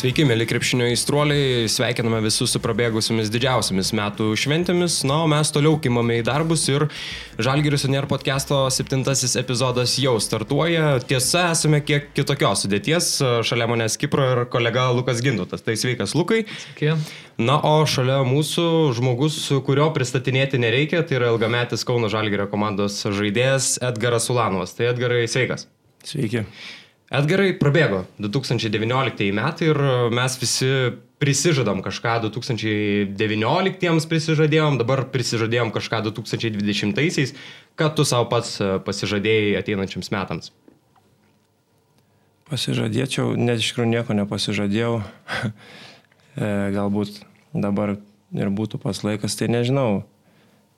[0.00, 4.94] Sveiki, mėly krepšinio įstruoliai, sveikiname visus su prabėgusiamis didžiausiamis metų šventėmis.
[5.04, 6.86] Na, o mes toliau kimame į darbus ir
[7.36, 10.94] Žalgiris Unir podcast'o septintasis epizodas jau startuoja.
[11.04, 13.10] Tiesa, esame kiek kitokios sudėties.
[13.44, 15.66] Šalia manęs Kipro ir kolega Lukas Gindutas.
[15.66, 16.46] Tai sveikas, Lukai.
[16.64, 16.96] Sveiki.
[17.36, 19.36] Na, o šalia mūsų žmogus,
[19.68, 24.72] kurio pristatinėti nereikia, tai yra ilgametis Kauno Žalgirio komandos žaidėjas Edgaras Ulanovas.
[24.80, 25.68] Tai Edgarai, sveikas.
[26.08, 26.46] Sveiki.
[27.10, 29.78] Edgarai, prabėgo 2019 metai ir
[30.14, 30.68] mes visi
[31.18, 37.34] prisižadam kažką 2019 prisižadėjom, dabar prisižadėjom kažką 2020-aisiais.
[37.74, 40.52] Ką tu savo pats pasižadėjai ateinančiams metams?
[42.46, 44.94] Pasižadėčiau, net iš tikrųjų nieko nepasižadėjau.
[46.78, 47.98] Galbūt dabar
[48.38, 50.06] ir būtų pas laikas, tai nežinau.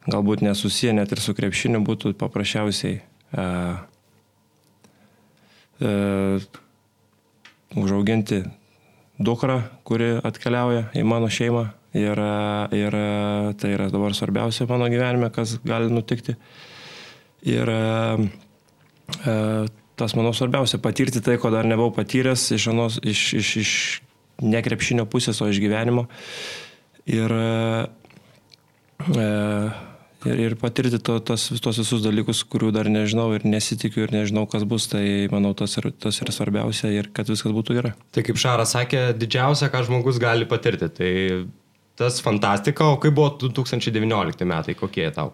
[0.08, 3.04] Galbūt nesusiję net ir su krepšiniu būtų paprasčiausiai.
[3.32, 3.84] Uh,
[5.82, 6.40] e,
[7.76, 8.42] užauginti
[9.22, 11.68] dukrą, kuri atkeliauja į mano šeimą.
[11.92, 12.16] Ir,
[12.72, 12.94] ir
[13.60, 16.38] tai yra dabar svarbiausia mano gyvenime, kas gali nutikti.
[17.44, 17.82] Ir e,
[19.98, 23.72] tas, manau, svarbiausia- patirti tai, ko dar nebuvau patyręs iš, anos, iš, iš, iš
[24.40, 26.06] nekrepšinio pusės, o iš gyvenimo.
[27.06, 27.86] Ir e,
[30.28, 34.44] ir, ir patirti to, tos, tos visus dalykus, kurių dar nežinau ir nesitikiu ir nežinau,
[34.50, 37.92] kas bus, tai manau, tas, ir, tas yra svarbiausia ir kad viskas būtų gerai.
[38.14, 40.90] Tai kaip Šaras sakė, didžiausia, ką žmogus gali patirti.
[40.98, 41.12] Tai
[41.98, 45.32] tas fantastika, o kaip buvo 2019 metai, kokie tau?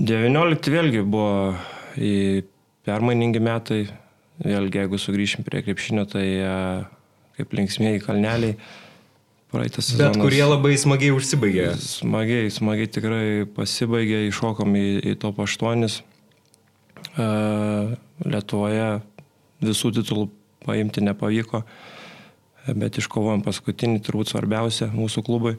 [0.00, 1.52] 19 vėlgi buvo
[2.88, 3.82] permainingi metai,
[4.42, 6.24] vėlgi jeigu sugrįšim prie krepšinio, tai
[7.36, 8.56] kaip linksmėjai kalneliai
[9.52, 10.16] praeitas sezonas.
[10.16, 11.68] Bet kurie labai smagiai užsibaigė.
[11.80, 13.24] Smagiai, smagiai tikrai
[13.56, 15.88] pasibaigė, iššokom į, į top 8.
[17.12, 17.92] Uh,
[18.24, 18.88] Lietuvoje
[19.62, 20.28] visų titulų
[20.64, 21.62] paimti nepavyko,
[22.78, 25.56] bet iškovojom paskutinį, turbūt svarbiausia mūsų klubui.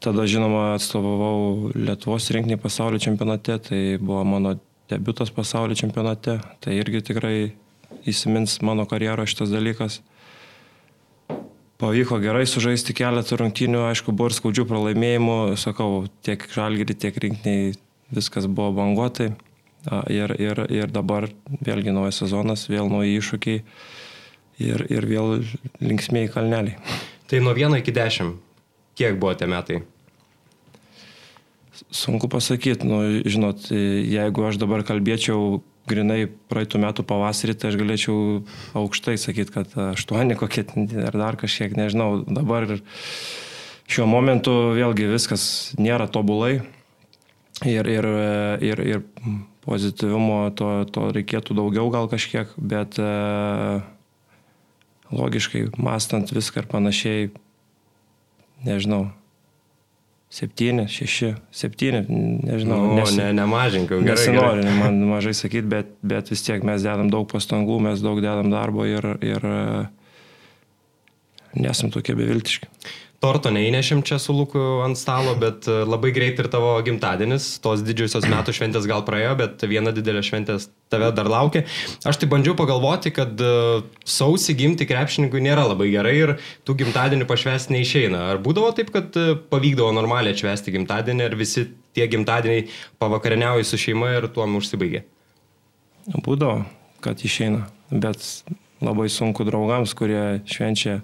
[0.00, 4.54] Tada, žinoma, atstovavau Lietuvos rinkinį pasaulio čempionate, tai buvo mano
[4.88, 7.34] debutas pasaulio čempionate, tai irgi tikrai
[8.08, 10.00] įsimins mano karjero šitas dalykas.
[11.80, 17.70] Pavyko gerai sužaisti keletą rungtynių, aišku, buvo ir skaudžių pralaimėjimų, sakau, tiek žalgirį, tiek rinkiniai
[18.12, 19.30] viskas buvo banguotai.
[20.12, 21.30] Ir, ir, ir dabar
[21.64, 23.62] vėlgi naujas sezonas, vėl nauji iššūkiai
[24.60, 25.38] ir, ir vėl
[25.80, 26.98] linksmėjai kalneliai.
[27.32, 28.34] Tai nuo 1 iki 10,
[29.00, 29.80] kiek buvo tie metai?
[31.88, 38.16] Sunku pasakyti, nu, žinot, jeigu aš dabar kalbėčiau grinai praeitų metų pavasarį, tai aš galėčiau
[38.78, 40.64] aukštai sakyti, kad aštuoni kokie
[41.06, 42.22] ar dar kažkiek, nežinau.
[42.24, 42.68] Dabar
[43.90, 45.44] šiuo momentu vėlgi viskas
[45.80, 46.60] nėra tobulai
[47.66, 48.10] ir, ir,
[48.64, 49.02] ir, ir
[49.66, 52.98] pozityvumo to, to reikėtų daugiau gal kažkiek, bet
[55.10, 57.30] logiškai mastant viską ir panašiai,
[58.64, 59.08] nežinau,
[60.30, 62.04] Septyni, šeši, septyni,
[62.46, 62.78] nežinau.
[62.92, 64.14] Nu, nes, ne, nemažink, jau gerai.
[64.14, 68.52] Nesinori man mažai sakyti, bet, bet vis tiek mes dedam daug pastangų, mes daug dedam
[68.52, 69.48] darbo ir, ir
[71.58, 72.70] nesam tokie beviltiški
[73.20, 77.82] torto neįnešim čia su Luku ant stalo, bet e, labai greit ir tavo gimtadienis, tos
[77.84, 80.56] didžiosios metų šventės gal praėjo, bet viena didelė šventė
[80.92, 81.66] tave dar laukia.
[82.08, 87.28] Aš tai bandžiau pagalvoti, kad e, sausį gimti krepšininkui nėra labai gerai ir tų gimtadienį
[87.28, 88.24] pašvesti neišeina.
[88.32, 92.70] Ar būdavo taip, kad e, pavykdavo normaliai atšvesti gimtadienį ir visi tie gimtadieniai
[93.02, 95.04] pavakarieniauja su šeima ir tuom užsibaigė?
[96.24, 96.64] Būdavo,
[97.04, 98.24] kad išeina, bet
[98.80, 101.02] labai sunku draugams, kurie švenčia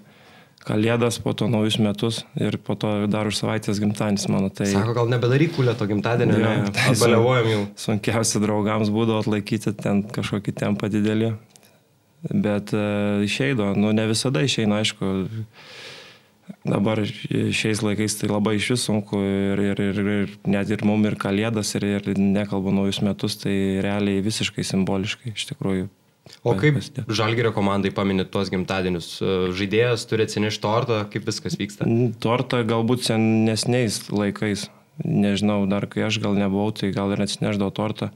[0.67, 4.49] Kalėdas, po to naujus metus ir po to dar už savaitės gimtadienis mano.
[4.51, 4.67] Tai...
[4.67, 6.71] Sako, gal nebedaryk kulio to gimtadienio, ja, ne?
[6.75, 7.61] Tai Baliavojam jau.
[7.85, 11.35] Sunkiausia draugams būdavo atlaikyti ten kažkokį tempą didelį.
[12.27, 15.11] Bet uh, išeido, nu ne visada išeina, aišku.
[16.67, 21.03] Dabar šiais laikais tai labai iš vis sunku ir, ir, ir, ir net ir mum
[21.07, 25.87] ir kalėdas ir, ir nekalbu naujus metus, tai realiai visiškai simboliškai iš tikrųjų
[26.47, 29.17] O kaip Žalgerio komandai paminėt tuos gimtadienius?
[29.57, 31.87] Žaidėjas turi atsinešti tortą, kaip viskas vyksta?
[32.23, 34.67] Tortą galbūt senesniais laikais.
[35.05, 38.09] Nežinau, dar kai aš gal nebuvau, tai gal ir atsineždavau tortą.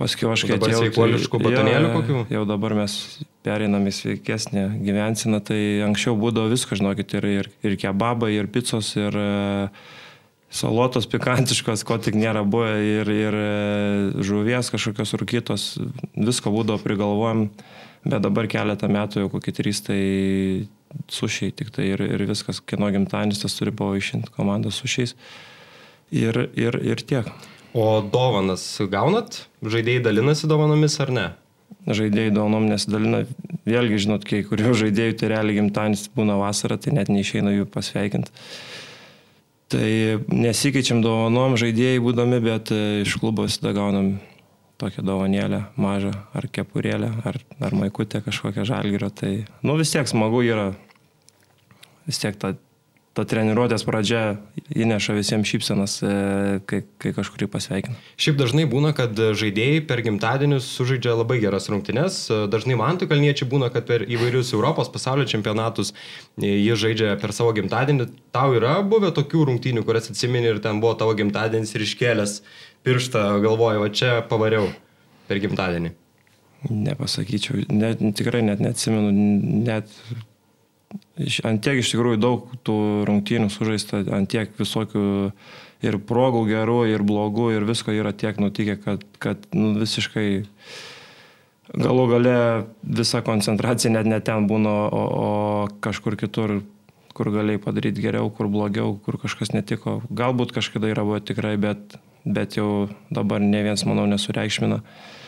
[0.00, 0.86] Paskui aš kai atėjau...
[0.86, 2.20] Sveikuoliškų tai, batonėlių kokių?
[2.32, 2.94] Jau dabar mes
[3.44, 8.94] pereinam į sveikesnę gyvensiną, tai anksčiau būdavo viskas, žinokit, ir, ir, ir kebabai, ir picos,
[8.96, 9.18] ir...
[9.18, 10.00] Uh,
[10.52, 13.46] salotos pikantiškos, ko tik nėra buvę ir, ir e,
[14.24, 15.66] žuvies kažkokios rūkytos,
[16.14, 17.46] visko būdavo prigalvojam,
[18.04, 20.00] bet dabar keletą metų jau kokį trys tai
[21.12, 25.16] sušiai tik tai ir, ir viskas, kieno gimtadienis tas turi pavaišinti komandą sušiais
[26.12, 27.32] ir, ir, ir tiek.
[27.72, 29.46] O dovanas gaunat?
[29.64, 31.30] Žaidėjai dalinasi dovanomis ar ne?
[31.86, 33.24] žaidėjai dovanom nesidalina.
[33.66, 38.32] Vėlgi, žinot, kai kurių žaidėjų tai realiai gimtadienis būna vasara, tai net neišeina jų pasveikinti.
[39.72, 39.88] Tai
[40.28, 44.18] nesikeičiam dovanom žaidėjai būdami, bet e, iš klubo visada gaunam
[44.82, 49.08] tokią dovanėlę mažą, ar kepurėlę, ar, ar maikutę kažkokią žalgyrą.
[49.14, 49.32] Tai,
[49.64, 50.72] nu vis tiek smagu yra,
[52.08, 52.52] vis tiek ta
[53.12, 54.22] ta treniruotės pradžia
[54.72, 56.12] įneša visiems šypsenas, e,
[56.68, 57.96] kai, kai kažkurį pasveikina.
[58.20, 62.24] Šiaip dažnai būna, kad žaidėjai per gimtadienius sužaidžia labai geras rungtynes.
[62.52, 65.92] Dažnai man tai kalniečiai būna, kad per įvairius Europos pasaulio čempionatus
[66.40, 68.08] jie žaidžia per savo gimtadienį.
[68.32, 72.38] Tau yra buvę tokių rungtynių, kurias atsimeni ir ten buvo tavo gimtadienis ir iškėlęs
[72.86, 74.72] pirštą, galvoju, va čia pavariau
[75.28, 75.92] per gimtadienį.
[76.70, 79.10] Nepasakyčiau, net, tikrai net neatsimenu,
[79.66, 79.90] net
[81.18, 82.78] ant tiek iš tikrųjų daug tų
[83.08, 85.04] rungtynių sužaista, ant tiek visokių
[85.82, 90.44] ir progų gerų, ir blogų, ir visko yra tiek nutikę, kad, kad nu, visiškai
[91.72, 92.36] galų gale
[92.82, 95.28] visa koncentracija net net ten būna, o, o
[95.84, 96.60] kažkur kitur,
[97.12, 100.00] kur galėjai padaryti geriau, kur blogiau, kur kažkas netiko.
[100.08, 104.80] Galbūt kažkada yra buvo tikrai, bet, bet jau dabar ne viens, manau, nesureikšmina.
[104.80, 105.18] Uh,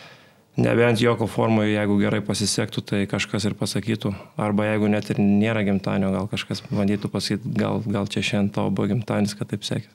[0.55, 4.12] Nebent joko formoje, jeigu gerai pasisektų, tai kažkas ir pasakytų.
[4.39, 8.71] Arba jeigu net ir nėra gimtadienio, gal kažkas bandytų pasakyti, gal, gal čia šiandien tavo
[8.71, 9.91] buvo gimtadienis, kad taip sekė.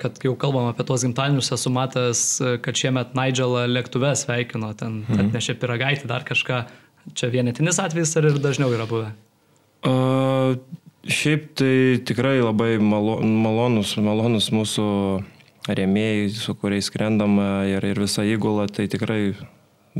[0.00, 2.24] Kad jau kalbam apie tuos gimtadienius, esu matęs,
[2.64, 5.28] kad šiemet Nigelą lėktuve sveikino, ten mhm.
[5.28, 6.64] atnešė piragaitį, dar kažką.
[7.18, 9.12] Čia vienetinis atvejis ar ir dažniau yra buvę?
[9.82, 10.54] Uh,
[11.04, 14.86] šiaip tai tikrai labai malo, malonus, malonus mūsų
[15.68, 17.36] rėmėjai, su kuriais skrendam
[17.68, 19.34] ir, ir visa įgula, tai tikrai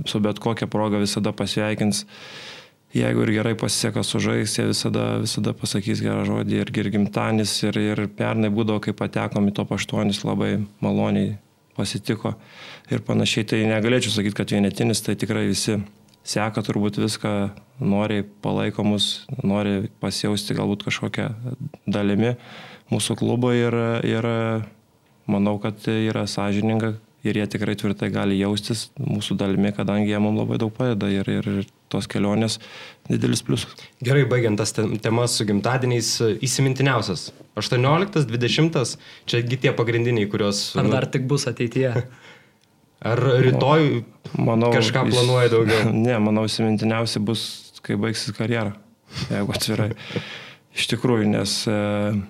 [0.06, 2.04] su bet kokia proga visada pasveikins.
[2.92, 7.78] Jeigu ir gerai pasiseka sužais, jie visada, visada pasakys gerą žodį ir, ir gimtanis, ir,
[7.80, 11.38] ir pernai būdavo, kai patekom į to paštuonis, labai maloniai
[11.76, 12.34] pasitiko
[12.92, 13.48] ir panašiai.
[13.48, 15.78] Tai negalėčiau sakyti, kad vienetinis, tai tikrai visi
[16.22, 17.32] seka turbūt viską,
[17.80, 21.30] nori palaiko mus, nori pasijausti galbūt kažkokią
[21.88, 22.36] dalimi
[22.92, 23.74] mūsų klubo ir,
[24.04, 24.28] ir
[25.30, 26.94] manau, kad yra sąžininga,
[27.26, 31.28] ir jie tikrai tvirtai gali jaustis mūsų dalimi, kadangi jie mums labai daug padeda ir,
[31.30, 32.58] ir tos kelionės
[33.08, 33.76] didelis pliusas.
[34.04, 36.10] Gerai, baigiant tas temas su gimtadieniais,
[36.42, 37.30] įsimintiniausias.
[37.60, 38.94] 18, 20,
[39.28, 40.64] čiagi tie pagrindiniai, kuriuos...
[40.80, 41.94] Ar nu, dar tik bus ateityje?
[43.12, 44.04] Ar rytoj
[44.38, 45.90] manau, kažką planuoja daugiau?
[46.06, 47.44] Ne, manau, įsimintiniausia bus,
[47.82, 48.76] kai baigsis karjera,
[49.30, 49.90] jeigu atvirai.
[50.72, 51.58] Iš tikrųjų, nes...
[51.68, 52.22] E,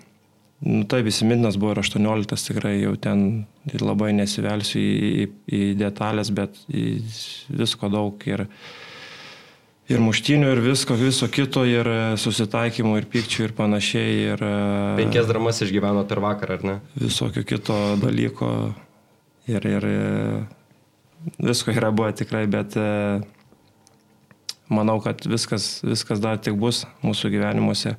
[0.63, 3.45] Nu, taip, įsimintinas buvo ir 18 tikrai jau ten
[3.83, 7.01] labai nesivelsiu į, į, į detalės, bet į
[7.51, 8.45] visko daug ir,
[9.91, 11.91] ir muštinių, ir visko, viso kito, ir
[12.23, 14.15] susitaikymų, ir pykčių, ir panašiai.
[14.37, 14.45] Ir,
[15.01, 16.77] Penkias dramas išgyveno per vakarą, ar ne?
[16.95, 18.53] Visokio kito dalyko
[19.51, 19.89] ir, ir
[21.43, 22.79] visko yra buvo tikrai, bet
[24.71, 27.97] manau, kad viskas, viskas dar tik bus mūsų gyvenimuose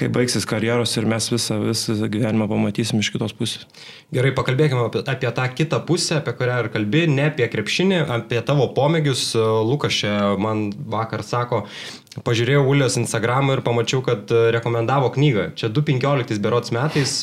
[0.00, 3.66] kai baigsis karjeros ir mes visą, visą gyvenimą pamatysim iš kitos pusės.
[4.14, 8.40] Gerai, pakalbėkime apie, apie tą kitą pusę, apie kurią ir kalbi, ne apie krepšinį, apie
[8.46, 9.30] tavo pomėgius.
[9.68, 11.62] Lukas čia man vakar sako,
[12.26, 15.50] pažiūrėjau Ulios Instagramą ir pamačiau, kad rekomendavo knygą.
[15.60, 17.18] Čia 2015 berots metais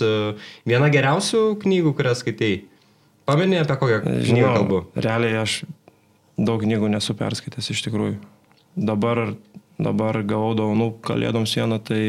[0.68, 2.64] viena geriausių knygų, kurią skaitėjai.
[3.28, 4.84] Pamenė apie kokią knygą kalbu?
[4.96, 5.62] Realiai aš
[6.38, 8.20] daug knygų nesu perskaitęs iš tikrųjų.
[8.78, 9.34] Dabar,
[9.82, 12.04] dabar gavau dovanų kalėdoms vieną, tai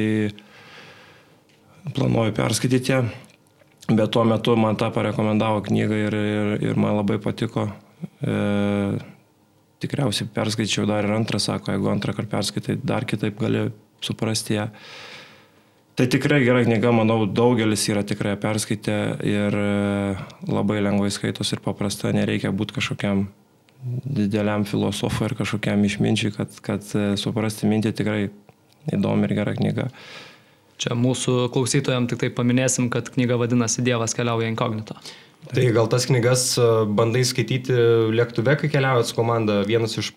[1.95, 3.02] planuoju perskaityti ją,
[3.88, 7.68] bet tuo metu man tą parekomendavo knygą ir, ir, ir man labai patiko.
[8.23, 8.38] E,
[9.83, 13.68] tikriausiai perskaičiau dar ir antrą, sako, jeigu antrą kartą perskaitai, dar kitaip gali
[14.02, 14.68] suprasti ją.
[15.99, 20.14] Tai tikrai gera knyga, manau, daugelis yra tikrai perskaitę ir e,
[20.47, 23.26] labai lengvai skaitos ir paprasta, nereikia būti kažkokiam
[24.04, 28.21] dideliam filosofui ir kažkokiam išminčiui, kad, kad e, suprasti mintį tikrai
[28.95, 29.88] įdomi ir gera knyga.
[30.78, 34.94] Čia mūsų klausytojams tik tai paminėsim, kad knyga vadinasi Dievas keliauja inkognito.
[35.49, 36.66] Tai gal tas knygas e,
[36.99, 37.75] bandai skaityti
[38.14, 40.12] lėktuve, kai keliaujat su komanda, vienas iš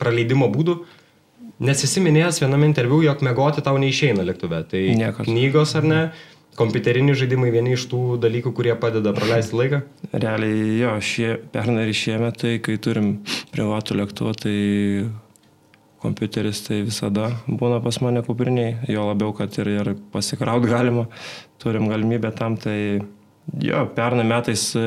[0.00, 0.80] praleidimo būdų.
[1.60, 4.62] Nes esi minėjęs viename interviu, jog mėgoti tau neišeina lėktuve.
[4.70, 5.28] Tai Niekas.
[5.28, 6.00] knygos ar ne,
[6.58, 9.82] kompiuteriniai žaidimai vieni iš tų dalykų, kurie padeda praleisti laiką?
[10.14, 13.18] Realiai jo, šie, pernai ir šiemet, tai kai turim
[13.52, 14.56] privatų lėktuvą, tai
[16.00, 21.06] kompiuteris tai visada būna pas mane kupriniai, jo labiau, kad ir, ir pasikraut galima,
[21.60, 22.78] turim galimybę tam, tai
[23.60, 24.86] jo, pernai metais e,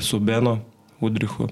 [0.00, 0.58] su Beno
[1.04, 1.50] Udrichu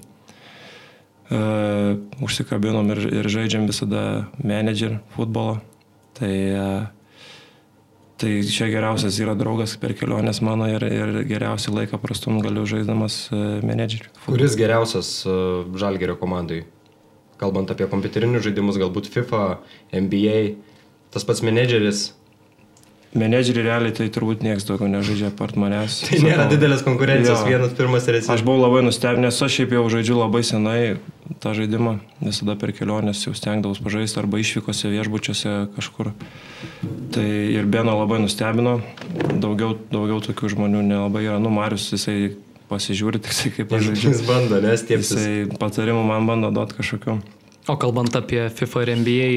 [1.33, 5.59] uh, užsikabinom ir, ir žaidžiam visada menedžer futbolą.
[6.17, 6.85] Tai, uh,
[8.21, 13.27] tai čia geriausias yra draugas per keliones mano ir, ir geriausią laiką prastum galiu žaiddamas
[13.31, 14.13] uh, menedžeriu.
[14.27, 16.63] Kuris geriausias uh, žalgerio komandai?
[17.43, 19.45] Kalbant apie kompiuterinius žaidimus, galbūt FIFA,
[19.91, 20.41] NBA,
[21.13, 22.11] tas pats menedžeris.
[23.13, 25.99] Menedžerį realiai tai turbūt niekas daugiau nežaidžia apart manęs.
[26.07, 27.51] Tai nėra didelės konkurencijos, jo.
[27.51, 28.31] vienas pirmas ir esi.
[28.33, 30.79] Aš buvau labai nustebęs, nes aš šiaip jau žaidžiu labai senai
[31.43, 36.09] tą žaidimą, visada per keliones jau stengdavus pažaisti arba išvykose viešbučiuose kažkur.
[37.13, 38.79] Tai ir Beno labai nustebino,
[39.13, 41.37] daugiau, daugiau tokių žmonių nelabai yra.
[41.43, 42.33] Nu, Marius, jisai
[42.69, 44.13] pasižiūri tik tai kaip aš žaidžiu.
[44.13, 45.19] Jis bando, nes tiepsis.
[45.19, 47.19] Jisai patarimų man bando duoti kažkokiu.
[47.69, 49.29] O kalbant apie FIFA ir NBA,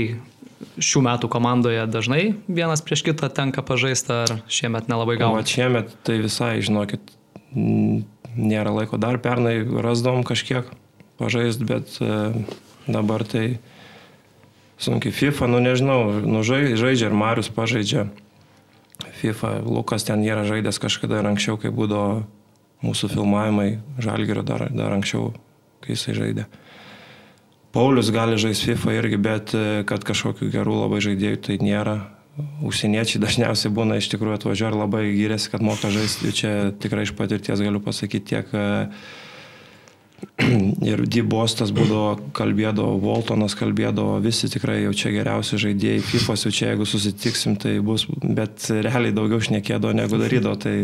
[0.82, 5.44] šių metų komandoje dažnai vienas prieš kitą tenka pažaisti, ar šiemet nelabai gauna?
[5.44, 7.12] O šiemet tai visai, žinokit,
[7.54, 9.00] nėra laiko.
[9.00, 10.68] Dar pernai rasdom kažkiek
[11.20, 12.32] pažaist, bet e,
[12.88, 13.58] dabar tai
[14.80, 18.08] sunkiai FIFA, nu nežinau, nu žaidžia ir Marius pažaidžia.
[19.16, 22.26] FIFA, Lukas ten yra žaidęs kažkada ir anksčiau, kai būdavo
[22.86, 23.70] mūsų filmavimai,
[24.02, 25.32] Žalgirio dar, dar anksčiau,
[25.84, 26.46] kai jisai žaidė.
[27.76, 31.98] Paulius gali žaisti FIFA irgi, bet e, kad kažkokių gerų labai žaidėjų tai nėra.
[32.64, 36.32] Užsieniečiai dažniausiai būna iš tikrųjų atvažiuoja ir labai gyrėsi, kad moka žaisti.
[36.36, 38.64] Čia tikrai iš patirties galiu pasakyti tiek e,
[40.90, 46.70] ir Dybostas būdavo, kalbėdavo, Voltonas kalbėdavo, visi tikrai jau čia geriausi žaidėjai, FIFA jau čia
[46.70, 50.56] jeigu susitiksim, tai bus, bet realiai daugiau šnekėdavo negu darydavo.
[50.64, 50.76] Tai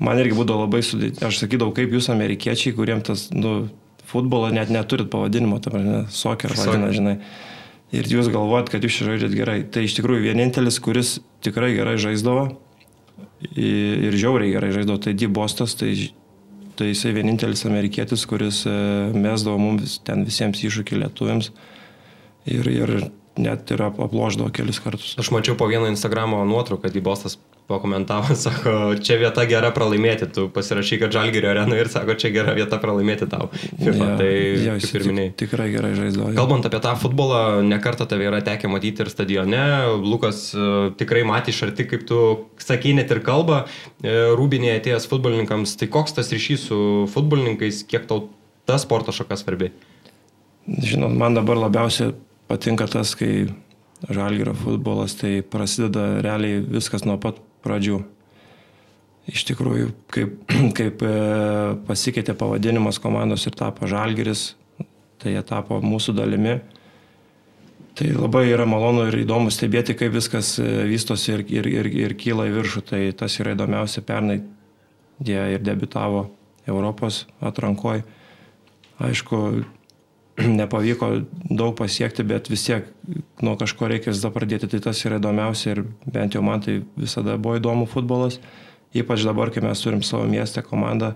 [0.00, 1.28] man irgi būdavo labai sudėtinga.
[1.28, 3.68] Aš sakydavau, kaip jūs amerikiečiai, kuriems tas, nu,
[4.10, 7.18] futbolą net neturit pavadinimo, ta prasme, soccer vadina, žinai.
[7.94, 9.60] Ir jūs galvojat, kad jūs žaidžiat gerai.
[9.66, 12.52] Tai iš tikrųjų vienintelis, kuris tikrai gerai žaisdavo
[13.56, 15.26] ir žiauriai gerai žaisdavo, tai D.
[15.32, 15.94] Bostas, tai,
[16.78, 18.74] tai jisai vienintelis amerikietis, kuris e,
[19.16, 21.50] mesdavo mums ten visiems iššūkį lietuviams.
[22.50, 22.94] Ir, ir
[23.40, 25.14] net ir aploždavo kelis kartus.
[25.20, 27.36] Aš mačiau po vieną Instagramo nuotrauką, kad Bostas
[27.70, 28.72] pakomentavo, sako,
[29.02, 33.28] čia vieta gera pralaimėti, tu pasirašy, kad Žalgirio arena ir sako, čia gera vieta pralaimėti
[33.30, 33.48] tau.
[33.54, 34.32] FIFA, ja, tai
[34.66, 35.34] ja, kaip ir minėjai.
[35.44, 36.32] Tikrai gerai žaisdavo.
[36.38, 39.62] Kalbant apie tą futbolą, nekartą tave yra tekę matyti ir stadione,
[40.02, 42.20] Lukas uh, tikrai matė iš arti, kaip tu
[42.60, 46.82] sakai net ir kalbą, uh, rūbinėje atėjęs futbolininkams, tai koks tas ryšys su
[47.14, 48.28] futbolininkais, kiek tau
[48.68, 49.72] ta sporto šaka svarbi?
[50.70, 52.12] Žinot, man dabar labiausiai
[52.50, 53.48] patinka tas, kai
[54.08, 58.00] žalgyro futbolas, tai prasideda realiai viskas nuo pat pradžių.
[59.30, 60.36] Iš tikrųjų, kaip,
[60.78, 61.14] kaip e,
[61.86, 64.54] pasikeitė pavadinimas komandos ir tapo žalgeris,
[65.20, 66.58] tai jie tapo mūsų dalimi.
[67.98, 72.16] Tai labai yra malonu ir įdomu stebėti, kaip viskas e, vystosi ir, ir, ir, ir
[72.18, 72.84] kyla į viršų.
[72.92, 74.02] Tai tas yra įdomiausia.
[74.06, 74.40] Pernai
[75.20, 76.30] jie ir debitavo
[76.70, 78.06] Europos atrankoje.
[79.00, 79.40] Aišku,
[80.60, 81.10] nepavyko
[81.50, 82.88] daug pasiekti, bet vis tiek
[83.44, 87.36] nuo kažko reikia visada pradėti, tai tas yra įdomiausia ir bent jau man tai visada
[87.40, 88.40] buvo įdomu futbolas,
[88.96, 91.14] ypač dabar, kai mes turim savo miestę komandą.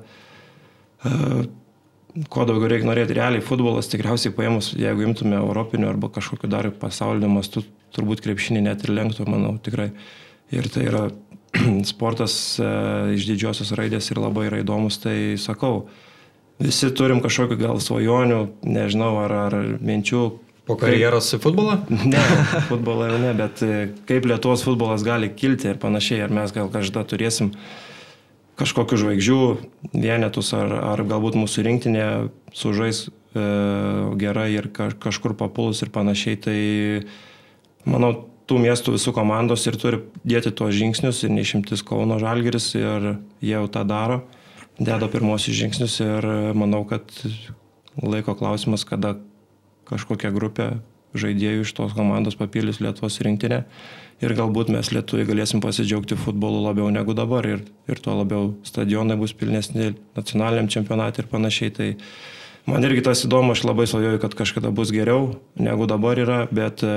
[1.04, 1.44] Uh,
[2.30, 7.28] ko daugiau reikia norėti, realiai futbolas tikriausiai paėmus, jeigu imtume europinių arba kažkokiu dar pasaulio
[7.28, 7.64] mastu,
[7.94, 9.90] turbūt krepšinį net ir lenktų, manau, tikrai.
[10.54, 11.04] Ir tai yra
[11.92, 16.03] sportas uh, iš didžiosios raidės ir labai yra įdomus, tai sakau, uh,
[16.62, 20.24] visi turim kažkokių gal svajonių, nežinau, ar, ar minčių.
[20.64, 21.78] Po karjeros į futbolą?
[22.12, 22.20] Ne,
[22.70, 26.70] futbolą jau ne, bet e, kaip Lietuvos futbolas gali kilti ir panašiai, ar mes gal
[26.72, 27.52] kažkada turėsim
[28.60, 29.40] kažkokių žvaigždžių
[29.92, 32.06] vienetus, ar, ar galbūt mūsų rinktinė
[32.54, 33.10] sužais e,
[34.20, 36.38] gerai ir ka, kažkur papulus ir panašiai.
[36.46, 36.58] Tai
[37.90, 38.14] manau,
[38.48, 43.10] tų miestų visų komandos ir turi dėti tuos žingsnius ir neišimtis Kauno Žalgeris ir
[43.42, 44.22] jie jau tą daro
[44.78, 46.26] deda pirmosius žingsnius ir
[46.56, 47.10] manau, kad
[48.02, 49.16] laiko klausimas, kada
[49.88, 50.70] kažkokia grupė
[51.14, 53.62] žaidėjų iš tos komandos papildys Lietuvos rinktinę
[54.24, 59.16] ir galbūt mes lietuviai galėsim pasidžiaugti futbolu labiau negu dabar ir, ir tuo labiau stadionai
[59.20, 61.74] bus pilnesni nacionaliniam čempionatui ir panašiai.
[61.74, 61.88] Tai
[62.64, 66.80] Man irgi tas įdomu, aš labai svajoju, kad kažkada bus geriau negu dabar yra, bet
[66.80, 66.92] e,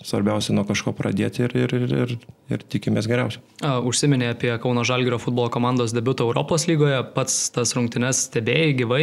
[0.00, 2.14] svarbiausia nuo kažko pradėti ir, ir, ir, ir,
[2.48, 3.42] ir tikimės geriausio.
[3.60, 9.02] Užsiminė apie Kauno Žalgirio futbolo komandos debutą Europos lygoje, pats tas rungtynes stebėjai gyvai,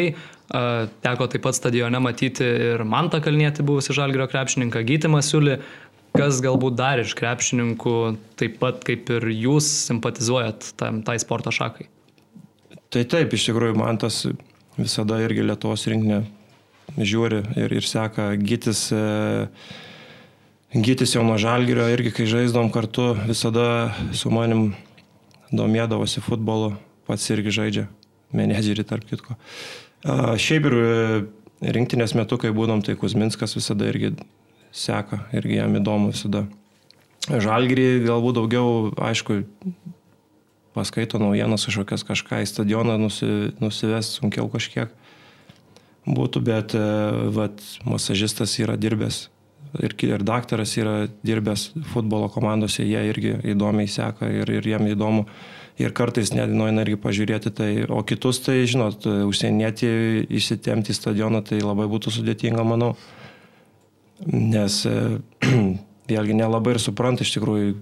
[1.06, 5.60] teko taip pat stadione matyti ir Mantą Kalnėti buvusi Žalgirio krepšininką, Gytimą Siulį,
[6.18, 7.96] kas galbūt dar iš krepšininkų
[8.42, 11.92] taip pat kaip ir jūs simpatizuojat tam, tai sporto šakai.
[12.90, 14.24] Tai taip, iš tikrųjų, man tas
[14.78, 16.24] visada irgi Lietuvos rinkinė
[16.96, 18.88] žiūri ir, ir seka Gytis.
[18.94, 19.48] E,
[20.76, 24.74] Gytis jau nuo žalgerio irgi, kai žaisdom kartu, visada su manim
[25.56, 26.74] domėdavosi futbolu,
[27.08, 27.86] pats irgi žaidžia,
[28.36, 29.38] menedžerį tarp kitko.
[30.04, 30.90] A, šiaip ir e,
[31.76, 34.14] rinktinės metu, kai būdom, tai Kuzminskas visada irgi
[34.76, 36.44] seka, irgi jam įdomu visada.
[37.26, 39.40] Žalgerį galbūt daugiau, aišku,
[40.76, 44.92] paskaito naujienas kažkokias kažką į stadioną nusi, nusivest sunkiau kažkiek.
[46.06, 46.84] būtų, bet e,
[47.34, 49.30] vat, masažistas yra dirbęs
[49.82, 55.26] ir, ir daktaras yra dirbęs futbolo komandose, jie irgi įdomiai seka ir, ir jiem įdomu.
[55.82, 59.90] Ir kartais net nueina irgi pažiūrėti tai, o kitus tai, žinot, užsienietį
[60.38, 62.94] įsitemti į stadioną tai labai būtų sudėtinga, manau.
[64.24, 64.96] Nes e,
[66.12, 67.76] vėlgi nelabai ir supranta iš tikrųjų,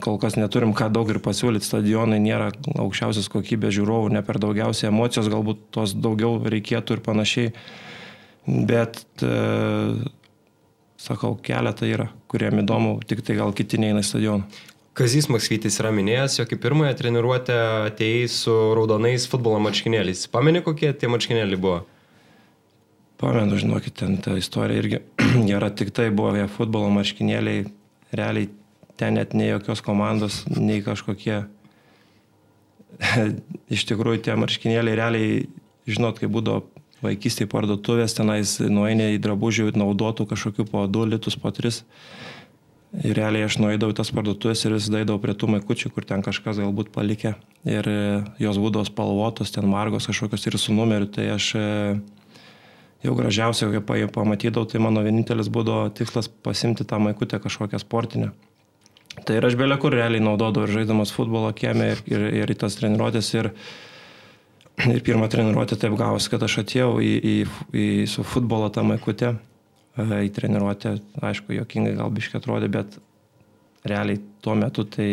[0.00, 4.90] kol kas neturim ką daug ir pasiūlyti, stadionai nėra aukščiausios kokybės žiūrovų, ne per daugiausiai
[4.92, 7.52] emocijos, galbūt tos daugiau reikėtų ir panašiai.
[8.46, 9.32] Bet e,
[10.98, 14.62] sakau, keletą yra, kuriem įdomu, tik tai gal kiti neina į stadioną.
[14.98, 17.54] Kazys Maksvytis yra minėjęs, jog į pirmąją treniruotę
[17.88, 20.26] atėjai su raudonais futbolo marškinėliais.
[20.32, 21.78] Pameni, kokie tie marškinėliai buvo?
[23.22, 25.00] Pamenu, žinokit, ten ta istorija irgi
[25.48, 27.64] gera, tik tai buvo jie futbolo marškinėliai,
[28.12, 28.50] realiai
[29.02, 31.42] ten net nei jokios komandos, nei kažkokie.
[33.74, 35.40] Iš tikrųjų, tie marškinėliai realiai,
[35.90, 36.68] žinot, kai būdavo
[37.02, 41.82] vaikystėje parduotuvės, tenais nueini į drabužių naudotų kažkokių po 2 litus, po 3.
[43.02, 46.22] Ir realiai aš nueidavau į tas parduotuvės ir vis daidavau prie tų maikučių, kur ten
[46.22, 47.34] kažkas galbūt palikė.
[47.64, 48.00] Ir e,
[48.42, 51.08] jos būdavo spalvotos, ten margos kažkokios ir su numeriu.
[51.08, 51.64] Tai aš e,
[53.06, 58.34] jau gražiausia, kai pamatydavau, tai mano vienintelis būdavo tikslas pasimti tą maikutę kažkokią sportinę.
[59.20, 62.58] Tai ir aš belė kur realiai naudodavau ir žaiddamas futbolo kiemė ir, ir, ir į
[62.64, 63.28] tas treniruotės.
[63.36, 63.50] Ir,
[64.88, 67.36] ir pirmą treniruotę taip gavosi, kad aš atėjau į, į,
[67.76, 69.34] į, su futbolo tą maikutę
[70.00, 72.96] į treniruotę, aišku, jokingai gal biškai atrodė, bet
[73.84, 75.10] realiai tuo metu tai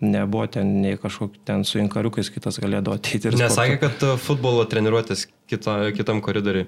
[0.00, 3.30] nebuvo ten nei kažkokiu ten su inkariukais kitas galėdavo ateiti.
[3.36, 6.66] Nesakė, kad e, futbolo treniruotės kito, kitam koridoriui,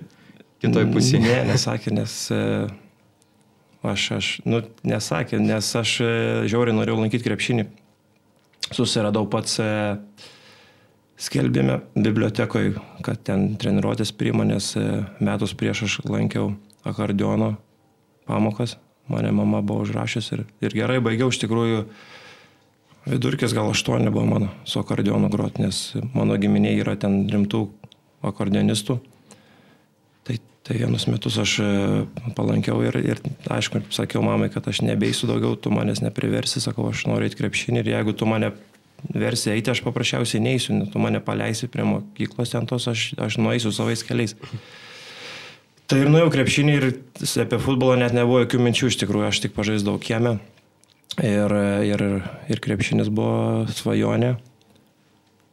[0.62, 1.24] kitoj pusėje.
[1.24, 2.40] Ne, nesakė, nes e,
[3.86, 6.10] aš, aš, nu, nesakė, nes aš e,
[6.50, 7.66] žiauriai norėjau lankyti krepšinį.
[8.70, 9.56] Susiradau pats
[11.20, 14.76] skelbėme bibliotekoje, kad ten treniruotės priemonės
[15.18, 16.52] metus prieš aš lankiau
[16.86, 17.56] akordiono
[18.30, 18.76] pamokas.
[19.10, 21.82] Mane mama buvo užrašęs ir, ir gerai baigiau iš tikrųjų.
[23.10, 27.64] Vidurkis gal aštuoni buvo mano su akordionu grot, nes mano giminė yra ten rimtų
[28.30, 29.00] akordionistų.
[30.60, 31.68] Tai, vienus metus aš e,
[32.36, 37.06] palankiau ir, ir aišku, sakiau mamai, kad aš nebeisiu daugiau, tu manęs nepriversi, sakau, aš
[37.08, 38.52] noriu eiti krepšinį ir jeigu tu mane
[39.08, 43.72] versi eiti, aš paprasčiausiai neįsiu, tu mane paleisi prie mokyklos ten tos, aš, aš nueisiu
[43.72, 44.36] savais keliais.
[45.90, 46.86] Tai ir nuėjau krepšinį ir
[47.42, 50.36] apie futbolą net nebuvo jokių minčių, iš tikrųjų aš tik pažaisdavau kiemę.
[51.24, 51.56] Ir,
[51.88, 52.04] ir,
[52.52, 54.36] ir krepšinis buvo svajonė,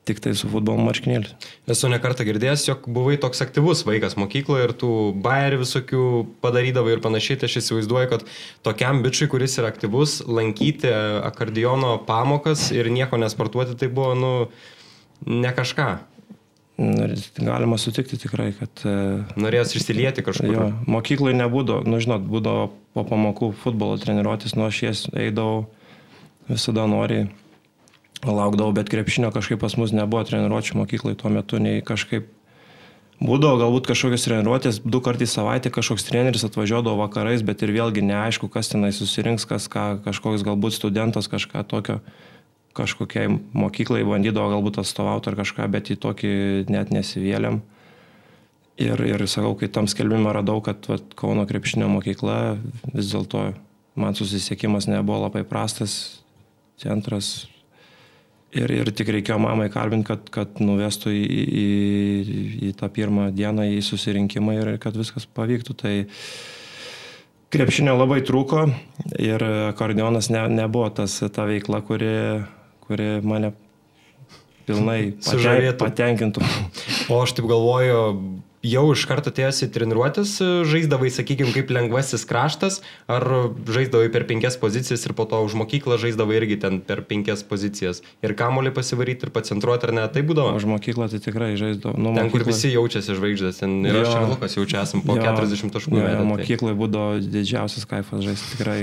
[0.07, 1.35] tik tai su futbolo marškinėliu.
[1.69, 4.91] Esu nekartą girdėjęs, jog buvai toks aktyvus vaikas mokykloje ir tų
[5.23, 6.03] bairių visokių
[6.43, 8.27] padarydavai ir panašiai, tai aš įsivaizduoju, kad
[8.65, 10.91] tokiam bičiui, kuris yra aktyvus, lankyti
[11.27, 14.33] akordiono pamokas ir nieko nesportuoti, tai buvo, nu,
[15.27, 15.89] ne kažką.
[17.41, 18.83] Galima sutikti tikrai, kad...
[18.85, 18.97] E,
[19.41, 20.51] Norėjęs išsilieti kažkur.
[20.53, 25.65] Jo, mokyklai nebūdavo, nu žinot, būdavo po pamokų futbolo treniruotis, nu aš jas eidavau
[26.47, 27.31] visada noriai,
[28.25, 32.33] laukdavau, bet krepšinio kažkaip pas mus nebuvo treniruočių mokyklai tuo metu, nei kažkaip
[33.17, 38.03] Būdavo galbūt kažkokios treniruotės, du kartus į savaitę kažkoks treneris atvažiuodavo vakarais, bet ir vėlgi
[38.05, 41.97] neaišku, kas tenai susirinks, kas ką, kažkoks galbūt studentas kažką tokio
[42.77, 46.33] kažkokiai mokyklai bandydavo galbūt atstovauti ar kažką, bet į tokį
[46.69, 47.63] net nesivėlėm.
[48.77, 52.59] Ir, ir sakau, kai tam skelbimą radau, kad vat, Kauno krepšinio mokykla
[52.93, 53.47] vis dėlto
[53.97, 56.21] man susisiekimas nebuvo labai prastas,
[56.77, 57.47] centras.
[58.57, 61.23] Ir, ir tik reikėjo mamai kalbinti, kad, kad nuvestų į,
[61.63, 61.65] į,
[62.69, 65.77] į tą pirmą dieną į susirinkimą ir kad viskas pavyktų.
[65.77, 65.95] Tai
[67.53, 68.65] krepšinio labai trūko
[69.21, 72.13] ir akordionas ne, nebuvo tas ta veikla, kuri
[72.87, 73.51] kuri mane
[74.67, 76.43] pilnai paten, patenkintų.
[77.11, 77.99] O aš taip galvoju,
[78.67, 83.25] jau iš karto į treniruotis, žaisdavai, sakykime, kaip lengvasis kraštas, ar
[83.67, 88.03] žaisdavai per penkias pozicijas ir po to už mokyklą žaisdavai irgi ten per penkias pozicijas.
[88.25, 90.55] Ir kamolį pasivaryti ir pacentruoti, ar ne, tai būdavo?
[90.59, 91.95] Už mokyklą tai tikrai žaisdavau.
[91.95, 92.43] Nu, ten, mokyklą...
[92.43, 95.97] kur visi jaučiasi žvaigždės, ten ir aš ir Lukas jaučiu esam po jo, 40 taškų.
[95.97, 98.79] Jo, tai- mokykloje būdavo didžiausias kaifas žaisti tikrai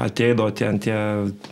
[0.00, 0.96] ateidavo ten tie,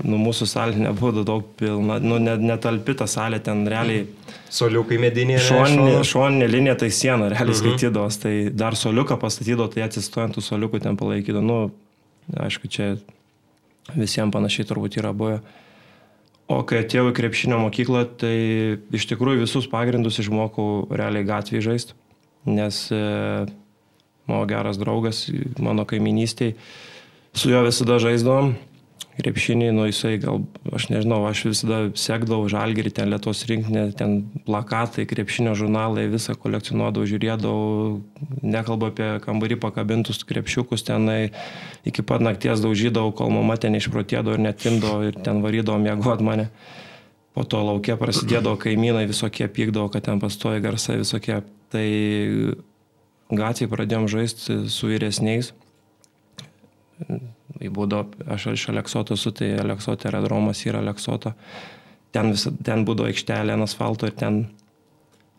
[0.07, 4.07] nu, mūsų salė nebuvo daug pilna, nu, netalpita salė ten realiai.
[4.53, 5.37] Soliukai medinė.
[5.45, 7.53] Šoninė, šoninė linija tai siena, realiai mhm.
[7.53, 7.61] -huh.
[7.61, 11.45] skaitydavos, tai dar soliuką pastatydavo, tai atsistojant tų soliukų ten palaikydavo.
[11.45, 11.59] Nu,
[12.37, 12.97] aišku, čia
[13.97, 15.41] visiems panašiai turbūt yra buvę.
[16.49, 18.37] O kai atėjau į krepšinio mokyklą, tai
[18.97, 21.97] iš tikrųjų visus pagrindus išmokau realiai gatvėje žaisti,
[22.49, 23.01] nes e,
[24.25, 25.27] mano geras draugas
[25.61, 26.57] mano kaiminystėje
[27.35, 28.57] su juo visada žaisdavom.
[29.19, 35.09] krepšinį, nu jisai gal, aš nežinau, aš visada sekdavau žalgerį, ten lietos rinkinė, ten plakatai,
[35.11, 37.99] krepšinio žurnalai, visą kolekcionuodavau, žiūrėdavau,
[38.47, 41.33] nekalbu apie kambarį pakabintus krepšiukus, tenai
[41.89, 46.49] iki pat nakties daužydavau, kol mama ten išprotėdavo ir netimdavo ir ten varydavo mėgot mane.
[47.35, 51.43] Po to laukia prasidėdavo kaimynai, visokie pykdavo, kad ten pastoja garsai visokie.
[51.69, 51.89] Tai
[53.35, 55.51] gatvėje pradėjom žaisti su vyresniais
[56.99, 61.35] būdavo, aš iš Aleksoto esu, tai Aleksoto aerodromas yra Aleksoto.
[62.15, 64.47] Ten, vis, ten būdavo aikštelė ant asfalto ir ten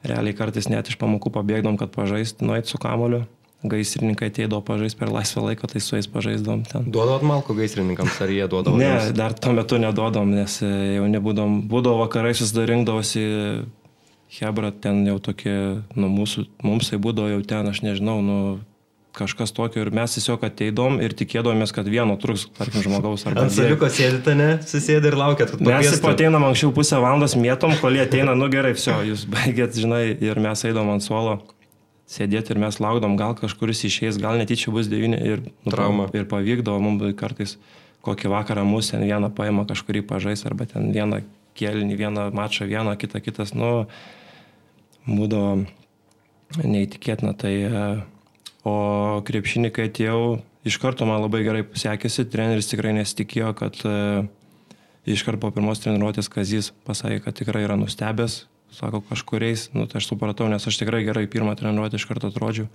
[0.05, 3.25] realiai kartais net iš pamokų pabėgdom, kad pažaist, nueit su kamoliu.
[3.59, 6.85] Gaisrininkai ateidavo pažaist per laisvą laiką, tai su jais pažaisdavom ten.
[6.87, 8.79] Duodavot malko gaisrininkams, ar jie duodavo?
[8.79, 9.09] Ne, jums?
[9.17, 13.25] dar tuo metu nedodom, nes e, jau nebūdom, būdavo vakarai susidarinkdavosi
[14.29, 15.57] Hebra, ten jau tokie,
[15.97, 18.39] nu mūsų, mums tai būdavo jau ten, aš nežinau, nu
[19.19, 23.45] kažkas tokio ir mes tiesiog ateidom ir tikėdomės, kad vieno truks, tarkim, žmogaus arba...
[23.45, 24.49] Ant saliuko sėdite, ne?
[24.65, 26.03] Susėdė ir laukėt, kad Mes pakviestų.
[26.07, 30.41] pateinam anksčiau pusę valandos mėtom, kol jie ateina, nu gerai, viso, jūs baigėt, žinai, ir
[30.43, 31.39] mes eidom ant suolo
[32.09, 36.07] sėdėti ir mes laukdom, gal kažkuris išeis, gal netyčia bus devyni ir, nu, Trauma.
[36.17, 37.57] ir pavykdavo, mums kartais
[38.05, 41.21] kokį vakarą mūsų ten vieną paima kažkurį pažais arba ten vieną
[41.59, 43.85] kėlinį, vieną mačą, vieną, kitą, kitas, nu,
[45.05, 45.65] būdavo
[46.63, 47.35] neįtikėtina.
[47.37, 47.83] Tai, e,
[48.69, 53.97] o krepšinį, kai atėjau, iš karto man labai gerai sekėsi, treneris tikrai nesitikėjo, kad e,
[55.09, 58.43] iš karto po pirmos treniruotės Kazys pasakė, kad tikrai yra nustebęs,
[58.75, 62.69] sako kažkuriais, nu, tai aš supratau, nes aš tikrai gerai pirmą treniruotę iš karto atrodžiau.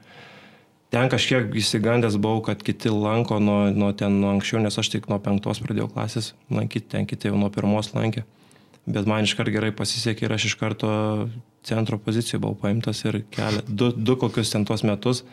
[0.94, 5.08] Ten kažkiek įsigandęs buvau, kad kiti lanko nuo, nuo ten nuo anksčiau, nes aš tik
[5.10, 8.22] nuo penktos pradėjau klasės lankyti, ten kiti jau nuo pirmos lankė.
[8.84, 10.92] Bet man iškart gerai pasisekė ir aš iš karto
[11.64, 15.24] centro pozicijoje buvau paimtas ir kelią, du, du kokius ten tuos metus.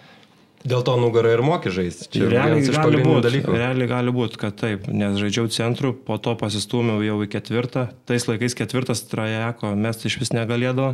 [0.61, 2.05] Dėl to nugarą ir moki žaisti.
[2.13, 3.53] Čia realiai gali būti, dalykų.
[3.57, 8.27] realiai gali būti, kad taip, nes žaidžiau centru, po to pasistūmiau jau į ketvirtą, tais
[8.29, 10.93] laikais ketvirtas trajeko, mes iš vis negalėdavo.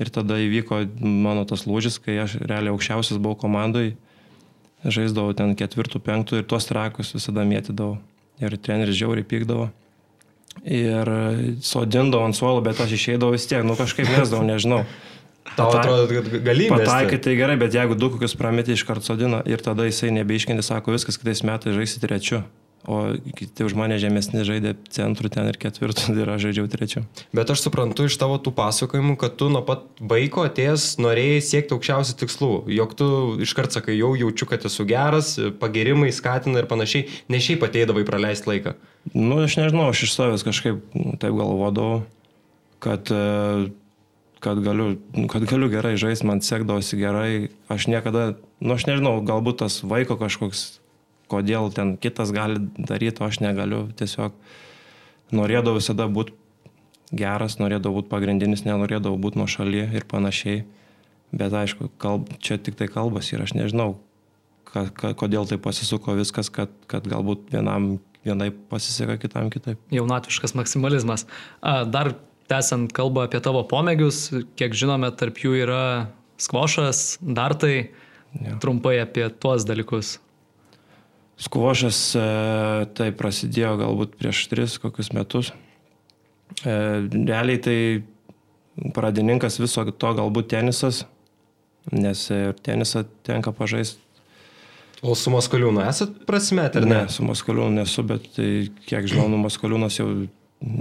[0.00, 3.94] Ir tada įvyko mano tas lūžis, kai aš realiai aukščiausias buvau komandai,
[4.84, 7.96] žaisdavau ten ketvirtų, penktų ir tuos trakus visada mėtydavau.
[8.42, 9.70] Ir treneris žiauriai pykdavo.
[10.68, 11.08] Ir
[11.64, 14.82] sodindavo ant suolo, bet aš išeidavau vis tiek, nu kažkaip mesdavau, nežinau.
[15.56, 19.04] Tau Pata- atrodo, kad gali Pataikai tai gerai, bet jeigu du kokius prametė iš karto
[19.12, 22.42] sodina ir tada jisai nebeiškenti, sako, viskas kitais metais žaisi trečiu.
[22.82, 27.04] O kiti už mane žemesni žaidė centrų ten ir ketvirtų ir aš žaidžiau trečiu.
[27.30, 31.76] Bet aš suprantu iš tavo tų pasakojimų, kad tu nuo pat vaiko atėjęs norėjai siekti
[31.76, 32.50] aukščiausių tikslų.
[32.74, 33.08] Jok tu
[33.46, 38.50] iškart sakai, jau jaučiu, kad esu geras, pagirimai skatina ir panašiai, ne šiaip ateidavai praleisti
[38.50, 38.74] laiką.
[39.14, 42.02] Nu, aš nežinau, aš iš savęs kažkaip nu, taip galvodavau,
[42.82, 43.70] kad, e,
[44.42, 44.96] kad, galiu,
[45.30, 47.32] kad galiu gerai žaisti, man sekdavosi gerai.
[47.70, 50.82] Aš niekada, nu aš nežinau, galbūt tas vaiko kažkoks,
[51.30, 53.86] kodėl ten kitas gali daryti, o aš negaliu.
[53.96, 54.34] Tiesiog
[55.32, 56.34] norėdavau visada būti
[57.14, 60.64] geras, norėdavau būti pagrindinis, nenorėdavau būti nuo šaly ir panašiai.
[61.32, 63.94] Bet aišku, kalb, čia tik tai kalbas ir aš nežinau,
[64.68, 67.94] ka, ka, kodėl tai pasisuko viskas, kad, kad galbūt vienam
[68.26, 69.80] vienai pasiseka, kitam kitaip.
[69.94, 71.26] Jaunatviškas maksimalizmas.
[71.62, 72.14] Dar
[72.52, 74.26] tęsiant kalbą apie tavo pomėgius,
[74.60, 75.82] kiek žinome, tarp jų yra
[76.42, 77.90] skvošas, dartai.
[78.32, 78.56] Jo.
[78.62, 80.14] Trumpai apie tuos dalykus.
[81.42, 82.22] Skvošas e,
[82.96, 85.50] tai prasidėjo galbūt prieš tris kokius metus.
[86.64, 86.72] E,
[87.12, 87.76] realiai tai
[88.96, 91.02] pradininkas viso to galbūt tenisas,
[91.92, 94.00] nes ir tenisą tenka pažaisti.
[95.02, 97.08] O su Maskaliūnu esat prasmet, ar Ne, ne?
[97.10, 100.08] su Maskaliūnu nesu, bet tai, kiek žinau, nu Maskaliūnas jau...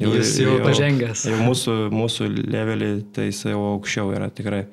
[0.02, 1.26] jau Jis jau pažengęs.
[1.30, 4.66] Jau mūsų, mūsų levelį, tai jis jau aukščiau yra tikrai.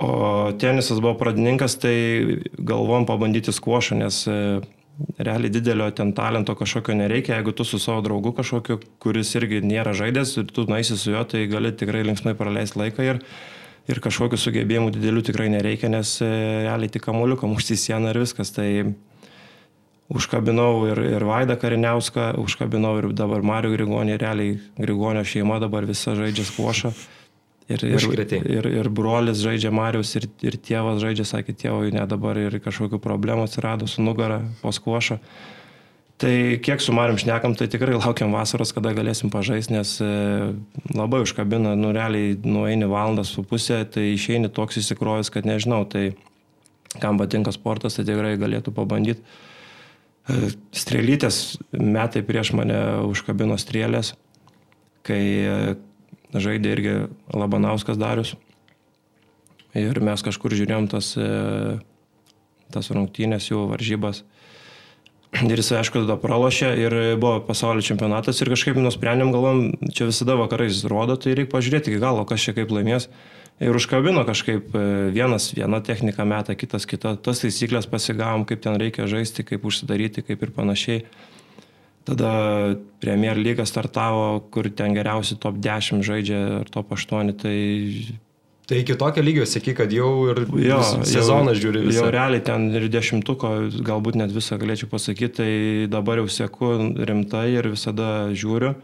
[0.00, 4.36] O tenisas buvo pradininkas, tai galvom pabandyti skvošą, nes e,
[5.20, 7.36] realiai didelio ten talento kažkokio nereikia.
[7.38, 11.24] Jeigu tu su savo draugu kažkokiu, kuris irgi nėra žaidęs ir tu naisi su juo,
[11.28, 13.20] tai gali tikrai linksmai praleisti laiką ir,
[13.92, 16.32] ir kažkokių sugebėjimų didelių tikrai nereikia, nes e,
[16.64, 18.56] realiai tik kamuliuką mušti į sieną ir viskas.
[18.56, 18.68] Tai
[20.10, 26.16] užkabinau ir, ir Vaidą Kariniauską, užkabinau ir dabar Mariu Grigonį, realiai Grigonio šeima dabar visa
[26.18, 26.92] žaidžia skvošą.
[27.70, 28.40] Ir, ir, Užkrėtei.
[28.50, 32.98] ir, ir brolis žaidžia Marius, ir, ir tėvas žaidžia, sakė, tėvui ne dabar ir kažkokių
[32.98, 35.20] problemų atsirado su nugara po skvošą.
[36.20, 40.08] Tai kiek su Marium šnekam, tai tikrai laukiam vasaros, kada galėsim pažaisti, nes e,
[40.92, 46.10] labai užkabina, nu realiai nueini valandą su pusė, tai išeini toks įsikrovęs, kad nežinau, tai
[47.00, 49.22] kam patinka sportas, tai tikrai galėtų pabandyti.
[50.28, 54.14] E, Strėlytės metai prieš mane užkabino strėlės,
[55.06, 55.56] kai e,
[56.34, 56.96] žaidė irgi
[57.34, 58.34] Labanauskas Darius.
[59.78, 61.78] Ir mes kažkur žiūrėjom tas, e,
[62.74, 64.24] tas rungtynės, jų varžybas.
[65.30, 69.60] Ir jisai, aišku, tada pralošė ir buvo pasaulio čempionatas ir kažkaip nusprendėm, galvom,
[69.94, 73.06] čia visada vakarais rodo, tai reikia pažiūrėti iki galo, kas čia kaip laimės.
[73.60, 77.12] Ir užkabino kažkaip e, vienas vieną techniką metą, kitas kitą.
[77.20, 81.02] Tas taisyklės pasigavom, kaip ten reikia žaisti, kaip užsidaryti, kaip ir panašiai.
[82.08, 82.32] Tada
[83.02, 87.58] Premier lyga startavo, kur ten geriausi top 10 žaidžia ar top 8, tai
[88.70, 92.04] Tai iki tokio lygio sėki, kad jau ir jo, sezonas žiūri visą.
[92.04, 93.48] Jau realiai ten ir dešimtuko,
[93.82, 95.54] galbūt net visą galėčiau pasakyti, tai
[95.90, 96.70] dabar jau sėku
[97.08, 98.76] rimtai ir visada žiūriu.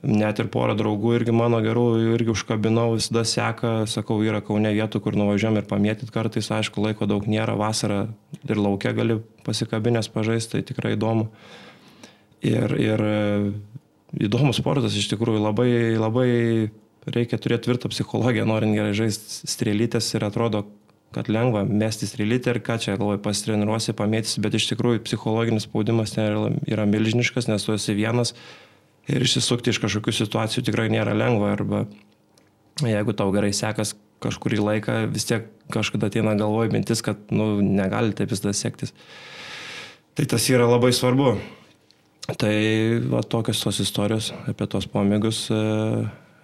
[0.00, 5.02] Net ir porą draugų irgi mano gerų, irgi užkabinau, visada seka, sakau, yra kaune vietų,
[5.04, 8.06] kur nuvažiuojam ir pamėtyt kartais, aišku, laiko daug nėra, vasarą
[8.48, 11.28] ir laukia gali pasikabinės pažaisti, tai tikrai įdomu.
[12.40, 13.04] Ir, ir
[14.16, 15.68] įdomus sportas iš tikrųjų labai,
[16.00, 16.30] labai
[17.12, 20.64] reikia turėti tvirtą psichologiją, norint gerai žaisti strėlytės ir atrodo,
[21.12, 26.16] kad lengva mesti strėlytę ir ką čia, galvoju, pasitreniruosi, pamėtysi, bet iš tikrųjų psichologinis spaudimas
[26.16, 28.32] yra, yra milžiniškas, nes tu esi vienas
[29.10, 31.86] ir išsisukti iš kažkokių situacijų tikrai nėra lengva arba
[32.80, 38.14] jeigu tau gerai sekas kažkurį laiką, vis tiek kažkada ateina galvoj mintis, kad nu, negali
[38.16, 38.94] taip visada sektis.
[40.14, 41.34] Tai tas yra labai svarbu.
[42.38, 42.54] Tai
[43.10, 45.46] va, tokios tos istorijos apie tos pomėgius.
[45.50, 45.62] E,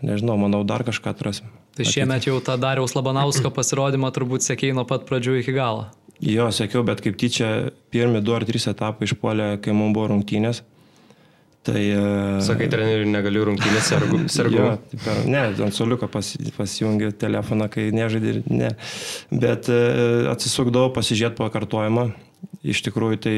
[0.03, 1.53] nežinau, manau, dar kažką atrasim.
[1.79, 5.87] Tai šiemet jau tą Dariaus Labanausko pasirodymą turbūt sekėjai nuo pat pradžių iki galo.
[6.19, 10.65] Jo, sekiau, bet kaip tyčia, pirmi du ar trys etapai išpuolė, kai mums buvo rungtynės.
[11.67, 14.21] Tai, uh, Sakai, treneriui negaliu rungtynės sergu.
[14.37, 14.61] sergu.
[14.61, 18.71] Jo, tai per, ne, ant soliuko pas, pasijungi telefoną, kai nežaidži, ne.
[19.33, 22.07] Bet uh, atsisukdavau pasižiūrėti pakartojimą.
[22.63, 23.37] Iš tikrųjų, tai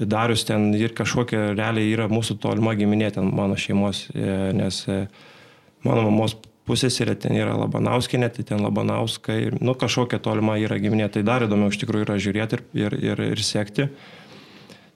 [0.00, 4.80] Darius ten ir kažkokia realiai yra mūsų tolima giminė ten mano šeimos, e, nes
[5.84, 6.32] Mano mamos
[6.64, 11.72] pusėserė ten yra Labanauskinė, tai ten Labanauskai, nu kažkokia tolima yra giminė, tai dar įdomiau
[11.72, 13.90] iš tikrųjų yra žiūrėti ir, ir, ir, ir sekti.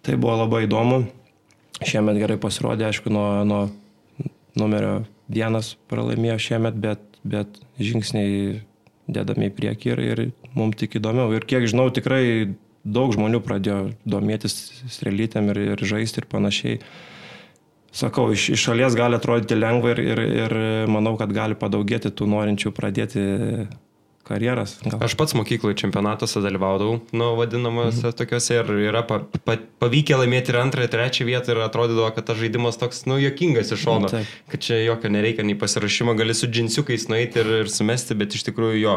[0.07, 1.03] Tai buvo labai įdomu.
[1.85, 3.61] Šiemet gerai pasirodė, aišku, nuo, nuo
[4.59, 8.63] numerio vienas pralaimėjo šiemet, bet, bet žingsniai
[9.09, 10.25] dedami į priekį ir, ir
[10.57, 11.31] mums tik įdomiau.
[11.37, 12.55] Ir kiek žinau, tikrai
[12.89, 14.57] daug žmonių pradėjo domėtis
[14.91, 16.81] strelytėm ir, ir žaisti ir panašiai
[17.95, 20.57] sakau, iš, iš šalies gali atrodyti lengva ir, ir, ir
[20.93, 23.25] manau, kad gali padaugėti tų norinčių pradėti
[24.29, 24.77] karjeras.
[24.85, 24.99] Gal.
[25.05, 28.17] Aš pats mokykloje čempionatuose dalyvaudavau, nu, vadinamuose mhm.
[28.19, 32.29] tokiuose ir yra pa, pa, pavykę laimėti ir antrą, ir trečią vietą ir atrodydavo, kad
[32.29, 34.29] tas žaidimas toks, nu, jokingas iš šono, Taip.
[34.53, 38.45] kad čia jokio nereikia nei pasirašymo, gali su džinsiukais nueiti ir, ir sumesti, bet iš
[38.51, 38.97] tikrųjų jo.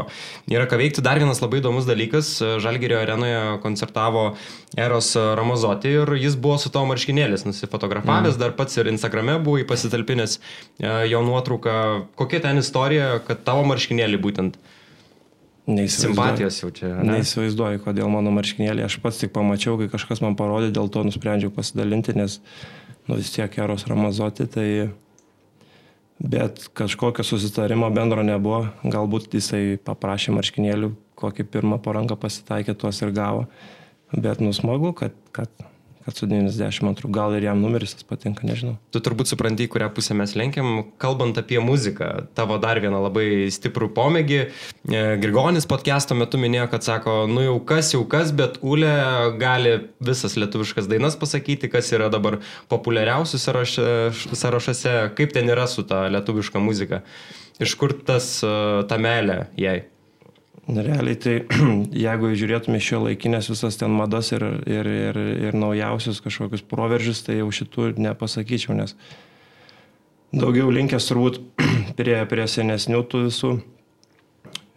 [0.51, 1.03] Yra ką veikti.
[1.05, 4.25] Dar vienas labai įdomus dalykas, Žalgerio arenoje koncertavo
[4.77, 8.41] Eros Ramazoti ir jis buvo su to marškinėlis nusifotografavęs, mm.
[8.41, 11.77] dar pats ir Instagrame buvo pasitalpinęs e, jo nuotrauką.
[12.19, 14.59] Kokia ten istorija, kad tavo marškinėlį būtent
[15.67, 16.89] Simpatijos jau čia.
[16.99, 17.19] Ne?
[17.19, 18.85] Neįsivaizduoju, kodėl mano marškinėlė.
[18.87, 22.39] Aš pats tik pamačiau, kai kažkas man parodė, dėl to nusprendžiau pasidalinti, nes
[23.07, 24.67] nu, vis tiek eros ramazoti, tai
[26.21, 28.65] bet kažkokio susitarimo bendro nebuvo.
[28.81, 33.45] Galbūt jisai paprašė marškinėlių, kokį pirmą paranką pasitaikė, tuos ir gavo.
[34.11, 35.49] Bet nusmagu, kad, kad
[36.11, 38.75] kad su 92 gal ir jam numeris tas patinka, nežinau.
[38.91, 40.83] Tu turbūt supranti, kurią pusę mes lenkiam.
[40.99, 44.39] Kalbant apie muziką, tavo dar vieną labai stiprų pomėgį.
[44.91, 48.91] E, Grigonis podcast'o metu minėjo, kad sako, nu jau kas jau kas, bet Ule
[49.39, 56.03] gali visas lietuviškas dainas pasakyti, kas yra dabar populiariausių sąrašuose, kaip ten yra su ta
[56.11, 57.05] lietuviška muzika.
[57.61, 58.53] Iš kur tas, e,
[58.91, 59.79] ta melė jai?
[60.71, 61.33] Realiai tai,
[62.05, 67.41] jeigu žiūrėtume šio laikinės visas ten madas ir, ir, ir, ir naujausius kažkokius proveržius, tai
[67.41, 68.95] jau šitų nepasakyčiau, nes
[70.31, 71.41] daugiau linkęs turbūt
[71.99, 73.51] prie, prie senesnių tų visų.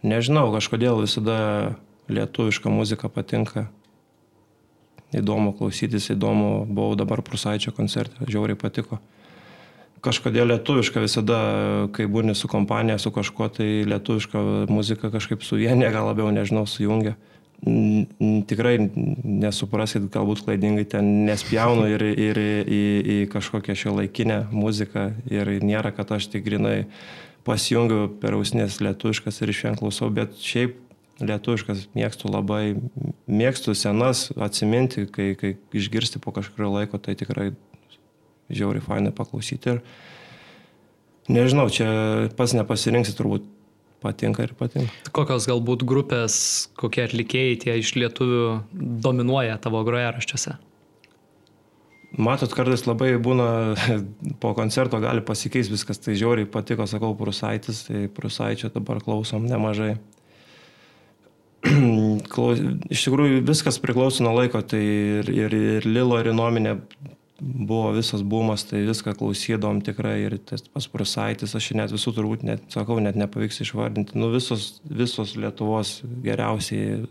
[0.05, 1.39] Nežinau, kažkodėl visada
[2.11, 3.69] lietuviška muzika patinka.
[5.15, 8.99] Įdomu klausytis, įdomu, buvau dabar Prusaičio koncerte, žiauriai patiko
[10.05, 11.39] kažkodėl lietuviška visada,
[11.95, 17.15] kai būni su kompanija, su kažkuo, tai lietuviška muzika kažkaip suvienia, gal labiau, nežinau, sujungia.
[17.65, 22.81] Tikrai nesuprasit, galbūt klaidingai ten nespjaunu ir, ir į,
[23.15, 26.83] į kažkokią šio laikinę muziką ir nėra, kad aš tik grinai
[27.47, 30.81] pasijungiu per ausinės lietuviškas ir iš vien klausau, bet šiaip
[31.23, 32.75] lietuviškas mėgstu labai,
[33.29, 37.53] mėgstu senas atsiminti, kai, kai išgirsti po kažkurio laiko, tai tikrai
[38.51, 39.81] žiauriai fainai paklausyti ir
[41.31, 41.87] nežinau, čia
[42.37, 43.47] pas nepasirinksi turbūt
[44.05, 44.93] patinka ir patinka.
[45.15, 46.37] Kokios galbūt grupės,
[46.77, 48.45] kokie atlikėjai tie iš lietuvių
[49.05, 50.57] dominuoja tavo grojaraščiuose?
[52.15, 53.47] Matot, kartais labai būna,
[54.43, 59.95] po koncerto gali pasikeisti viskas, tai žiauriai patiko, sakau, Prusaitis, tai Prusaičio dabar klausom nemažai.
[62.33, 62.61] klaus,
[62.93, 66.77] iš tikrųjų viskas priklauso nuo laiko, tai ir, ir, ir Lilo ir Inominė
[67.39, 72.45] buvo visas bumas, tai viską klausydom tikrai ir tas pas Prusaitis, aš net visų turbūt,
[72.47, 77.03] net, sakau, net nepavyks išvardinti, nu visos, visos Lietuvos geriausiai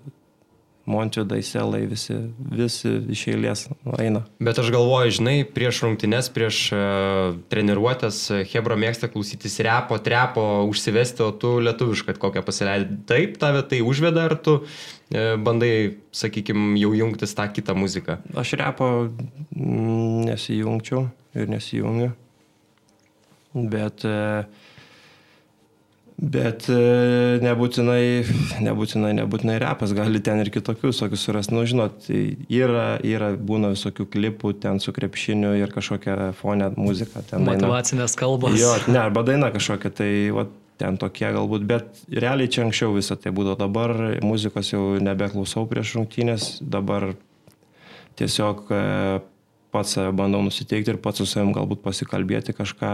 [0.84, 2.12] Montvidai, Selai, visi,
[2.52, 3.62] visi iš eilės
[3.96, 4.20] eina.
[4.44, 8.18] Bet aš galvoju, žinai, prieš rungtynes, prieš uh, treniruotės,
[8.50, 12.98] Hebra mėgsta klausytis repo, trepo, užsivesti, o tu lietuviškai kokią pasileidai.
[13.08, 14.68] Taip, tave tai užveda, ar tu uh,
[15.40, 15.72] bandai,
[16.12, 18.18] sakykime, jau jungtis tą kitą muziką?
[18.36, 18.90] Aš repo
[19.56, 22.12] nesijungčiau ir nesijungiu.
[23.54, 24.44] Bet uh,
[26.14, 26.76] Bet e,
[27.42, 28.22] nebūtinai,
[28.62, 31.54] nebūtinai, nebūtinai repas, gali ten ir kitokių visokių surasti.
[31.56, 37.24] Nu, žinot, yra, yra, būna visokių klipų ten su krepšiniu ir kažkokia fonė muzika.
[37.34, 38.54] Motivacinės kalbos.
[38.60, 40.46] Jo, ne, arba daina kažkokia, tai va,
[40.78, 43.58] ten tokie galbūt, bet realiai čia anksčiau visą tai būdavo.
[43.66, 47.10] Dabar muzikos jau nebeklausau prieš rungtynės, dabar
[48.18, 48.82] tiesiog e,
[49.74, 52.90] pats save bandau nusiteikti ir pats su savim galbūt pasikalbėti, kažką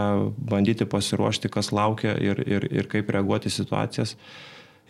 [0.51, 4.17] bandyti pasiruošti, kas laukia ir, ir, ir kaip reaguoti į situacijas.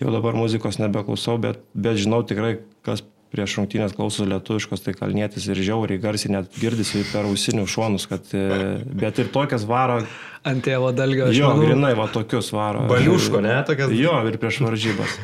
[0.02, 2.56] Jau dabar muzikos nebeklausau, bet, bet žinau tikrai,
[2.88, 8.08] kas prieš rungtynės klauso lietuviškos, tai kalnėtis ir žiauriai garsiai net girdisi per ausinių šonus,
[8.12, 10.02] kad, e, bet ir tokias varo.
[10.48, 11.30] Ant tėvo dalgio.
[11.32, 11.70] Jo, manau.
[11.70, 12.84] grinai, va tokius varo.
[12.90, 13.94] Baliuško, ne, tokias.
[13.96, 15.16] Jo, ir prieš varžybas.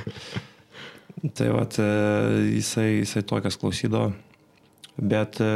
[1.38, 1.90] tai va, e,
[2.54, 4.14] jisai, jisai tokias klausydavo.
[4.98, 5.52] Bet e,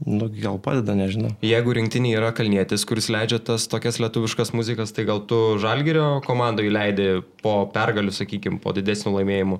[0.00, 1.34] Nu, gal padeda, nežinau.
[1.44, 6.70] Jeigu rinktinė yra kalnėtis, kuris leidžia tas tokias lietuviškas muzikas, tai gal tu Žalgirio komandai
[6.72, 7.08] leidai
[7.44, 9.58] po pergalių, sakykime, po didesnių laimėjimų.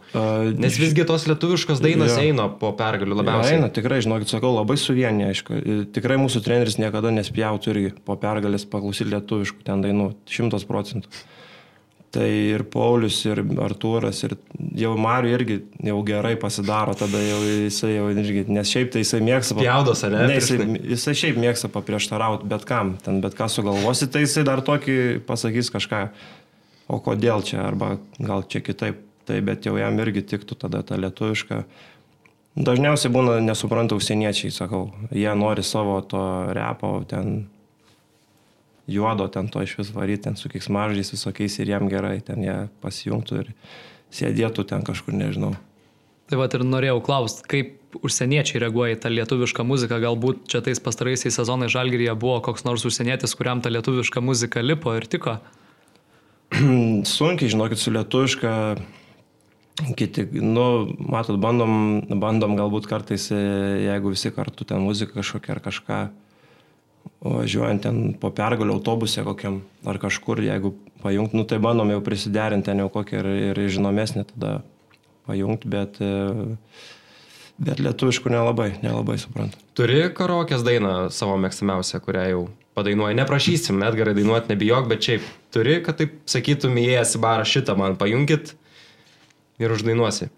[0.56, 2.24] Nes visgi tos lietuviškos dainos ja.
[2.30, 3.58] eina po pergalių labiausiai.
[3.58, 5.60] Ja, eina, tikrai, žinokit, sakau, labai suvienė, aišku.
[5.92, 11.12] Tikrai mūsų treneris niekada nespjautų irgi po pergalės paklausyti lietuviškų ten dainų, šimtas procentų.
[12.10, 14.32] Tai ir Paulius, ir Artūras, ir
[14.80, 19.20] jau Mariu irgi jau gerai pasidaro, tada jau jisai jau irgi, nes šiaip tai jisai
[19.22, 19.54] mėgsta...
[19.60, 20.24] Pjaudos, ne?
[20.26, 24.64] ne jisai, jisai šiaip mėgsta paprieštarauti bet kam, ten bet ką sugalvosi, tai jisai dar
[24.66, 24.96] tokį
[25.28, 26.02] pasakys kažką,
[26.90, 28.98] o kodėl čia, arba gal čia kitaip,
[29.30, 31.62] tai bet jau jam irgi tiktų tada ta lietuviška.
[32.58, 36.26] Dažniausiai būna nesupranta užsieniečiai, sakau, jie nori savo to
[36.58, 37.44] repo ten
[38.90, 42.56] juodo ten to iš vis varyti, ten su kiksmažais visokiais ir jam gerai, ten jie
[42.82, 43.52] pasijungtų ir
[44.14, 45.54] sėdėtų ten kažkur, nežinau.
[46.30, 50.78] Tai va ir norėjau klausti, kaip užsieniečiai reaguoja į tą lietuvišką muziką, galbūt čia tais
[50.82, 55.40] pastaraisiais sezonais Žalgiryje buvo koks nors užsienietis, kuriam ta lietuviška muzika lipo ir tiko?
[57.16, 58.52] Sunkiai, žinokit, su lietuviška
[59.98, 60.64] kiti, nu,
[60.98, 66.00] matot, bandom, bandom galbūt kartais, jeigu visi kartu ten muzika kažkokia ar kažką
[67.20, 72.70] važiuojant ten po pergalio autobuse kokiam ar kažkur, jeigu pajungt, nu tai bandom jau prisiderinti
[72.70, 74.54] ten jau kokią ir, ir žinomesnį tada
[75.28, 76.00] pajungt, bet,
[77.60, 79.60] bet lietuviškų nelabai, nelabai suprantu.
[79.76, 82.42] Turi karokės dainą savo mėgstamiausią, kurią jau
[82.78, 83.18] padainuoji.
[83.20, 87.96] Neprašysim, Edgarai dainuoti nebijok, bet šiaip turi, kad taip sakytum, įėjęs į barą šitą man
[88.00, 88.54] pajungit
[89.60, 90.30] ir uždainuosi.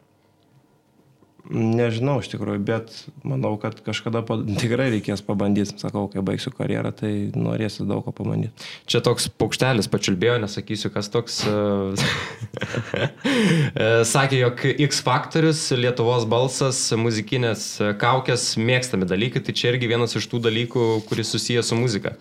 [1.50, 2.92] Nežinau iš tikrųjų, bet
[3.26, 5.74] manau, kad kažkada pa, tikrai reikės pabandyti.
[5.80, 8.68] Sakau, kai baigsiu karjerą, tai norėsiu daug ko pabandyti.
[8.86, 11.40] Čia toks paukštelis pačiulbėjo, nesakysiu, kas toks.
[11.42, 11.50] E,
[14.12, 17.66] sakė, jog X faktorius, Lietuvos balsas, muzikinės
[17.98, 22.14] kaukės mėgstami dalykai, tai čia irgi vienas iš tų dalykų, kuris susijęs su muzika.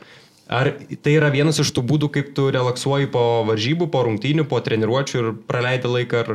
[0.51, 0.73] Ar
[1.05, 5.21] tai yra vienas iš tų būdų, kaip tu relaksuoji po varžybų, po rungtynių, po treniruočių
[5.21, 6.33] ir praleidi laiką, ar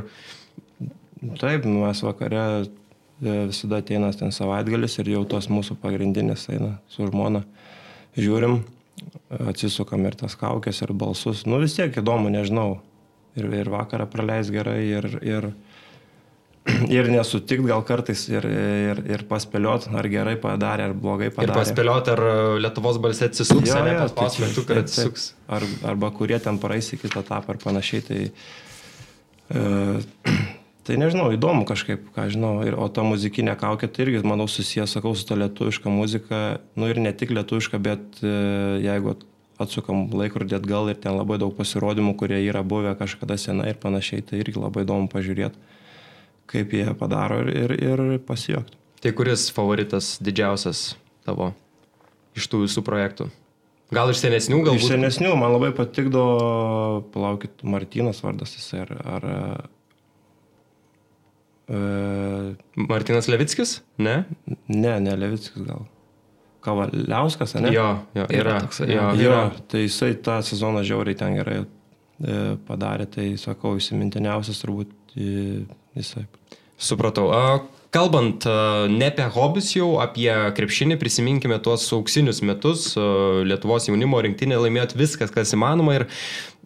[1.17, 2.67] Taip, nu, mes vakare e,
[3.49, 7.47] visada ateina ten savaitgalis ir jau tos mūsų pagrindinės eina su žmona.
[8.17, 8.61] Žiūrim,
[9.49, 11.45] atsisukam ir tas kaukės, ir balsus.
[11.49, 12.81] Nu vis tiek įdomu, nežinau.
[13.37, 15.49] Ir, ir vakarą praleis gerai, ir, ir,
[16.99, 21.53] ir nesutik gal kartais, ir, ir, ir paspėliot, ar gerai padarė, ar blogai padarė.
[21.53, 22.25] Ir paspėliot, ar
[22.65, 25.31] Lietuvos balsė atsisuks, jo, ar ne, pas metu, kad atsisuks.
[25.53, 28.07] Ar, arba kurie ten praeis į kitą etapą ar panašiai.
[28.09, 28.23] Tai,
[29.53, 29.67] e,
[30.87, 32.61] Tai nežinau, įdomu kažkaip, ką žinau.
[32.63, 36.43] Ir, o ta muzikinė kaukė tai irgi, manau, susijęs, sakau, su ta lietuviška muzika.
[36.79, 38.31] Nu ir ne tik lietuviška, bet e,
[38.85, 39.17] jeigu
[39.59, 44.23] atsukam laikrodį atgal ir ten labai daug pasirodymų, kurie yra buvę kažkada senai ir panašiai,
[44.23, 45.59] tai irgi labai įdomu pažiūrėti,
[46.53, 48.79] kaip jie padaro ir, ir, ir pasijokti.
[49.03, 50.93] Tai kuris favoritas didžiausias
[51.27, 51.51] tavo
[52.39, 53.31] iš tų visų projektų?
[53.95, 54.79] Gal iš senesnių, gal?
[54.79, 56.23] Iš senesnių, man labai patikdo,
[57.15, 59.27] palaukit, Martinas vardas jis ar, ar
[62.77, 63.81] Martinas Levickis?
[63.99, 64.25] Ne?
[64.69, 65.87] Ne, ne Levickis gal.
[66.67, 67.71] Kavaliauskas, ne?
[67.75, 68.61] Jo, jo yra.
[68.65, 69.41] Toks, jo, jo, yra.
[69.71, 71.61] Tai jisai tą sezoną žiauriai ten gerai
[72.67, 76.25] padarė, tai sakau, įsimintiniausias turbūt jisai.
[76.77, 77.31] Supratau.
[77.95, 78.45] Kalbant
[78.93, 82.91] ne apie hobius jau, apie krepšinį, prisiminkime tuos auksinius metus.
[83.47, 85.95] Lietuvos jaunimo rinktinė laimėjot viskas, kas įmanoma.
[86.01, 86.05] Ir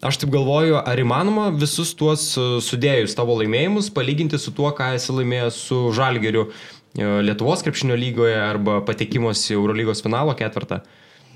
[0.01, 2.23] aš taip galvoju, ar įmanoma visus tuos
[2.65, 6.49] sudėjus tavo laimėjimus palyginti su tuo, ką esi laimėjęs su Žalgeriu
[6.97, 10.81] Lietuvos krepšinio lygoje arba patekimas į Eurolygos finalo ketvirtą?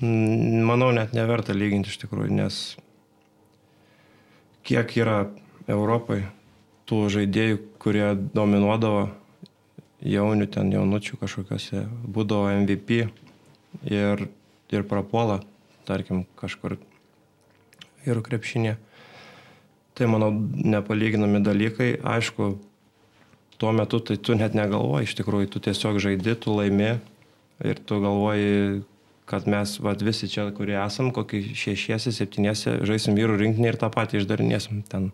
[0.02, 2.58] Manau, net neverta lyginti iš tikrųjų, nes
[4.66, 5.22] kiek yra
[5.70, 6.26] Europai
[6.86, 9.06] tų žaidėjų, kurie dominuodavo
[10.06, 13.06] jaunių ten jaunučių kažkokiuose, būdavo MVP
[13.88, 14.26] ir,
[14.74, 15.40] ir prapuola,
[15.88, 16.76] tarkim, kažkur
[18.08, 18.76] ir krepšinė.
[19.96, 20.30] Tai, manau,
[20.76, 21.94] nepalyginami dalykai.
[22.04, 22.50] Aišku,
[23.56, 26.98] tuo metu tai tu net negalvoji, iš tikrųjų, tu tiesiog žaidi, tu laimi
[27.64, 28.82] ir tu galvoji,
[29.26, 33.90] kad mes vat, visi čia, kurie esam, kokį šešiesi, septyniesi, žaisim vyrų rinkinį ir tą
[33.92, 35.10] patį išdarinėsim ten.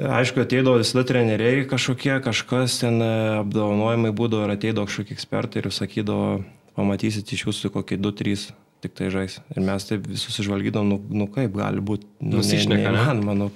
[0.00, 5.68] Aišku, ateidavo visada treneriai kažkokie, kažkas ten e, apdovanojimai būdavo ir ateidavo kažkokie ekspertai ir
[5.68, 6.40] sakydavo,
[6.78, 8.46] pamatysit iš jūsų kokį 2-3
[8.82, 9.38] tik tai žais.
[9.54, 12.08] Ir mes taip visus išvalgydavom, nu, nu kaip gali būti.
[12.20, 13.50] Nu, Nusišneka, ne, ne, manau,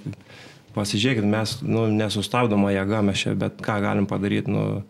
[0.77, 4.53] pasižiūrėkit, mes nu, nesustabdoma jėga mes čia, bet ką galim padaryti.
[4.53, 4.85] Nu,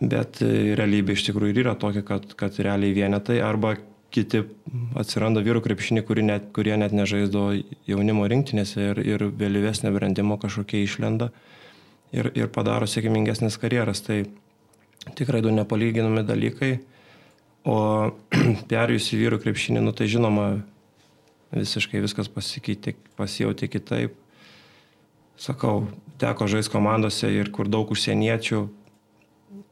[0.00, 3.76] bet e, realybė iš tikrųjų yra tokia, kad, kad realiai vienetai arba
[4.10, 4.42] kiti
[4.98, 7.54] atsiranda vyrų krepšinį, kurie net, kurie net nežaisdavo
[7.88, 11.30] jaunimo rinktinėse ir, ir vėlyvesnio brandimo kažkokie išlenda
[12.14, 14.02] ir, ir padaro sėkmingesnės karjeras.
[14.06, 14.24] Tai
[15.18, 16.72] tikrai du nepalyginami dalykai.
[17.68, 17.76] O
[18.70, 20.62] perėjus į vyrų krepšinį, nu tai žinoma,
[21.52, 24.16] visiškai viskas pasikeitė, pasijauti kitaip.
[25.40, 25.88] Sakau,
[26.20, 28.60] teko žaisti komandose ir kur daug užsieniečių,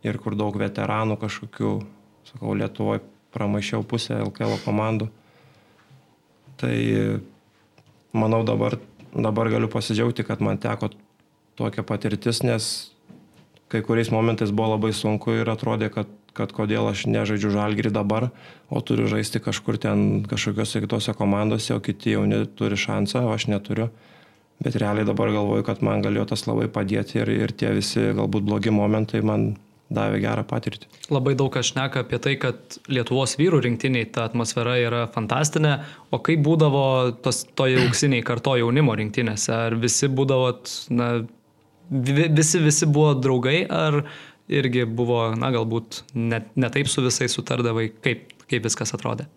[0.09, 1.73] ir kur daug veteranų kažkokių,
[2.31, 3.03] sakau, Lietuvoje
[3.37, 5.11] pramaišiau pusę LKL komandų.
[6.59, 6.75] Tai
[8.17, 8.79] manau dabar,
[9.13, 10.91] dabar galiu pasidžiaugti, kad man teko
[11.59, 12.91] tokia patirtis, nes
[13.69, 16.09] kai kuriais momentais buvo labai sunku ir atrodė, kad,
[16.39, 18.31] kad kodėl aš nežaidžiu žalgirį dabar,
[18.71, 23.51] o turiu žaisti kažkur ten kažkokiose kitose komandose, o kiti jauni turi šansą, o aš
[23.53, 23.91] neturiu.
[24.63, 28.47] Bet realiai dabar galvoju, kad man galėjo tas labai padėti ir, ir tie visi galbūt
[28.47, 29.53] blogi momentai man
[29.93, 30.89] davė gerą patirtį.
[31.13, 35.79] Labai daug kas šneka apie tai, kad Lietuvos vyrų rinktiniai ta atmosfera yra fantastinė,
[36.13, 36.85] o kaip būdavo
[37.25, 40.51] tos toje auksiniai karto jaunimo rinktinėse, ar visi būdavo,
[40.93, 41.09] na,
[41.89, 44.03] visi, visi buvo draugai, ar
[44.49, 49.29] irgi buvo, na, galbūt net ne taip su visais sutardavai, kaip, kaip viskas atrodė?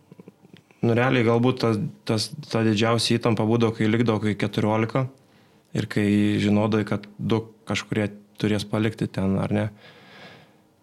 [0.81, 5.05] Nu, realiai galbūt tas, tas, ta didžiausia įtampa būdavo, kai likdavo kai 14
[5.77, 6.07] ir kai
[6.41, 8.09] žinodavai, kad du kažkurie
[8.41, 9.67] turės palikti ten ar ne.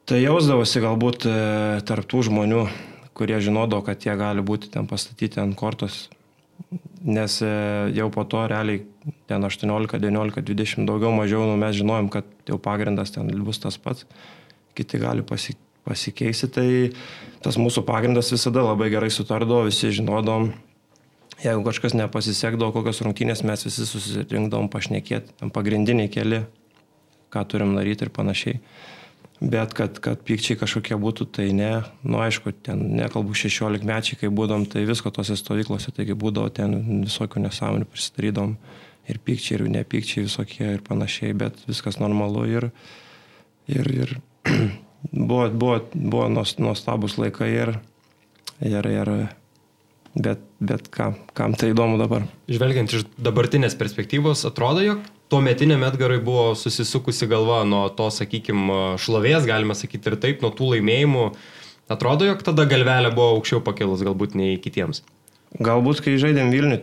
[0.09, 1.35] Tai jausdavosi galbūt e,
[1.89, 2.63] tarptų žmonių,
[3.19, 6.07] kurie žinodavo, kad jie gali būti ten pastatyti ant kortos,
[7.05, 7.53] nes e,
[7.97, 8.83] jau po to realiai
[9.31, 13.79] ten 18, 19, 20 daugiau mažiau nu, mes žinojom, kad jau pagrindas ten bus tas
[13.81, 14.07] pats,
[14.77, 15.57] kiti gali pasi,
[15.89, 16.69] pasikeisti, tai
[17.45, 20.51] tas mūsų pagrindas visada labai gerai sutardavo, visi žinodom,
[21.45, 26.43] jeigu kažkas nepasisekdavo, kokios rungtynės mes visi susirinkdavom pašnekėti, pagrindiniai keli,
[27.33, 28.61] ką turim daryti ir panašiai.
[29.41, 31.85] Bet kad, kad pykčiai kažkokie būtų, tai ne.
[32.03, 36.75] Nu, aišku, ten nekalbu 16 mečiai, kai būdom, tai visko tose stovyklose, taigi būdavo ten
[37.05, 38.57] visokių nesąmonių prisidarydom.
[39.09, 42.67] Ir pykčiai, ir nepykčiai visokie ir panašiai, bet viskas normalu ir,
[43.71, 44.17] ir, ir
[45.13, 47.73] buvo, buvo, buvo nuostabus laikai ir,
[48.59, 49.13] ir, ir
[50.19, 52.27] bet, bet kam, kam tai įdomu dabar.
[52.51, 58.99] Žvelgiant iš dabartinės perspektyvos, atrodo, jog tuo metiniam Edgarui buvo susisukusi galva nuo to, sakykime,
[59.01, 61.25] šlovės, galima sakyti ir taip, nuo tų laimėjimų.
[61.93, 65.03] Atrodo, jog tada galvelė buvo aukščiau pakilus galbūt nei kitiems.
[65.65, 66.81] Galbūt, kai žaidėm Vilnių,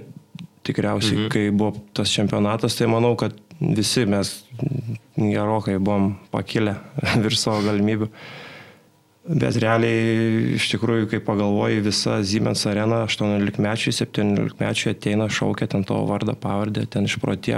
[0.66, 1.34] tikriausiai, mhm.
[1.34, 4.32] kai buvo tas čempionatas, tai manau, kad visi mes
[5.16, 6.80] gerokai buvom pakilę
[7.26, 8.10] virš savo galimybių.
[9.26, 15.66] Bet realiai, iš tikrųjų, kai pagalvoji, visa Siemens arena 18 mečiai, 17 mečiai ateina, šaukia
[15.72, 17.58] ten tavo vardą, pavardę, ten išprotie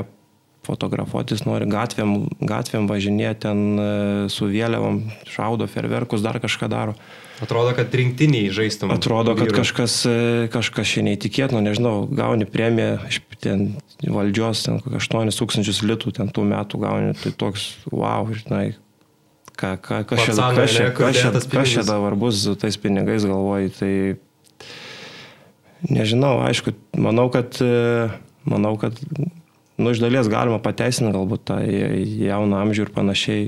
[0.68, 3.88] fotografuotis nori, gatvėm, gatvėm važinėti ten e,
[4.34, 5.02] su vėliavom,
[5.32, 6.98] šaudo ferverkus, dar kažką daro.
[7.44, 8.92] Atrodo, kad rinktiniai žaistum.
[8.96, 9.60] Atrodo, kad vyrų.
[9.60, 10.18] kažkas, e,
[10.54, 13.68] kažkas šiandien neįtikėtino, nežinau, gauni premiją iš ten
[14.02, 18.76] valdžios, ten 8 tūkstančius litų, ten tų metų gauni, tai toks, wow, žinai,
[19.58, 20.02] ką, ką,
[21.14, 23.94] čia, kas čia dabar bus su tais pinigais, galvoji, tai
[25.86, 28.10] nežinau, aišku, manau, kad, e,
[28.50, 28.98] manau, kad
[29.78, 33.48] nu, iš dalies galima pateisinti galbūt tą jauną amžių ir panašiai.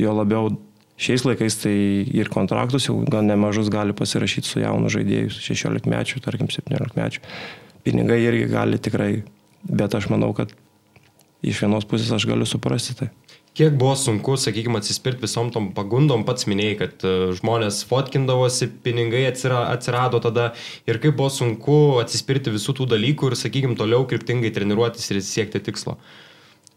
[0.00, 0.54] Jo labiau
[1.02, 1.76] šiais laikais tai
[2.12, 6.98] ir kontraktus jau gan nemažus gali pasirašyti su jaunu žaidėju, su 16 mečiu, tarkim 17
[6.98, 7.24] mečiu.
[7.82, 9.14] Pinigai irgi gali tikrai
[9.62, 10.52] bet aš manau, kad
[11.42, 13.10] iš vienos pusės aš galiu suprasti tai.
[13.52, 19.26] Kiek buvo sunku, sakykime, atsispirti visom tom pagundom, pats minėjai, kad e, žmonės fotkindavosi, pinigai
[19.28, 20.46] atsirado tada
[20.88, 25.60] ir kaip buvo sunku atsispirti visų tų dalykų ir, sakykime, toliau kryptingai treniruotis ir siekti
[25.66, 25.98] tikslo.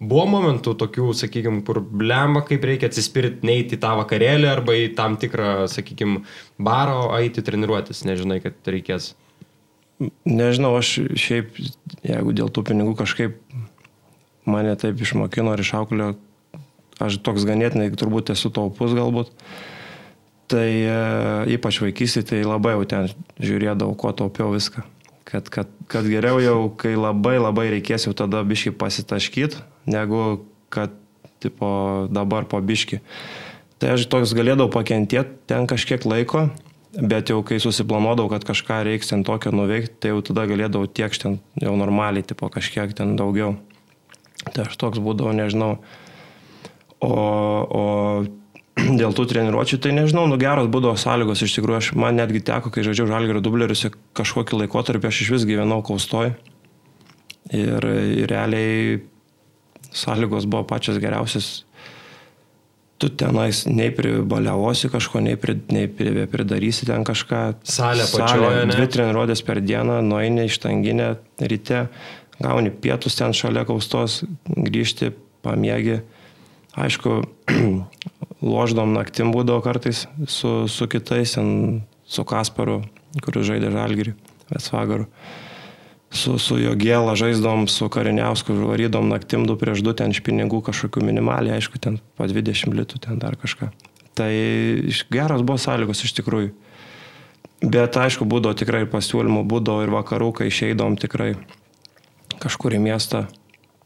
[0.03, 4.89] Buvo momentų tokių, sakykime, kur blemba, kaip reikia atsispirti, neiti į tą vakarėlį arba į
[4.99, 6.25] tam tikrą, sakykime,
[6.59, 9.13] baro, eiti treniruotis, nežinai, kad reikės.
[10.27, 11.55] Nežinau, aš šiaip,
[12.03, 13.39] jeigu dėl tų pinigų kažkaip
[14.43, 16.11] mane taip išmokino ir išauklėjo,
[17.03, 19.31] aš toks ganėtinai turbūt esu taupus galbūt.
[20.51, 20.97] Tai e,
[21.55, 23.07] ypač vaikystėje tai labai jau ten
[23.41, 24.83] žiūrėdavau, ko taupiau viską.
[25.25, 30.93] Kad, kad, kad geriau jau, kai labai labai reikės jau tada biški pasitaškyti, negu kad
[31.41, 33.01] tipo, dabar po biški.
[33.81, 36.45] Tai aš toks galėdavau pakentėti ten kažkiek laiko,
[36.95, 41.17] bet jau kai susiplanuodavau, kad kažką reiks ten tokio nuveikti, tai jau tada galėdavau tiek
[41.21, 43.57] ten jau normaliai, tipo kažkiek ten daugiau.
[44.45, 45.79] Tai aš toks būdavau, nežinau,
[47.03, 47.83] O, o
[48.99, 52.71] dėl tų treniruočių, tai nežinau, nu geros būdavo sąlygos, iš tikrųjų, aš, man netgi teko,
[52.73, 56.33] kai žaidžiau žalgerio dubleriuose, kažkokį laikotarpį aš iš vis gyvenau kaustoj.
[57.53, 59.03] Ir, ir realiai
[59.95, 61.63] sąlygos buvo pačios geriausias.
[62.97, 65.85] Tu tenais nei pribaliavosi kažko, nei, pri, nei
[66.31, 67.41] pridarysi ten kažką.
[67.67, 68.65] Salė pačioje.
[68.71, 71.11] Dvi treniruotės per dieną, nueini iš tanginę
[71.43, 71.85] ryte,
[72.39, 75.11] gauni pietus ten šalia kaustos, grįžti,
[75.45, 75.99] pamiegi
[76.75, 77.23] Aišku,
[78.43, 81.37] loždom naktim būdavo kartais su, su kitais,
[82.05, 82.81] su Kasparu,
[83.23, 84.15] kuris žaidė Žalgirį,
[84.51, 85.07] Vesvagaru.
[86.15, 90.61] Su, su jo gėlą žaisdom, su Kariniausku varydom naktim du prieš du, ten iš pinigų
[90.63, 93.71] kažkokių minimaliai, aišku, ten po 20 litų, ten dar kažką.
[94.15, 94.31] Tai
[95.11, 96.53] geros buvo sąlygos iš tikrųjų.
[97.65, 101.33] Bet aišku, būdavo tikrai pasiūlymų, būdavo ir vakarų, kai išeidom tikrai
[102.43, 103.25] kažkur į miestą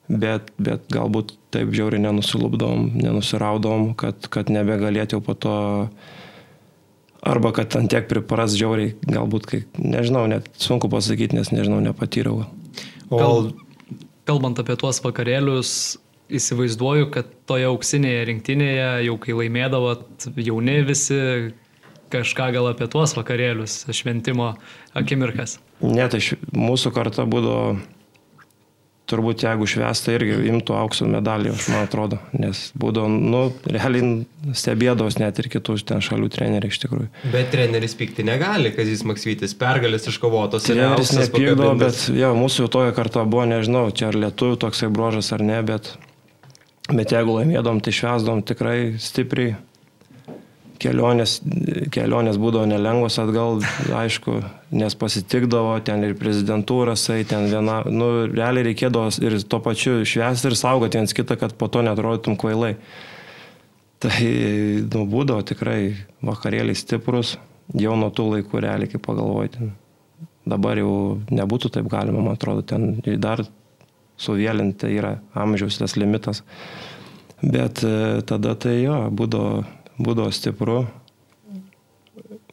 [0.10, 5.56] bet, bet galbūt taip žiauriai nenusilubdom, nenusiraudom, kad, kad nebegalėtų po to
[7.26, 12.46] arba kad ant tiek pripras žiauriai, galbūt, kai, nežinau, net sunku pasakyti, nes nežinau, nepatyriau.
[13.10, 13.52] O Kal,
[14.30, 16.00] kalbant apie tuos vakarėlius,
[16.30, 21.20] įsivaizduoju, kad toje auksinėje rinktinėje, jau kai laimėdavot jauni visi,
[22.14, 24.54] kažką gal apie tuos vakarėlius, šventimo
[24.98, 25.58] akimirkas.
[25.82, 26.22] Ne, tai
[26.54, 27.80] mūsų karta būdavo
[29.10, 35.20] turbūt jeigu švesta irgi imtų aukso medalį, aš man atrodo, nes būdavo, nu, realiai stebėdavos
[35.22, 37.10] net ir kitus ten šalių treneriai iš tikrųjų.
[37.34, 40.68] Bet treneris pykti negali, kad jis Maksvytis pergalės iškovotos.
[40.70, 45.34] Treneris nepykdavo, bet jo, mūsų jau toje karta buvo, nežinau, čia ar lietuvių toksai brožas
[45.36, 45.94] ar ne, bet,
[46.92, 49.58] bet jeigu laimėdom, tai švesdom tikrai stipriai
[50.80, 51.40] kelionės,
[51.94, 53.60] kelionės būdavo nelengvos atgal,
[53.96, 54.40] aišku,
[54.80, 60.52] nes pasitikdavo ten ir prezidentūras, tai ten viena, nu, realiai reikėdavo ir to pačiu švęsti
[60.52, 62.76] ir saugoti viens kitą, kad po to netrodytum kvailai.
[64.00, 64.18] Tai,
[64.96, 65.82] nu, būdavo tikrai
[66.24, 67.36] vakarėliai stiprus,
[67.76, 69.72] jau nuo tų laikų realiai, kaip pagalvoti.
[70.50, 70.94] Dabar jau
[71.30, 73.44] nebūtų taip galima, man atrodo, ten dar
[74.20, 76.44] suvėlinti yra amžiaus tas limitas.
[77.40, 79.62] Bet e, tada tai jo, būdavo
[80.00, 80.82] būdavo stipru.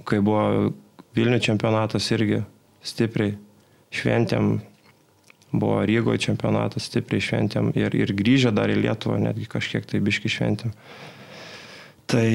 [0.07, 0.73] Kai buvo
[1.17, 2.43] Vilnių čempionatas irgi
[2.85, 3.39] stipriai
[3.95, 4.59] šventėm,
[5.57, 10.31] buvo Rygoje čempionatas stipriai šventėm ir, ir grįžę dar į Lietuvą netgi kažkiek tai biški
[10.33, 10.75] šventėm.
[12.07, 12.29] Tai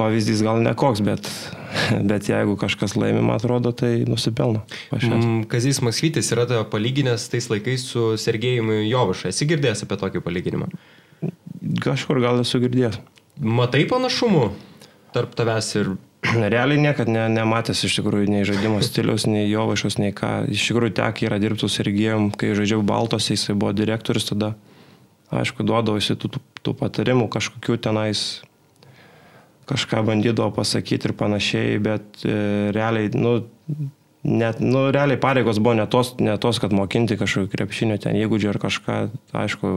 [0.00, 1.28] pavyzdys gal nekoks, bet,
[2.10, 4.62] bet jeigu kažkas laimi, man atrodo, tai nusipelno.
[4.94, 9.34] Mm, Kazis Maksvytis yra tavo palyginęs tais laikais su Sergejumi Jovaša.
[9.34, 10.70] Esi girdėjęs apie tokį palyginimą?
[11.84, 13.00] Kažkur gal esu girdėjęs.
[13.40, 14.50] Matai panašumų
[15.14, 15.94] tarp tavęs ir...
[16.52, 20.50] Realiai niekad ne, nematęs iš tikrųjų nei žaidimo stiliaus, nei jo vašos, nei ką.
[20.52, 24.52] Iš tikrųjų tek yra dirbtų Sergijom, kai žaidžiau Baltose, jisai buvo direktorius tada.
[25.32, 28.42] Aišku, duodavosi tų, tų, tų patarimų kažkokių tenais
[29.70, 32.34] kažką bandydavo pasakyti ir panašiai, bet e,
[32.74, 33.36] realiai, nu,
[34.26, 38.50] net, nu, realiai pareigos buvo ne tos, ne tos, kad mokinti kažkokio krepšinio ten įgūdžių
[38.50, 38.98] ar kažką,
[39.44, 39.72] aišku,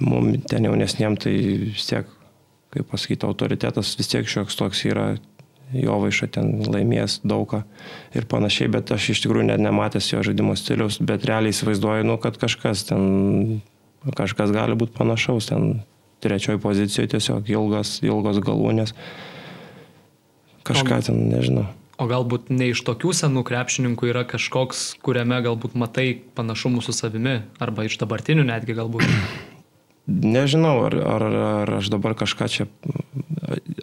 [0.00, 1.34] mums ten jaunesniem tai
[1.68, 2.08] vis tiek
[2.74, 5.14] kaip pasakyti, autoritetas vis tiek šioks toks yra,
[5.74, 7.62] jo vaiša ten laimės daugą
[8.14, 12.18] ir panašiai, bet aš iš tikrųjų net nematęs jo žaidimo stiliaus, bet realiai įsivaizduoju, nu,
[12.22, 13.62] kad kažkas ten,
[14.18, 15.80] kažkas gali būti panašaus, ten
[16.24, 18.94] trečioji pozicijoje tiesiog ilgas, ilgos galūnės,
[20.68, 21.66] kažką ten, nežinau.
[21.94, 27.38] O galbūt ne iš tokių senų krepšininkų yra kažkoks, kuriame galbūt matai panašumų su savimi,
[27.62, 29.06] arba iš dabartinių netgi galbūt.
[30.04, 32.66] Nežinau, ar, ar, ar aš dabar kažką čia.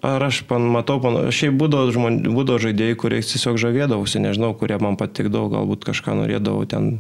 [0.06, 4.78] Ar aš pan, matau, pan, šiaip būdavo, žmon, būdavo žaidėjai, kuriais tiesiog žavėdavausi, nežinau, kurie
[4.82, 7.00] man patikdavo, galbūt kažką norėdavau ten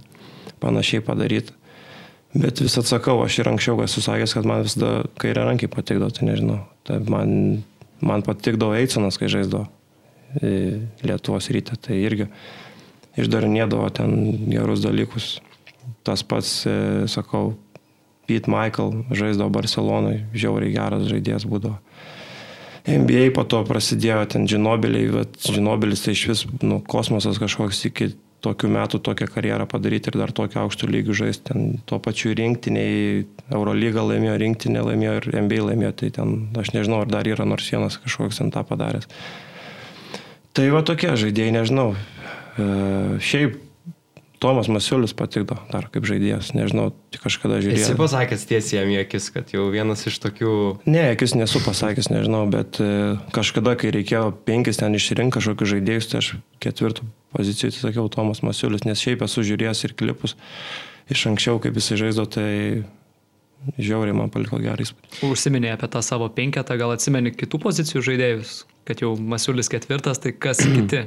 [0.61, 1.53] panašiai padaryti.
[2.33, 6.29] Bet vis atsakau, aš ir anksčiau esu sakęs, kad man visada kairė rankiai patikdavo, tai
[6.31, 6.61] nežinau.
[6.87, 7.61] Tai man,
[8.01, 9.67] man patikdavo Eisonas, kai žaisdavo
[11.03, 12.29] Lietuvos ryte, tai irgi
[13.19, 14.13] išdarinėdavo ten
[14.47, 15.41] gerus dalykus.
[16.07, 17.57] Tas pats, e, sakau,
[18.31, 21.75] Pete Michael žaisdavo Barcelonai, žiauriai geras žaidėjas būdavo.
[22.87, 28.13] NBA po to prasidėjo ten žinobiliai, bet žinobilis tai iš vis nu, kosmosas kažkoks iki
[28.41, 31.43] tokių metų tokią karjerą padaryti ir dar tokio aukštų lygių žaisti.
[31.51, 35.91] Ten tuo pačiu rinktiniai, Eurolyga laimėjo, rinktinė laimėjo ir NBA laimėjo.
[36.01, 39.05] Tai ten aš nežinau, ar dar yra nors vienas kažkoks ten tą padaręs.
[40.57, 41.91] Tai va tokie žaidėjai, nežinau.
[41.93, 42.65] E,
[43.23, 43.59] šiaip
[44.41, 47.91] Tomas Masiulis patikdo dar kaip žaidėjas, nežinau, tik kažkada žiūrėjau.
[47.91, 50.53] Esi pasakęs tiesiai jam į akis, kad jau vienas iš tokių...
[50.89, 56.09] Ne, akis nesu pasakęs, nežinau, bet e, kažkada, kai reikėjo penkis ten išrinkti kažkokius žaidėjus,
[56.09, 56.31] tai aš
[56.65, 57.05] ketvirtų
[57.37, 60.33] pozicijų tai sakiau Tomas Masiulis, nes šiaip esu žiūrėjęs ir klipus
[61.13, 62.49] iš anksčiau, kaip jisai žaidžia, tai
[63.77, 65.21] žiauriai man paliko gerą įspūdį.
[65.29, 70.33] Užsiminė apie tą savo penketą, gal atsimeni kitų pozicijų žaidėjus, kad jau Masiulis ketvirtas, tai
[70.33, 71.05] kas kiti?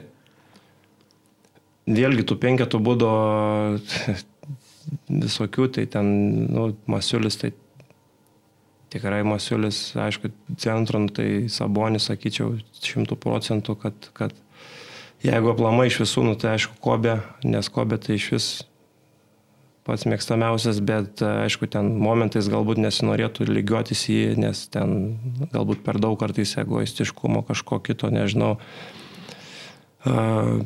[1.86, 3.10] Vėlgi tų penketų būdo
[5.08, 6.08] visokių, tai ten,
[6.52, 7.52] nu, Masiulis, tai
[8.92, 10.30] tikrai Masiulis, aišku,
[10.60, 12.54] centro, nu, tai Sabonis, sakyčiau,
[12.84, 14.36] šimtų procentų, kad, kad
[15.24, 18.48] jeigu aplamai iš visų, nu, tai aišku, Kobė, nes Kobė tai iš vis
[19.84, 24.94] pats mėgstamiausias, bet aišku, ten momentais galbūt nesinorėtų lygiuotis į jį, nes ten
[25.52, 28.54] galbūt per daug kartais egoistiškumo kažko kito, nežinau.
[30.04, 30.64] Uh,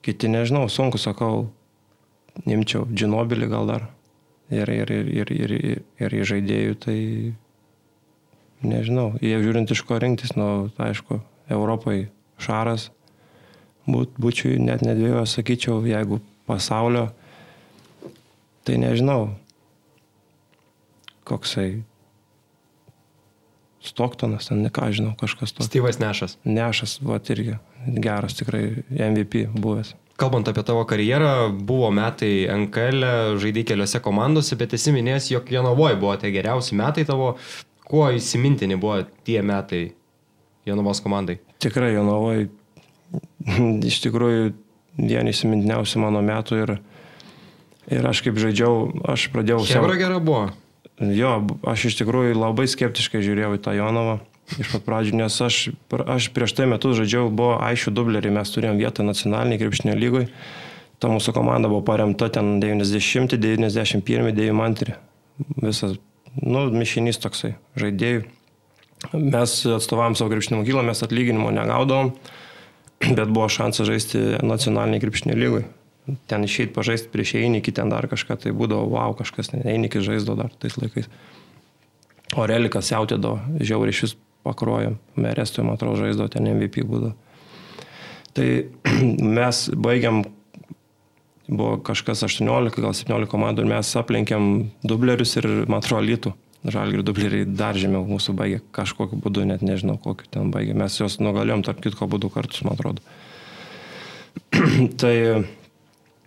[0.00, 1.50] Kiti nežinau, sunku sakau,
[2.48, 3.88] imčiau džinobilį gal dar.
[4.50, 6.96] Ir, ir, ir, ir, ir, ir, ir į žaidėjų, tai
[8.66, 11.20] nežinau, jie žiūrint iš ko rinktis, nu, tai aišku,
[11.52, 12.08] Europai
[12.40, 12.88] šaras,
[13.86, 16.18] būt, būčiau net nedvėjo, sakyčiau, jeigu
[16.50, 17.10] pasaulio,
[18.66, 19.36] tai nežinau,
[21.28, 21.82] koksai
[23.80, 25.70] Stoktonas, ten ne ką žinau, kažkas toks.
[25.70, 26.36] Styvas Nešas.
[26.44, 27.56] Nešas, va irgi
[27.86, 29.94] geras tikrai MVP buvęs.
[30.20, 33.06] Kalbant apie tavo karjerą, buvo metai NKL,
[33.40, 37.32] žaidai keliose komandose, bet esi minėjęs, jog Jonavoje buvo tie geriausi metai tavo.
[37.88, 39.86] Kuo įsimintini buvo tie metai
[40.68, 41.40] Jonavos komandai?
[41.64, 42.50] Tikrai Jonavoje
[43.90, 44.50] iš tikrųjų
[45.00, 46.74] vieni įsimintiniausių mano metų ir,
[47.96, 49.62] ir aš kaip žaidžiau, aš pradėjau...
[49.64, 50.00] Hebra savo...
[50.04, 50.50] gera buvo.
[51.00, 54.18] Jo, aš iš tikrųjų labai skeptiškai žiūrėjau į tą Jonovą
[54.58, 55.58] iš pat pradžių, nes aš,
[56.10, 60.26] aš prieš tai metus žaidžiau, buvo aišku dublerį, mes turėjom vietą nacionaliniai krepšinio lygoj.
[61.00, 64.98] Ta mūsų komanda buvo paremta ten 90, 91, 92.
[65.62, 65.96] Visas,
[66.36, 68.26] nu, mišinys toksai žaidėjų.
[69.14, 72.12] Mes atstovavom savo krepšinio mokyklą, mes atlyginimo negaudom,
[73.06, 75.68] bet buvo šansas žaisti nacionaliniai krepšinio lygoj
[76.30, 80.54] ten išeit pažaisti prieš Einikį, ten dar kažką, tai būdavo, wow, kažkas, Einikis žaisdavo dar
[80.62, 81.10] tais laikais.
[82.38, 87.14] O Relikas jautėdavo, žiauriai iš vis pakruojam, Merestui, man atrodo, žaisdavo ten MVP būdavo.
[88.36, 88.48] Tai
[89.38, 90.22] mes baigiam,
[91.50, 94.46] buvo kažkas 18, gal 17 komandų ir mes aplenkėm
[94.86, 96.36] dublerius ir, man atrodo, lytų.
[96.60, 100.74] Žalgirių dubleriai dar žemiau mūsų baigė kažkokiu būdu, net nežinau, kokiu ten baigė.
[100.76, 103.00] Mes juos nugalėjom, tarp kitko, būdų kartus, man atrodo.
[105.00, 105.14] tai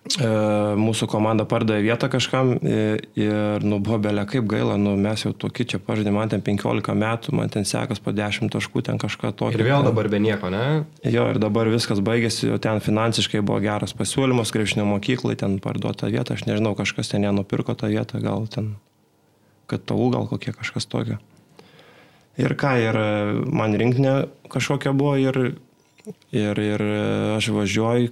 [0.03, 5.31] mūsų komanda pardavė vietą kažkam ir, ir nu, buvo belė kaip gaila, nu, mes jau
[5.31, 9.31] tokie čia pažadė, man ten 15 metų, man ten sekas po 10 taškų, ten kažką
[9.31, 9.55] tokio.
[9.55, 10.83] Ir vėl dabar be nieko, ne?
[11.07, 16.11] Jo, ir dabar viskas baigėsi, o ten finansiškai buvo geras pasiūlymas, krepšinio mokyklai, ten parduota
[16.11, 18.73] vieta, aš nežinau, kažkas ten nenupirko tą vietą, gal ten,
[19.71, 21.21] kad tavų gal kokie kažkas tokio.
[22.35, 22.99] Ir ką, ir
[23.53, 25.39] man rinkinė kažkokia buvo ir,
[26.33, 26.85] ir, ir
[27.37, 28.11] aš važiuoju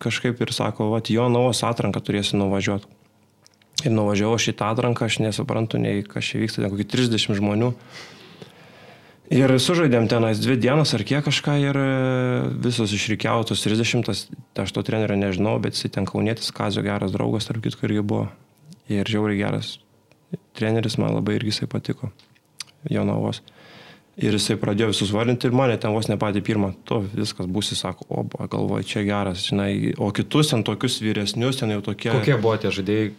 [0.00, 2.90] kažkaip ir sako, va, jo naujos atranką turėsi nuvažiuoti.
[3.84, 7.72] Ir nuvažiavau šitą atranką, aš nesuprantu, nei kas čia vyksta, ten kokį 30 žmonių.
[9.34, 11.86] Ir sužaidėm tenais dvi dienas ar kiek kažką ir e,
[12.64, 14.10] visos išrikiautos 30,
[14.62, 18.28] aš to trenerio nežinau, bet jis ten kaunietis, Kazio geras draugas, tarp kitko irgi buvo.
[18.92, 19.78] Ir žiauriai geras
[20.56, 22.12] treneris, man labai irgi jisai patiko.
[22.92, 23.40] Jonavos.
[24.14, 27.74] Ir jisai pradėjo visus vardinti ir mane ten vos ne patį pirmą, to viskas būsi,
[27.74, 32.12] sako, o, galvoju, čia geras, žinai, o kitus ten tokius vyresnius, ten jau tokie.
[32.14, 33.12] Kokie buvo tie žaidėjai?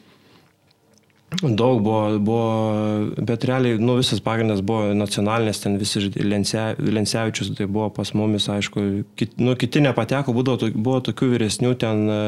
[1.42, 7.90] Daug buvo, buvo, bet realiai, nu, visas pagrindas buvo nacionalinės, ten visi Lensevičius, tai buvo
[7.92, 8.84] pas mumis, aišku,
[9.20, 12.20] kit, nu, kiti nepateko, būdavo, buvo tokių vyresnių, ten e,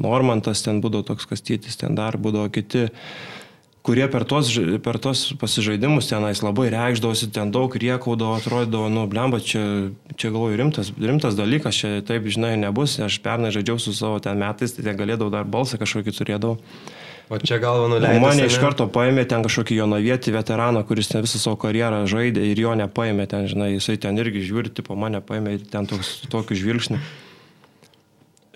[0.00, 2.88] Normantas, ten būdavo toks kastytis, ten dar būdavo kiti
[3.82, 4.52] kurie per tos,
[4.84, 10.58] per tos pasižaidimus tenais labai reikšdavosi, ten daug riekaudavo, atrodydavo, nu, blemba, čia, čia galvoju,
[10.60, 14.84] rimtas, rimtas dalykas, čia taip, žinai, nebus, aš pernai žaidžiau su savo ten metais, tai
[14.84, 16.58] ten galėdavau dar balsą kažkokį turėdavau.
[17.30, 18.18] O čia galva nuleido.
[18.18, 22.58] Mane iš karto paėmė ten kažkokį Jonavietį veteraną, kuris ten visą savo karjerą žaidė ir
[22.58, 26.58] jo nepaėmė ten, žinai, jisai ten irgi žiūri, tipo mane paėmė ir ten toks, tokiu
[26.58, 26.98] žvilgsniu.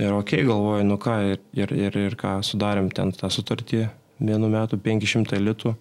[0.02, 3.86] Ir ok, galvoju, nu ką, ir, ir, ir, ir ką, sudarėm ten tą sutartį
[4.20, 5.74] vienu metu 500 litų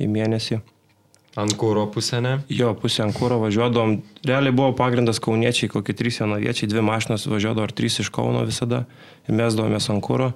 [0.00, 0.60] į mėnesį.
[1.34, 2.36] Ant kūro pusę, ne?
[2.52, 3.96] Jo, pusę ant kūro važiuodom.
[4.26, 8.84] Realiai buvo pagrindas kauniečiai, kokie trys vienaviečiai, dvi mašinos važiuodavo ar trys iš Kauno visada
[9.26, 10.30] ir mes davomės ant kūro.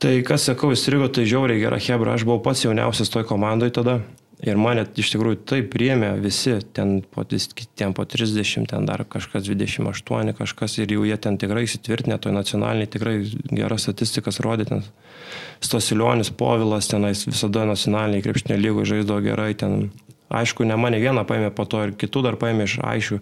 [0.00, 3.98] Tai kas sakau, įstrigo, tai žiauriai gera Hebra, aš buvau pats jauniausias toj komandai tada
[4.40, 9.44] Ir mane iš tikrųjų taip priemė visi, ten po, ten po 30, ten dar kažkas
[9.44, 13.18] 28, kažkas ir jau jie ten tikrai įsitvirtinę, toj nacionaliniai tikrai
[13.52, 14.86] geras statistikas rodė, ten
[15.64, 19.90] Stosilionis, Povilas, tenais visada nacionaliniai krepšinio lygo žaisdavo gerai, ten
[20.30, 23.20] aišku, ne mane vieną paėmė, po to ir kitų dar paėmė iš aišių,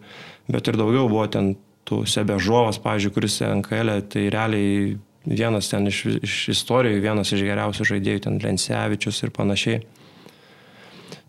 [0.53, 1.55] bet ir daugiau buvo ten
[1.89, 4.99] tų Sebežovas, pavyzdžiui, kuris NKL, e, tai realiai
[5.29, 9.81] vienas ten iš, iš istorijų, vienas iš geriausių žaidėjų, ten Lensevičius ir panašiai.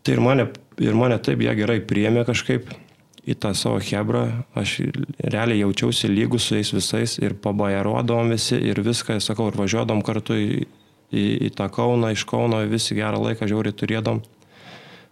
[0.04, 0.46] Tai ir mane,
[0.84, 2.70] ir mane taip jie gerai priemė kažkaip
[3.30, 4.24] į tą savo hebrą,
[4.58, 4.80] aš
[5.20, 10.38] realiai jaučiausi lygus su jais visais ir pabajarodom visi ir viską, sakau, ir važiuodom kartu
[10.40, 10.64] į,
[11.12, 14.22] į, į tą Kauną, iš Kauno visi gerą laiką žiauriai turėdom.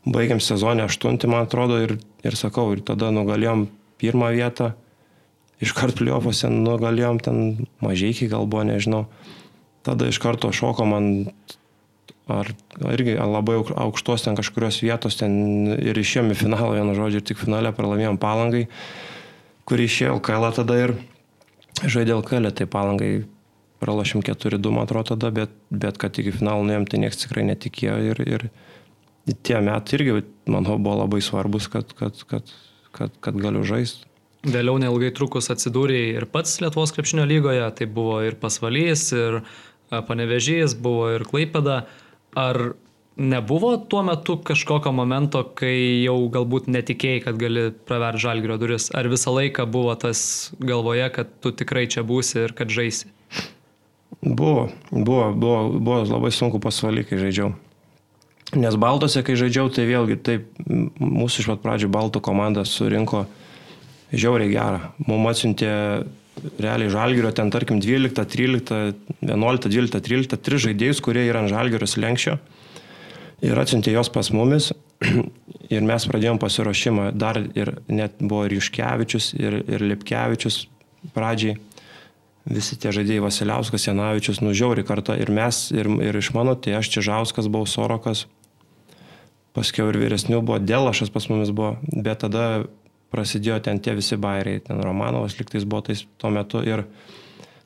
[0.07, 3.67] Baigiam sezonę aštuntį, man atrodo, ir, ir sakau, ir tada nugalėjom
[3.99, 4.71] pirmą vietą,
[5.63, 9.07] iškart pliopose nugalėjom ten mažai iki gal buvo, nežinau.
[9.87, 11.09] Tada iš karto šoko man
[12.27, 12.49] ar
[12.91, 17.39] irgi labai aukštos ten kažkurios vietos ten ir išėjom į finalą, vienu žodžiu, ir tik
[17.39, 18.65] finale pralaimėjom palangai,
[19.67, 20.95] kuri išėjo LKL tada ir
[21.87, 23.11] žaidė LKL, tai palangai
[23.83, 27.97] pralašėm 4-2, man atrodo, tada, bet, bet kad iki finalo nuėjom, tai niekas tikrai netikėjo
[28.11, 28.47] ir, ir
[29.47, 30.19] tie metai irgi,
[30.49, 32.53] manau, buvo labai svarbus, kad, kad, kad,
[32.95, 34.07] kad, kad galiu žaisti.
[34.47, 39.41] Vėliau neilgai trukus atsidūrė ir pats Lietuvos krepšinio lygoje, tai buvo ir Pasvalys, ir
[39.89, 41.81] Panevežys, buvo ir Klaipeda.
[42.37, 42.61] Ar
[43.17, 48.91] nebuvo tuo metu kažkokio momento, kai jau galbūt netikėjai, kad gali praverti žalgrio duris?
[48.95, 53.09] Ar visą laiką buvo tas galvoje, kad tu tikrai čia būsi ir kad žaisi?
[54.21, 57.53] Buvo, buvo, buvo, buvo labai sunku pasvalį, kai žaidžiau.
[58.57, 63.25] Nes Baltose, kai žaidžiau, tai vėlgi taip, mūsų iš pat pradžių Baltų komanda surinko
[64.15, 64.79] žiauriai gerą.
[65.03, 65.71] Mums atsiuntė
[66.61, 68.93] realiai žalgerio ten tarkim 12, 13,
[69.25, 72.37] 11, 12, 13, 3 žaidėjus, kurie yra ant žalgerio lenkščio
[73.45, 74.71] ir atsiuntė jos pas mumis
[75.75, 77.11] ir mes pradėjom pasiruošimą.
[77.17, 80.65] Dar ir net buvo ir Juškevičius, ir, ir Lipkevičius
[81.15, 81.57] pradžiai.
[82.47, 86.89] Visi tie žaidėjai Vasiliauskas, Janavičius, nužiauri kartą ir mes, ir, ir iš mano, tai aš
[86.95, 88.25] Čižauskas buvau Sorokas,
[89.57, 92.67] paskiau ir vyresnių buvo, Dėlašas pas mumis buvo, bet tada
[93.11, 96.61] prasidėjo ten tie visi bairiai, ten Romanovas liktais buvo tais tuo metu.
[96.63, 96.85] Ir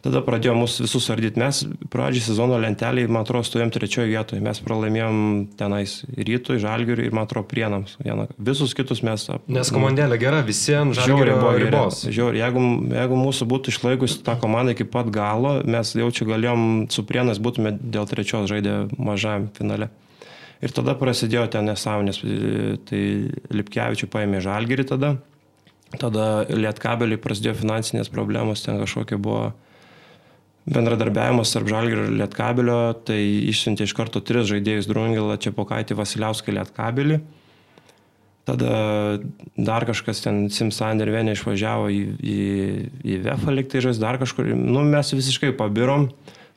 [0.03, 1.39] tada pradėjo mus visus ardyti.
[1.41, 1.61] Mes
[1.93, 5.21] pradžiai sezono lentelį, man atrodo, stovėjom trečioje vietoje, mes pralaimėjom
[5.59, 7.95] tenais rytui, žalgiui ir man atrodo prienams.
[8.01, 8.27] Vieną.
[8.51, 9.27] Visus kitus mes...
[9.33, 9.47] Ap...
[9.51, 12.03] Nes komandėlė gera, visiems žalgiui buvo ribos.
[12.07, 16.69] Žiūrėjau, jeigu, jeigu mūsų būtų išlaikus tą komandą iki pat galo, mes jau čia galėjom
[16.93, 19.91] su prienas būtume dėl trečios žaidę mažam finale.
[20.61, 22.21] Ir tada prasidėjo ten nesąmonės,
[22.85, 23.03] tai
[23.49, 25.15] Lipkevičių paėmė žalgirį tada
[25.99, 29.49] Tada Lietkabeliai prasidėjo finansinės problemos, ten kažkokia buvo
[30.69, 37.21] bendradarbiavimas tarp Žalgirio ir Lietkabelio, tai išsiuntė iš karto tris žaidėjus Drungelą, Čiapokaitį, Vasiliauską, Lietkabelį.
[38.49, 38.75] Tada
[39.53, 42.39] dar kažkas ten Simsander vienė išvažiavo į, į,
[43.05, 44.49] į Vefą liktai žais, dar kažkur.
[44.57, 46.09] Nu, mes visiškai pabirom,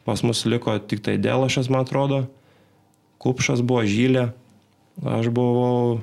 [0.08, 2.24] pas mus liko tik tai Dėlašas, man atrodo,
[3.24, 4.30] Kupšas buvo Žylė,
[5.00, 6.02] aš buvau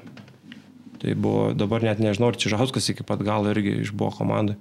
[1.02, 4.60] Tai buvo, dabar net nežinau, ar Čižauskas iki pat galo irgi išbuvo komandai.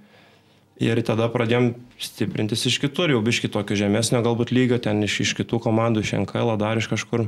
[0.81, 5.35] Ir tada pradėjom stiprintis iš kitur, jau biški tokio žemesnio galbūt lygio, ten iš, iš
[5.43, 7.26] kitų komandų, iš NKL, dar iš kažkur.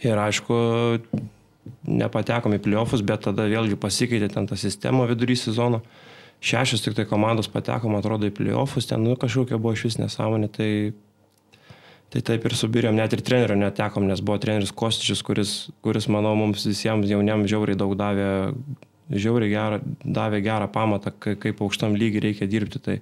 [0.00, 0.56] Ir aišku,
[1.84, 5.82] nepatekom į playoffus, bet tada vėlgi pasikeitė ten ta sistema vidury sezono.
[6.44, 10.50] Šešios tik tai komandos patekom, atrodo, į playoffus, ten nu, kažkokia buvo iš vis nesąmonė,
[10.52, 10.70] tai
[12.14, 16.36] Tai taip ir subirėm, net ir trenerių netekom, nes buvo treneris Kostičius, kuris, kuris manau,
[16.38, 18.28] mums visiems jauniem žiauriai daug davė,
[19.12, 22.80] žiauriai gerą, davė gerą pamatą, kaip aukštam lygiai reikia dirbti.
[22.84, 22.96] Tai,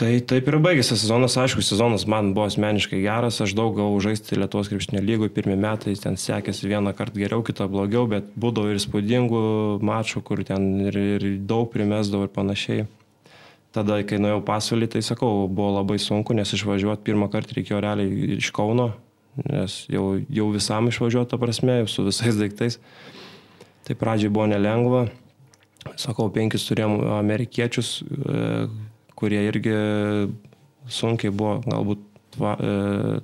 [0.00, 4.38] tai taip ir baigėsi sezonas, aišku, sezonas man buvo asmeniškai geras, aš daug gavau žaisti
[4.38, 8.80] Lietuvos krepšinio lygui, pirmie metai ten sekėsi vieną kartą geriau, kitą blogiau, bet būdavo ir
[8.82, 9.44] spūdingų
[9.84, 12.88] mačų, kur ten ir, ir daug primesdavo ir panašiai.
[13.70, 18.38] Tada, kai nuėjau pasvalį, tai sakau, buvo labai sunku, nes išvažiuoti pirmą kartą reikėjo realiai
[18.40, 18.88] iš Kauno,
[19.46, 22.80] nes jau, jau visam išvažiuota prasme, su visais daiktais.
[23.90, 25.08] Tai pradžiai buvo nelengva.
[25.98, 28.42] Sakau, penkis turėjom amerikiečius, e,
[29.18, 29.72] kurie irgi
[30.86, 32.04] sunkiai buvo galbūt
[32.36, 33.16] tva, e,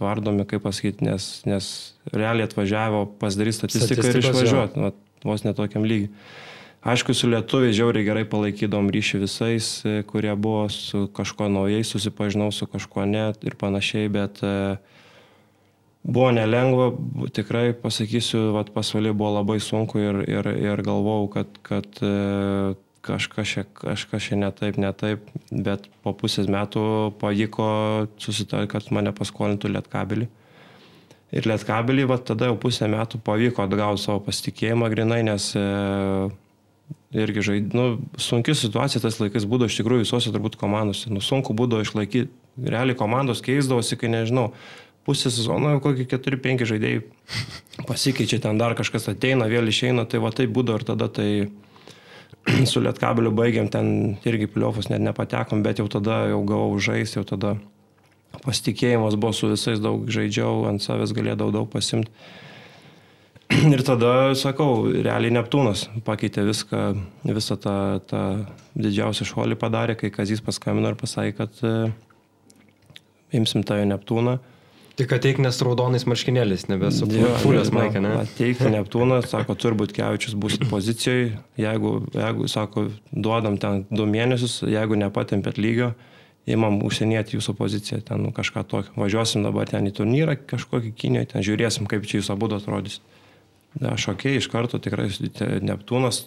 [0.00, 1.68] tvardomi, kaip pasakyti, nes, nes
[2.08, 4.90] realiai atvažiavo pasidaryti statistiką ir išvažiuoti,
[5.28, 6.08] vos netokiam lygiai.
[6.86, 12.48] Aišku, su lietuviai žiauriai gerai palaikydom ryšį visais, e, kurie buvo su kažko naujai, susipažinau
[12.48, 14.80] su kažko net ir panašiai, bet uh,
[16.06, 16.92] Buvo nelengva,
[17.34, 22.76] tikrai pasakysiu, vat, pasvaliai buvo labai sunku ir, ir, ir galvojau, kad, kad e,
[23.06, 26.84] kažkas čia, kažkas čia ne taip, ne taip, bet po pusės metų
[27.18, 27.68] pavyko
[28.22, 30.30] susitarti, kad mane paskolintų lietkabelį.
[31.34, 35.66] Ir lietkabelį, va tada jau pusę metų pavyko atgauti savo pasitikėjimą grinai, nes e,
[37.18, 37.86] irgi žaid, nu,
[38.20, 41.10] sunki situacija tas laikais būdavo iš tikrųjų visose turbūt komandose.
[41.10, 42.30] Nu, sunku būdavo išlaikyti,
[42.62, 44.52] realiai komandos keisdavosi, kai nežinau,
[45.06, 47.04] pusę sezono jau kokie 4-5 žaidėjai
[47.86, 51.30] pasikeičia, ten dar kažkas ateina, vėl išeina, tai va taip būdavo ir tada tai
[52.70, 57.24] su Lietkabeliu baigiam, ten irgi pliofus net nepatekom, bet jau tada jau gavau žais, jau
[57.26, 57.56] tada
[58.44, 62.10] pasitikėjimas buvo su visais daug žaidžiau, ant savęs galėdavau daug pasimti.
[63.74, 66.82] Ir tada, sakau, realiai Neptūnas pakeitė viską,
[67.30, 67.76] visą tą,
[68.10, 68.22] tą
[68.74, 71.74] didžiausią šuolį padarė, kai Kazys paskambino ir pasakė, kad e,
[73.38, 74.40] imsim tą Neptūną.
[74.96, 77.04] Tik ateik nes raudonais marškinėliais, nebesu
[77.42, 78.14] fulės maikė, ne?
[78.22, 84.96] Ateik Neptūną, sako, turbūt Kevičius bus pozicijoje, jeigu, jeigu, sako, duodam ten du mėnesius, jeigu
[84.96, 85.90] nepatempėt lygio,
[86.48, 88.94] įmam užsienieti jūsų poziciją, ten nu, kažką tokio.
[88.96, 93.02] Važiuosim dabar ten į turnyrą, kažkokį kinį, ten žiūrėsim, kaip čia jūs abu atrodys.
[93.76, 95.10] Aš ok, iš karto tikrai
[95.60, 96.22] Neptūnas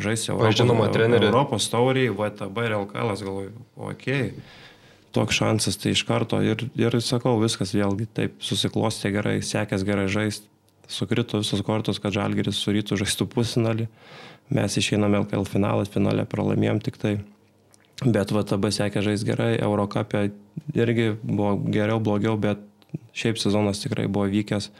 [0.00, 0.62] žais Europos,
[1.20, 3.52] Europos tauriai, VTB ir LKL, galvoju,
[3.90, 4.08] ok
[5.16, 10.06] toks šansas, tai iš karto ir, ir sakau, viskas vėlgi taip susiklostė gerai, sekęs gerai
[10.12, 10.48] žaisti,
[10.88, 13.88] sukrito visos kortos, kad Žalgeris su rytų žaistų pusinalį,
[14.54, 17.14] mes išeiname LKL finalą, finale pralaimėjom tik tai,
[18.04, 20.28] bet VTB sekė žais gerai, Eurocapė
[20.76, 22.64] irgi buvo geriau, blogiau, bet
[23.16, 24.70] šiaip sezonas tikrai buvo vykęs,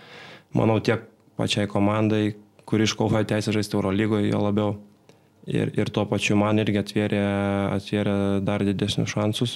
[0.56, 1.04] manau tiek
[1.38, 2.36] pačiai komandai,
[2.68, 4.76] kuri iškovojo teisę žaisti Eurolygoje, jo labiau.
[5.48, 7.20] Ir, ir tuo pačiu man irgi atvėrė,
[7.72, 9.54] atvėrė dar didesnius šansus,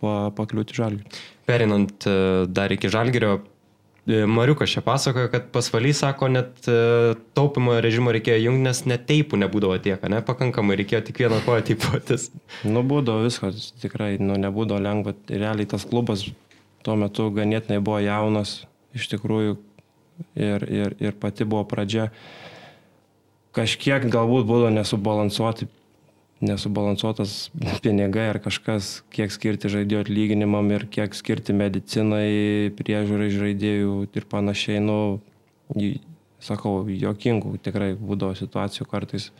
[0.00, 1.22] pakliūti žalgirį.
[1.48, 3.38] Perinant e, dar iki žalgirio,
[4.06, 9.06] e, Mariukas čia pasakojo, kad pasvaly sako, net e, taupimo režimo reikėjo jungti, nes net
[9.08, 12.28] teipų nebūdavo tiek, ne, pakankamai reikėjo tik vieną koją teipuotis.
[12.68, 15.16] Nu, būdavo viskas, tikrai, nu, nebūdavo lengva.
[15.30, 16.28] Realiai tas klubas
[16.86, 18.60] tuo metu ganėtinai buvo jaunas,
[18.96, 19.56] iš tikrųjų,
[20.38, 22.10] ir, ir, ir pati buvo pradžia.
[23.56, 25.66] Kažkiek galbūt būdavo nesubalansuoti
[26.44, 27.50] nesubalansuotas
[27.84, 34.82] pinigai ar kažkas, kiek skirti žaidėjų atlyginimam ir kiek skirti medicinai, priežiūrai žaidėjų ir panašiai.
[34.84, 34.98] Nu,
[36.42, 39.30] sakau, jokingų tikrai būdavo situacijų kartais.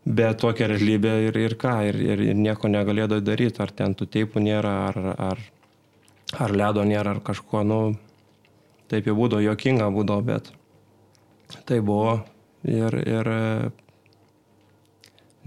[0.00, 4.06] Bet tokia realybė ir, ir ką, ir, ir, ir nieko negalėdavo daryti, ar ten tų
[4.14, 5.42] teipų nėra, ar, ar,
[6.40, 7.80] ar ledo nėra, ar kažko, nu,
[8.88, 10.48] taip jau būdavo, jokinga būdavo, bet
[11.68, 12.22] tai buvo
[12.64, 13.30] ir, ir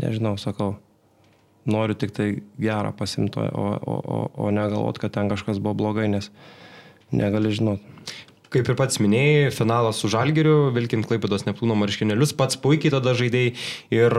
[0.01, 0.75] nežinau, sakau,
[1.65, 2.27] noriu tik tai
[2.59, 6.29] gerą pasimti, o, o, o, o negalvot, kad ten kažkas buvo blogai, nes
[7.13, 7.81] negali žinot.
[8.53, 13.55] Kaip ir pats minėjai, finalas su Žalgiriu, Vilkint Klaipėdos Neptūno marškinėlius, pats puikiai tada žaidėjai
[13.97, 14.13] ir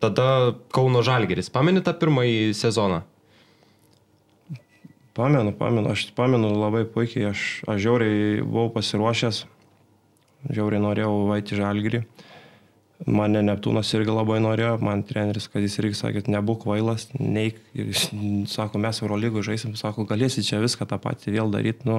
[0.00, 0.28] tada
[0.72, 1.52] Kauno Žalgiris.
[1.52, 3.02] Pameni tą pirmąjį sezoną?
[5.16, 9.42] Pamenu, pamenu, aš pamenu labai puikiai, aš, aš žiauriai buvau pasiruošęs,
[10.48, 12.00] žiauriai norėjau vaiti Žalgirį.
[12.00, 12.25] Uh,
[13.04, 17.58] Mane Neptūnas irgi labai norėjo, man treneris, kad jis irgi sakė, nebūk kvailas, neik.
[18.48, 21.84] Sako, mes Eurolygų žaisim, sako, galėsi čia viską tą patį vėl daryti.
[21.84, 21.98] Nu,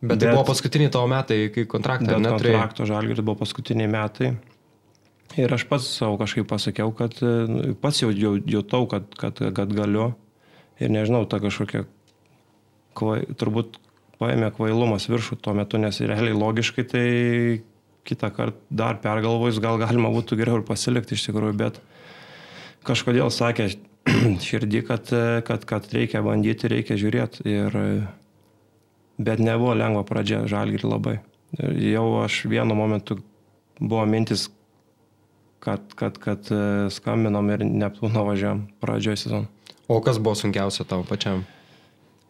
[0.00, 2.56] bet, bet tai buvo paskutiniai tavo metai, kai kontraktą neturėjai.
[2.58, 4.32] Kontrakto žalgiris buvo paskutiniai metai.
[5.38, 10.12] Ir aš pats savo kažkaip pasakiau, kad nu, pats jau jautau, kad, kad, kad galiu.
[10.82, 11.84] Ir nežinau, ta kažkokia,
[12.98, 13.78] kvai, turbūt
[14.18, 17.06] paėmė kvailumas viršų tuo metu, nes realiai logiškai tai
[18.04, 21.80] kitą kartą dar pergalvojus, gal galima būtų geriau ir pasilikti iš tikrųjų, bet
[22.86, 23.70] kažkodėl sakė
[24.46, 25.12] širdį, kad,
[25.48, 27.46] kad, kad reikia bandyti, reikia žiūrėti.
[27.48, 27.78] Ir,
[29.18, 31.16] bet nebuvo lengva pradžia, žalgirį labai.
[31.60, 33.20] Ir jau aš vienu momentu
[33.78, 34.48] buvo mintis,
[35.64, 36.50] kad, kad, kad
[36.92, 39.48] skambinom ir Neptūno važiavam pradžioje sezono.
[39.88, 41.44] O kas buvo sunkiausia tau pačiam?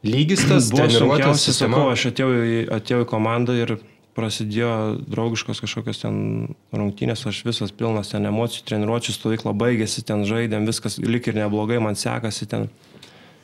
[0.05, 2.31] Lygis tas, buvo sunkiausia, sakau, aš atėjau,
[2.77, 3.79] atėjau į komandą ir
[4.15, 4.71] prasidėjo
[5.11, 6.17] draugiškos kažkokios ten
[6.75, 11.81] rungtynės, aš visas pilnas ten emocijų, treniruočių stovykla baigėsi, ten žaidėm, viskas lik ir neblogai,
[11.83, 12.69] man sekasi ten.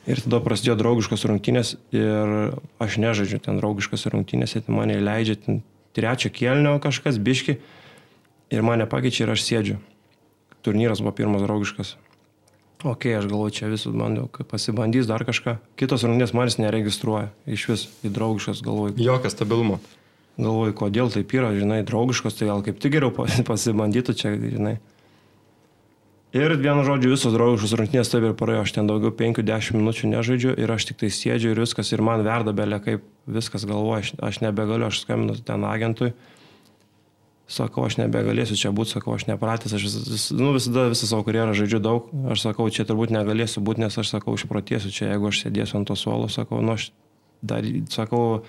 [0.09, 5.61] Ir tada prasidėjo draugiškos rungtynės ir aš nežaidžiu ten draugiškos rungtynės, tai mane leidžia ten
[5.93, 7.59] trečio kėlinio kažkas biški
[8.51, 9.77] ir mane pakeičia ir aš sėdžiu.
[10.65, 11.95] Turnyras buvo pirmas draugiškas.
[12.81, 15.59] Ok, aš galvoju, čia visų man jau pasibandys dar kažką.
[15.77, 17.29] Kitos rungtynės manęs neregistruoja.
[17.45, 18.97] Iš vis į draugiškas galvoju.
[18.97, 19.77] Jokio stabilumo.
[20.39, 23.11] Galvoju, kodėl taip yra, žinai, draugiškos, tai gal kaip tik geriau
[23.49, 24.77] pasibandytų čia, žinai.
[26.31, 30.53] Ir vienu žodžiu, visos draugiškos rungtynės taip ir praėjo, aš ten daugiau 5-10 minučių nežaidžiu
[30.55, 34.13] ir aš tik tai sėdžiu ir viskas, ir man verda belė kaip viskas galvoja, aš,
[34.29, 36.13] aš nebegaliu, aš skambinu ten agentui,
[37.51, 41.27] sakau, aš nebegalėsiu čia būti, sakau, aš nepratęs, aš vis, vis, nu, visada visą savo
[41.27, 45.27] karjerą žaidžiu daug, aš sakau, čia turbūt negalėsiu būti, nes aš sakau, išprotėsiu čia, jeigu
[45.33, 46.93] aš sėdėsiu ant to suolo, sakau, nu, aš
[47.43, 48.45] dar, sakau,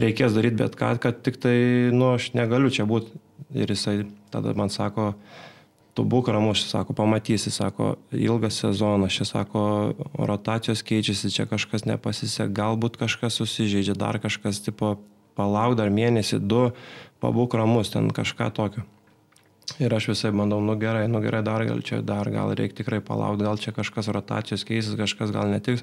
[0.00, 1.56] reikės daryti bet ką, kad tik tai,
[1.94, 3.14] nu, aš negaliu čia būti.
[3.56, 5.12] Ir jisai tada man sako,
[5.96, 9.62] tu būk ramus, sako, pamatysi, sako, ilgas sezonas, čia sako,
[10.18, 14.96] rotacijos keičiasi, čia kažkas nepasisek, galbūt kažkas susižeidžia, dar kažkas, tipo,
[15.38, 16.68] palauk dar mėnesį, du,
[17.24, 18.84] pabūk ramus, ten kažką tokio.
[19.82, 23.00] Ir aš visai bandau, nu gerai, nu gerai, dar gal čia, dar gal reikia tikrai
[23.04, 25.82] palaukti, gal čia kažkas rotacijos keisis, kažkas gal netiks.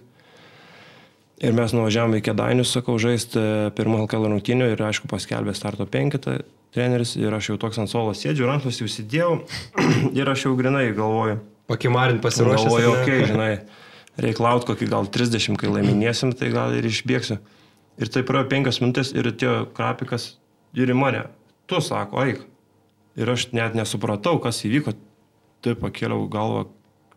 [1.42, 3.42] Ir mes nuvažiavome į Kedainius, sakau, žaisti
[3.76, 6.38] pirmą LKL rungtynių ir aišku paskelbė starto penkitą
[6.74, 9.34] treneris ir aš jau toks ant suolo sėdžiu, rankus jau įsidėjau
[10.20, 11.40] ir aš jau grinai galvoju.
[11.70, 12.66] Pakimarint pasiruošęs.
[12.68, 13.52] Galvoju, okei, okay, žinai,
[14.26, 17.40] reikia laukti kokį gal 30, kai laiminėsim, tai gal ir išbėgsiu.
[18.02, 20.34] Ir tai praėjo penkias minutės ir atėjo krapikas
[20.74, 21.28] ir į mane.
[21.70, 22.42] Tu sako, eik.
[23.20, 24.96] Ir aš net nesupratau, kas įvyko.
[25.64, 26.66] Taip pakėliau galvą,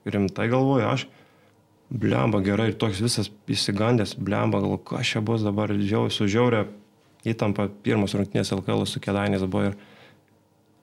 [0.06, 1.06] rimtai galvoju, aš.
[1.86, 6.64] Blemba gerai ir toks visas įsigandęs, blemba, galvoju, kas čia bus dabar, žiau, sužiaurė
[7.26, 9.76] įtampa pirmas rungtynės LKL su Kedainės buvo ir,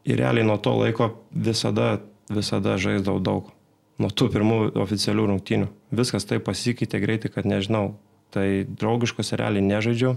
[0.08, 1.98] ir realiai nuo to laiko visada,
[2.32, 3.52] visada žaisdavau daug.
[4.02, 5.68] Nuo tų pirmų oficialių rungtynių.
[5.94, 7.94] Viskas taip pasikeitė greitai, kad nežinau.
[8.34, 10.16] Tai draugiškos realiai nežaidžiau.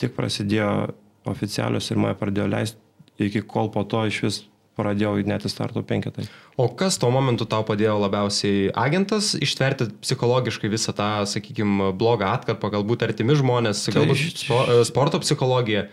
[0.00, 0.94] Tik prasidėjo
[1.28, 2.80] oficialius ir mane pradėjo leisti,
[3.20, 4.38] iki kol po to iš vis
[4.78, 6.28] pradėjau į starto penketai.
[6.56, 12.70] O kas tuo momentu tau padėjo labiausiai agentas ištverti psichologiškai visą tą, sakykime, blogą atkarpą,
[12.78, 15.88] galbūt artimi žmonės, tai galbūt spo, sporto psichologija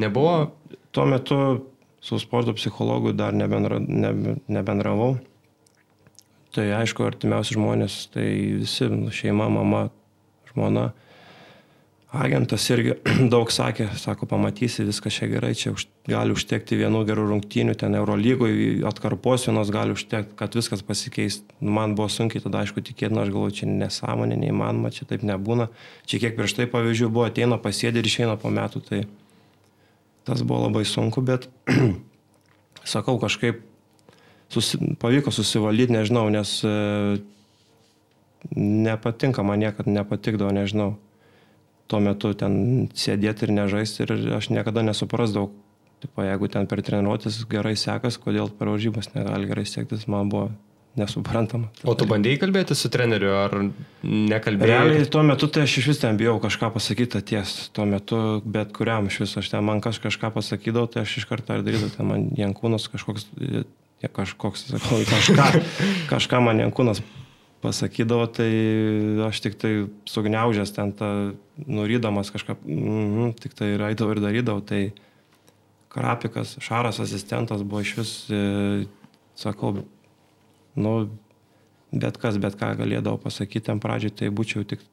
[0.00, 0.50] nebuvo?
[0.90, 1.40] Tuo metu
[2.00, 5.18] su sporto psichologu dar nebendra, nebe, nebendravau.
[6.50, 8.26] Tai aišku, artimiausi žmonės, tai
[8.58, 9.84] visi, nu, šeima, mama,
[10.50, 10.88] žmona.
[12.10, 12.96] Agentas irgi
[13.32, 17.94] daug sakė, sako, pamatysi, viskas čia gerai, čia už, gali užtekti vienų gerų rungtynių, ten
[17.94, 21.38] Eurolygoje atkarpos vienos gali užtekti, kad viskas pasikeis.
[21.62, 25.68] Man buvo sunkiai tada, aišku, tikėtina, aš galvoju, čia nesąmonė, neįmanoma, čia taip nebūna.
[26.10, 29.04] Čia kiek prieš tai pavyzdžių buvo, ateina pasėdė ir išeina po metų, tai
[30.26, 31.46] tas buvo labai sunku, bet
[32.94, 33.62] sakau, kažkaip
[34.50, 36.74] susi, pavyko susivaldyti, nežinau, nes e,
[38.58, 40.96] nepatinka man niekad, nepatikdavo, nežinau
[41.90, 45.50] tuo metu ten sėdėti ir nežaisti ir aš niekada nesuprasdavau,
[46.02, 50.50] tipo, jeigu ten per treniruotis gerai sekas, kodėl per varžybas negali gerai sektis, man buvo
[50.98, 51.68] nesuprantama.
[51.86, 53.54] O tu bandėjai kalbėti su treneriu ar
[54.02, 54.70] nekalbėjai?
[54.70, 58.72] Realiai tuo metu tai aš iš vis ten bijau kažką pasakyti ties, tuo metu bet
[58.76, 61.94] kuriam iš viso, aš ten man kaž, kažką pasakydavau, tai aš iš karto ir darydavau,
[61.94, 63.28] ten man Jankūnas kažkoks,
[64.02, 65.48] kažkoks, sakau, kažką,
[66.12, 67.04] kažką man Jankūnas
[67.60, 68.50] pasakydavo, tai
[69.26, 69.72] aš tik tai
[70.08, 71.10] sugniaužęs ten tą,
[71.66, 74.90] nurydamas kažką, mm tik tai ir eidavau ir darydavau, tai
[75.90, 78.86] Krapikas, Šaras asistentas buvo iš vis, e,
[79.36, 79.74] sakau,
[80.78, 80.94] nu,
[81.90, 84.84] bet kas, bet ką galėdavo pasakyti ten pradžioj, tai būčiau tik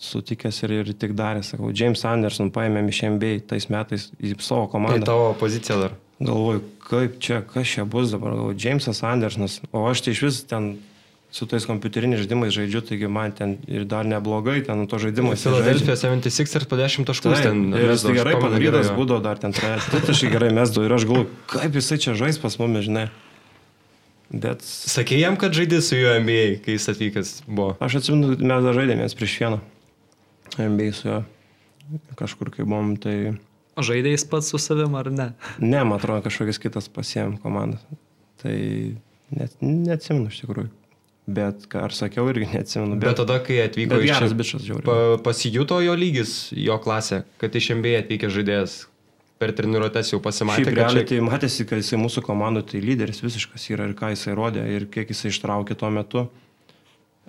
[0.00, 4.66] sutikęs ir, ir tik daręs, sakau, James Anderson paėmėm iš MBA tais metais į savo
[4.72, 5.04] komandą.
[5.04, 5.96] Tai tavo pozicija dar.
[6.20, 10.40] Galvoju, kaip čia, kas čia bus dabar, galvoju, Jamesas Andersonas, o aš tai iš vis
[10.48, 10.74] ten
[11.30, 15.36] su tais kompiuteriniais žaidimais žaidžiu, taigi man ten ir dar neblogai, ten to žaidimo.
[15.38, 17.64] Philadelphia 76 ir po 10 taškų ten.
[17.78, 22.00] Ir jis gerai padarytas būdavo dar ten trečdaškai gerai mesdavo ir aš galvoju, kaip jisai
[22.02, 23.08] čia žais pas mumis, žinai.
[24.30, 24.62] Bet...
[24.62, 27.74] Sakė jam, kad žaidė su juo NBA, kai jis atvykęs buvo.
[27.82, 29.60] Aš atsimenu, mes dar žaidėmės prieš vieną
[30.58, 31.20] NBA su juo.
[32.18, 33.34] Kažkur kai buvom, tai...
[33.80, 35.30] Žaidėjais pats su savim ar ne?
[35.58, 37.82] Ne, man atrodo, kažkokias kitas pasiem komandas.
[38.42, 38.54] Tai
[39.34, 40.70] net, neatsimenu iš tikrųjų.
[41.30, 42.96] Bet, ką ar sakiau, irgi neatsimenu.
[42.96, 47.54] Bet, bet tada, kai atvyko iš čia, bičias, pa, pasijuto jo lygis, jo klasė, kad
[47.54, 48.78] iš MBA atvykęs žaidėjas
[49.40, 50.66] per treniruotės jau pasimatė.
[50.66, 51.08] Šiaip realiai čia...
[51.14, 54.86] tai matėsi, kad jisai mūsų komandų tai lyderis visiškas yra ir ką jisai rodė ir
[54.92, 56.26] kiek jisai ištraukė tuo metu.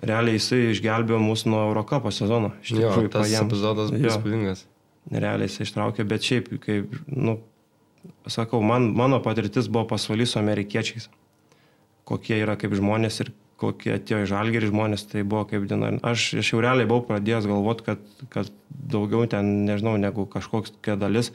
[0.02, 2.52] Realiai jisai išgelbėjo mūsų nuo Eurocapo sezono.
[2.64, 3.48] Iš tikrųjų, tas paėm.
[3.48, 4.64] epizodas buvo įspūdingas.
[5.12, 7.36] Realiai jisai ištraukė, bet šiaip, kaip, nu,
[8.30, 11.08] sakau, man, mano patirtis buvo pasvalys su amerikiečiais.
[12.08, 13.32] Kokie yra kaip žmonės ir
[13.62, 15.94] kokie atėjo į žalgerį žmonės, tai buvo kaip diena.
[16.04, 21.32] Aš, aš jau realiai buvau pradėjęs galvoti, kad, kad daugiau ten, nežinau, negu kažkoks dalis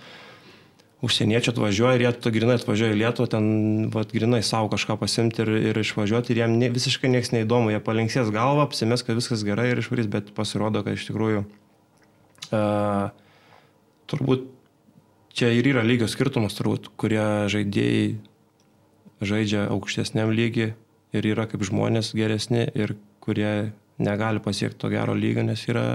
[1.06, 3.50] užsieniečių atvažiuoja ir jie tu grinai atvažiuoja į Lietuvą, ten
[3.94, 7.82] vat, grinai savo kažką pasimti ir, ir išvažiuoti ir jiem ne, visiškai niekas neįdomu, jie
[7.86, 13.14] palinksės galvą, apsimės, kad viskas gerai ir išvarys, bet pasirodo, kad iš tikrųjų uh,
[14.10, 14.50] turbūt
[15.38, 18.18] čia ir yra lygio skirtumas, turbūt, kurie žaidėjai
[19.22, 20.74] žaidžia aukštesniam lygiui
[21.18, 25.86] ir yra kaip žmonės geresni ir kurie negali pasiekti to gero lygio, nes yra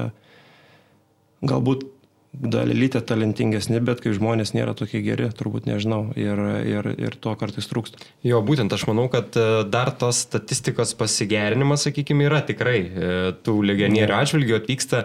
[1.42, 1.86] galbūt
[2.32, 7.68] dalelytė talentingesni, bet kai žmonės nėra tokie geri, turbūt nežinau, ir, ir, ir to kartais
[7.68, 8.00] trūksta.
[8.24, 13.10] Jo, būtent aš manau, kad e, dar tos statistikos pasigerinimas, sakykime, yra tikrai e,
[13.44, 15.02] tų legionierių atžvilgių atvyksta.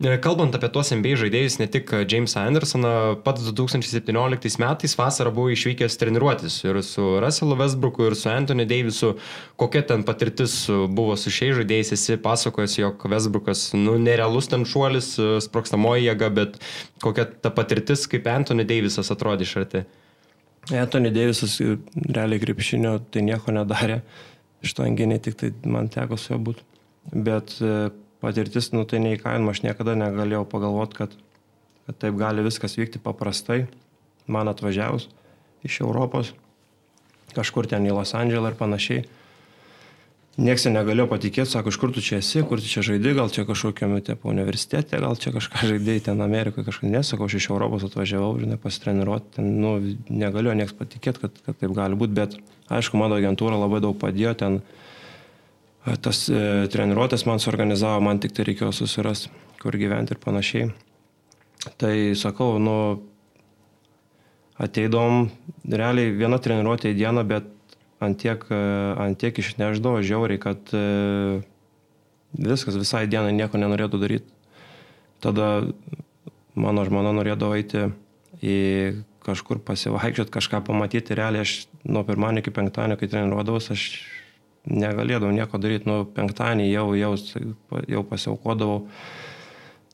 [0.00, 2.94] E, kalbant apie tuos MBA žaidėjus, ne tik James Andersoną,
[3.26, 9.12] pats 2017 metais vasarą buvo išvykęs treniruotis ir su Russellu Westbrooku, ir su Anthony Davisu.
[9.60, 15.12] Kokia ten patirtis buvo su šiais žaidėjais, esi pasakojęs, jog Westbrookas, nu, nerealus ten šuolis,
[15.44, 16.60] sprokstamoji jėga, bet
[17.02, 19.84] kokia ta patirtis, kaip Anthony Davisas atrodė iš arti?
[20.76, 24.00] Anthony Davisas realiai krepšinio tai nieko nedarė,
[24.64, 26.66] iš to anginiai tik tai man teko su juo būti.
[27.10, 27.90] Bet e,
[28.22, 31.16] patirtis, nu tai neįkainama, aš niekada negalėjau pagalvoti, kad,
[31.86, 33.64] kad taip gali viskas vykti paprastai,
[34.30, 35.08] man atvažiavus
[35.66, 36.34] iš Europos,
[37.34, 39.06] kažkur ten į Los Andželą ir panašiai
[40.40, 43.42] Niekas negalėjo patikėti, sako, iš kur tu čia esi, kur tu čia žaidži, gal čia
[43.44, 48.38] kažkokiame tepo universitete, gal čia kažką žaidėjai ten Amerikoje, kažką nesako, aš iš Europos atvažiavau,
[48.40, 49.74] žinai, pasitreniruoti, ten, nu,
[50.08, 52.38] negalėjo niekas patikėti, kad, kad taip gali būti, bet
[52.72, 54.58] aišku, mano agentūra labai daug padėjo, ten
[56.00, 56.40] tas e,
[56.72, 60.72] treniruotės man suorganizavo, man tik tai reikėjo susirasti, kur gyventi ir panašiai.
[61.80, 62.76] Tai sakau, nu,
[64.60, 65.26] ateidom,
[65.68, 67.48] realiai viena treniruotė į dieną, bet
[68.00, 68.44] antiek,
[69.00, 70.84] antiek išneždavo žiauriai, kad e,
[72.36, 74.32] viskas visai dienai nieko nenorėtų daryti.
[75.20, 75.68] Tada
[76.56, 77.90] mano žmona norėdavo eiti
[78.40, 78.58] į
[79.26, 81.16] kažkur pasivaikščioti, kažką pamatyti.
[81.16, 83.84] Realiai aš nuo pirmadienio iki penktadienio, kai treniruodavau, aš
[84.64, 85.88] negalėdavau nieko daryti.
[85.90, 87.12] Nuo penktadienį jau, jau,
[87.88, 88.86] jau pasiaukodavau.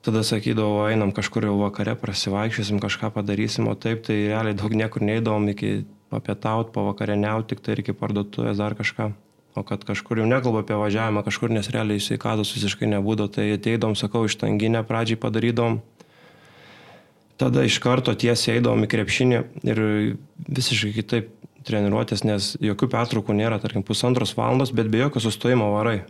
[0.07, 5.02] Tada sakydavau, einam kažkur jau vakare, prasivaikščiosim, kažką padarysim, o taip tai realiai daug niekur
[5.02, 5.80] neįdavom iki
[6.12, 9.11] papietauti, pavakarieniauti, tik tai iki parduotuvės dar kažką.
[9.57, 13.94] O kad kažkur jau nekalbu apie važiavimą, kažkur nes realiai sveikatos visiškai nebūdo, tai ateidom,
[13.96, 15.78] sakau, iš tanginę pradžiai padarydom.
[17.40, 19.80] Tada iš karto tiesiai eidom į krepšinį ir
[20.44, 21.32] visiškai kitaip
[21.66, 26.02] treniruotės, nes jokių pertraukų nėra, tarkim, pusantros valandos, bet be jokio sustojimo varai.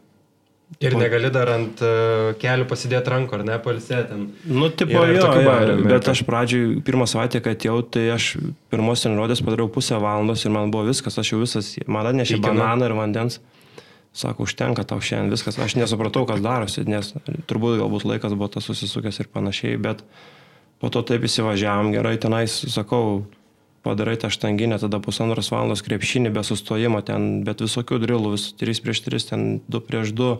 [0.82, 4.16] Ir negali dar ant uh, kelių pasidėti rankų, ar ne, palisėti.
[4.50, 8.32] Nu, tipo, jo, jo, bet aš pradžioj, pirmą savaitę, kai atėjau, tai aš
[8.72, 12.90] pirmos treniruotės padariau pusę valandos ir man buvo viskas, aš jau visas, man atnešė bananą
[12.90, 13.38] ir vandens.
[14.16, 15.58] Sako, užtenka tau šiandien viskas.
[15.60, 17.12] Aš nesupratau, kas darosi, nes
[17.48, 20.02] turbūt galbūt laikas buvo tas susisukęs ir panašiai, bet
[20.82, 23.22] po to taip įsivažiavam gerai, tenais, sakau,
[23.87, 28.82] padarai tą štanginę, tada pusantros valandos krepšinį be sustojimo, ten, bet visokių drilų, vis 3
[28.82, 30.30] prieš 3, ten 2 prieš 2,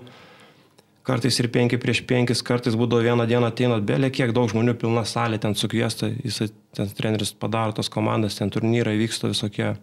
[1.07, 5.07] kartais ir 5 prieš 5, kartais būdavo vieną dieną ateinat, belė kiek daug žmonių, pilna
[5.07, 9.77] salė, ten sukviesta, jisai, ten treneris padaro tos komandas, ten turnyrai vyksta visokie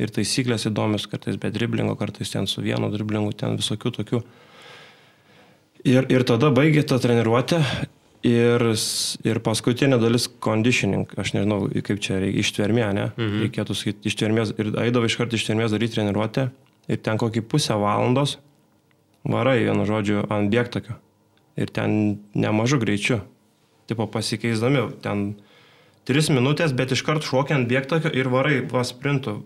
[0.00, 4.22] ir taisyklės įdomios, kartais be driblingo, kartais ten su vienu driblingu, ten visokių tokių.
[5.88, 7.60] Ir, ir tada baigė tą treniruotę
[8.26, 8.60] Ir,
[9.24, 13.06] ir paskutinė dalis conditioning, aš nežinau, kaip čia reikia, ištvermė, ne?
[13.16, 13.44] Mhm.
[13.46, 14.52] Reikėtų sakyti ištvermės.
[14.60, 16.50] Ir eidavau iš karto ištvermės daryti treniruotę.
[16.90, 18.36] Ir ten kokį pusę valandos
[19.24, 20.98] varai, vienu žodžiu, ant bėgtakio.
[21.60, 23.22] Ir ten nemažu greičiu.
[23.88, 25.40] Tipo pasikeisdami, ten
[26.08, 29.40] tris minutės, bet iš karto šokiant ant bėgtakio ir varai vas sprintų.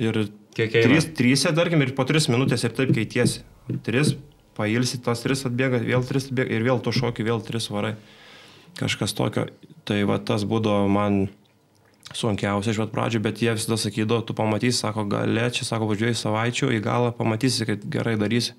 [0.00, 0.86] Ir Kiek eina?
[0.86, 3.42] Trys, trysė, tarkim, ir po tris minutės ir taip keitiesi.
[3.84, 4.14] Tris
[4.54, 7.94] pailsi, tas tris atbėga, vėl tris atbėga ir vėl tu šoki, vėl tris varai.
[8.78, 9.48] Kažkas tokio.
[9.84, 11.26] Tai va tas būdavo man
[12.14, 16.16] sunkiausia iš pat pradžių, bet jie visada sakydavo, tu pamatysi, sako, galė, čia sako, važiuoji
[16.18, 18.54] savaičių, į galą pamatysi, kad gerai darysi.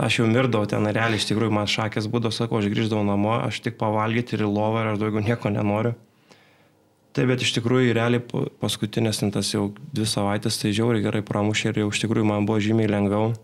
[0.00, 3.60] Aš jau mirdavau ten, realiai iš tikrųjų man šakės būdavo, sakau, aš grįždavau namo, aš
[3.64, 5.92] tik pavalgyti ir į lovą ir aš daugiau nieko nenoriu.
[7.12, 8.22] Taip, bet iš tikrųjų realiai
[8.62, 12.62] paskutinės tas jau dvi savaitės tai žiauriai gerai pramušė ir jau iš tikrųjų man buvo
[12.64, 13.34] žymiai lengviau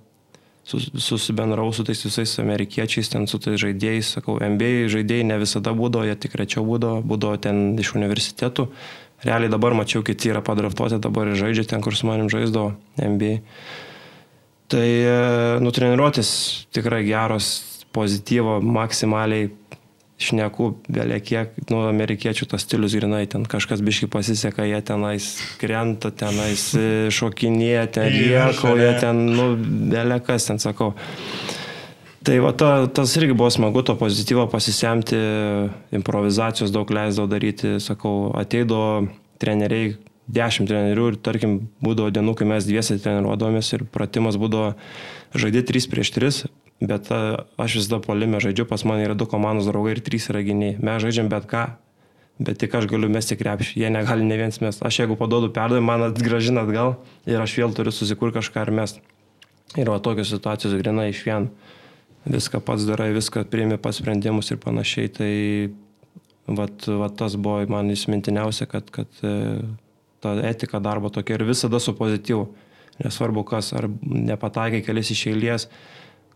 [0.69, 6.05] susibendrau su tais visais amerikiečiais, ten su tais žaidėjais, sakau, MBA žaidėjai ne visada būdavo,
[6.09, 8.69] jie tik rečiau būdavo, būdavo ten iš universitetų.
[9.25, 13.41] Realiai dabar mačiau, kiti yra padraftuoti, dabar žaidžia ten, kur su manim žaisdavo MBA.
[14.69, 15.17] Tai e,
[15.65, 16.31] nutreniruotis
[16.77, 17.49] tikrai geros,
[17.97, 19.49] pozityvo, maksimaliai
[20.19, 25.29] šneku, belė kiek, nu, amerikiečių tas stilius grinai, ten kažkas biškai pasiseka, jie tenais
[25.61, 26.73] krenta, tenais
[27.15, 29.53] šokinėje, ten liekauja, ten, nu,
[29.93, 30.93] belė kas ten sakau.
[32.27, 35.17] Tai va, ta, tas irgi buvo smagu, to pozityvo pasisemti,
[35.95, 38.83] improvizacijos daug leisdavo daryti, sakau, ateido
[39.41, 39.95] treneriai,
[40.29, 41.55] dešimt trenerių ir tarkim
[41.85, 44.75] būdavo dienų, kai mes dviesi treniruodavomės ir pratimas būdavo
[45.39, 46.43] žaidė 3 prieš 3,
[46.81, 50.79] bet aš visada polime žaidžiu, pas mane yra du komandos draugai ir trys yra gyniai.
[50.79, 51.65] Mes žaidžiam bet ką,
[52.39, 54.79] bet tik aš galiu mesti krepšį, jie negali ne viens mes.
[54.79, 56.97] Aš jeigu padodu perdavimą, man atgražina atgal
[57.27, 59.03] ir aš vėl turiu susikurti kažką ir mest.
[59.77, 61.51] Ir va tokios situacijos grina iš vien.
[62.29, 65.11] Viską pats darai, viską priimi pats sprendimus ir panašiai.
[65.19, 65.33] Tai
[66.47, 69.35] vat, vat tas buvo man įsimintiniausia, kad, kad e,
[70.25, 72.49] ta etika darbo tokia ir visada su pozityvu.
[73.05, 75.69] Nesvarbu kas, ar nepataikai kelias iš eilės,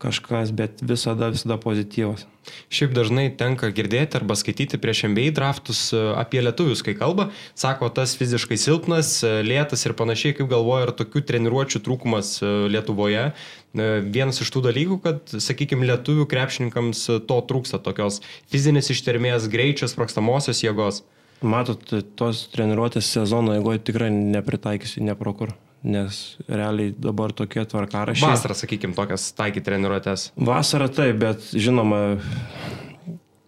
[0.03, 2.27] kažkas, bet visada, visada pozityvas.
[2.73, 7.87] Šiaip dažnai tenka girdėti arba skaityti prieš MBA draftus e, apie lietuvius, kai kalba, sako,
[7.95, 13.29] tas fiziškai silpnas, e, lėtas ir panašiai, kaip galvoja, ir tokių treniruočių trūkumas e, Lietuvoje.
[13.73, 18.19] Vienas iš tų dalykų, kad, sakykime, lietuvių krepšininkams to trūksta, tokios
[18.53, 21.01] fizinės ištermės, greičio, sprokstamosios jėgos.
[21.41, 21.81] Matot,
[22.19, 28.31] tos treniruotės sezono, jeigu tikrai nepritaikysi neprokur nes realiai dabar tokie tvarkarašiai.
[28.31, 30.29] Vasarą, sakykime, tokias taikyti treniruotės.
[30.39, 31.99] Vasarą taip, bet žinoma,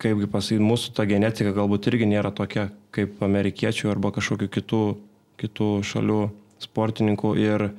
[0.03, 4.83] kaipgi pasakyti, mūsų ta genetika galbūt irgi nėra tokia kaip amerikiečių arba kažkokių kitų,
[5.41, 6.21] kitų šalių
[6.63, 7.69] sportininkų ir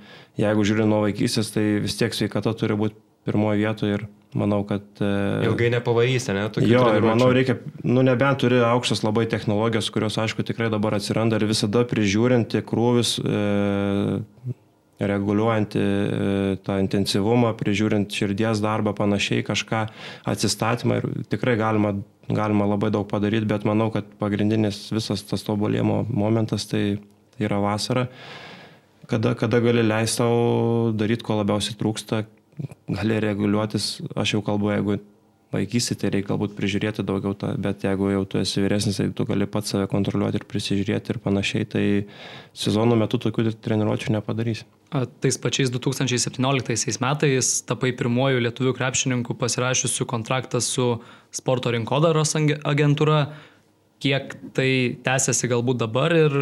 [0.41, 4.07] jeigu žiūri nuo vaikystės, tai vis tiek sveikata turi būti pirmoje vietoje ir
[4.37, 4.85] manau, kad...
[5.01, 6.47] E, Ilgai nepavarysi, ne?
[6.69, 11.41] Jo, ir manau, reikia, nu nebent turi aukštas labai technologijos, kurios, aišku, tikrai dabar atsiranda
[11.41, 14.55] ir visada prižiūrinti krūvis, e,
[14.97, 15.87] reguliuojant e,
[16.65, 19.83] tą intensyvumą, prižiūrint širdies darbą, panašiai kažką,
[20.33, 21.93] atsistatymą ir tikrai galima,
[22.29, 26.99] galima labai daug padaryti, bet manau, kad pagrindinis visas tas tobulėjimo momentas tai,
[27.37, 28.07] tai yra vasara,
[29.11, 32.25] kada, kada gali leisti savo daryti, ko labiausiai trūksta,
[32.89, 34.99] gali reguliuotis, aš jau kalbu, jeigu
[35.55, 39.27] vaikysi, tai reikia galbūt prižiūrėti daugiau, tą, bet jeigu jau tu esi vyresnis, tai tu
[39.29, 41.85] gali pats save kontroliuoti ir prisižiūrėti ir panašiai, tai
[42.57, 44.67] sezono metu tokių treniruočių nepadarysi.
[45.23, 50.97] Tais pačiais 2017 metais tapai pirmoju lietuvių krepšininku pasirašiusiu kontraktą su
[51.35, 53.27] sporto rinkodaros agentūra.
[54.03, 54.71] Kiek tai
[55.07, 56.35] tęsiasi galbūt dabar ir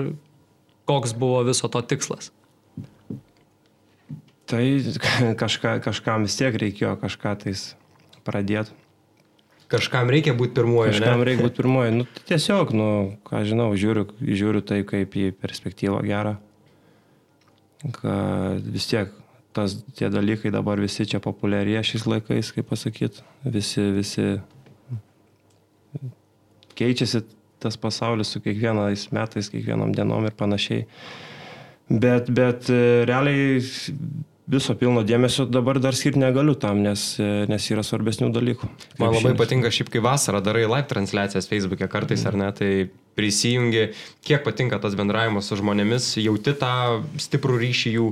[0.90, 2.32] koks buvo viso to tikslas?
[4.50, 4.64] Tai
[5.42, 7.72] kažka, kažkam vis tiek reikėjo kažką tais
[8.26, 8.74] pradėti.
[9.72, 10.92] Kažkam reikia būti pirmoju.
[10.92, 11.26] Kažkam ne?
[11.26, 11.92] reikia būti pirmoju.
[11.98, 12.88] Nu, tai tiesiog, nu,
[13.26, 16.36] ką žinau, žiūriu, žiūriu tai kaip į perspektyvą gerą.
[17.96, 19.12] Kad vis tiek
[19.56, 23.24] tas, tie dalykai dabar visi čia populiarėja šiais laikais, kaip pasakyti.
[23.56, 24.26] Visi, visi
[26.78, 27.24] keičiasi
[27.62, 30.84] tas pasaulis su kiekvienais metais, kiekvienom dienom ir panašiai.
[31.88, 32.68] Bet, bet
[33.08, 33.60] realiai
[34.50, 37.14] viso pilno dėmesio dabar dar skirti negaliu tam, nes,
[37.48, 38.68] nes yra svarbesnių dalykų.
[38.98, 39.40] Man labai šiandien.
[39.40, 42.28] patinka šiaip, kai vasarą darai live transliacijas Facebook'e kartais mm.
[42.30, 42.70] ar ne, tai
[43.16, 43.88] prisijungi,
[44.26, 46.74] kiek patinka tas bendravimas su žmonėmis, jauti tą
[47.24, 48.08] stiprų ryšį jų.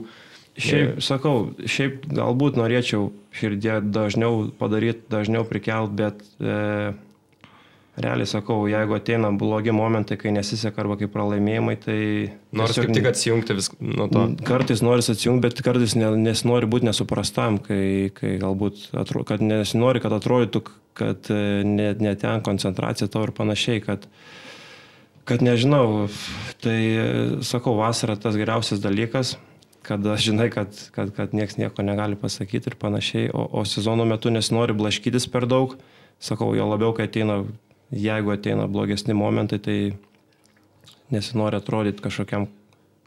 [0.52, 6.92] Šiaip, sakau, šiaip galbūt norėčiau širdie dažniau padaryti, dažniau prikelt, bet e,
[8.00, 11.98] realiai sakau, jeigu ateina blogi momentai, kai nesiseka arba kai pralaimėjimai, tai...
[12.56, 14.24] Nors kaip tik atsijungti vis nuo to.
[14.48, 20.16] Kartais nori atsijungti, bet kartais nesinori būti nesuprastam, kai, kai galbūt, atro, kad nesinori, kad
[20.16, 20.64] atrodytų,
[20.96, 21.28] kad
[21.68, 24.06] net ne ten koncentracija to ir panašiai, kad,
[25.28, 26.06] kad nežinau,
[26.64, 26.78] tai
[27.44, 29.36] sakau, vasara tas geriausias dalykas
[29.82, 34.30] kada žinai, kad, kad, kad niekas nieko negali pasakyti ir panašiai, o, o sezono metu
[34.30, 35.74] nesinori blaškytis per daug,
[36.22, 37.40] sakau, jo labiau, kai ateina
[37.92, 39.78] jeigu ateina blogesni momentai, tai
[41.12, 42.48] nesinori atrodyti kažkokiam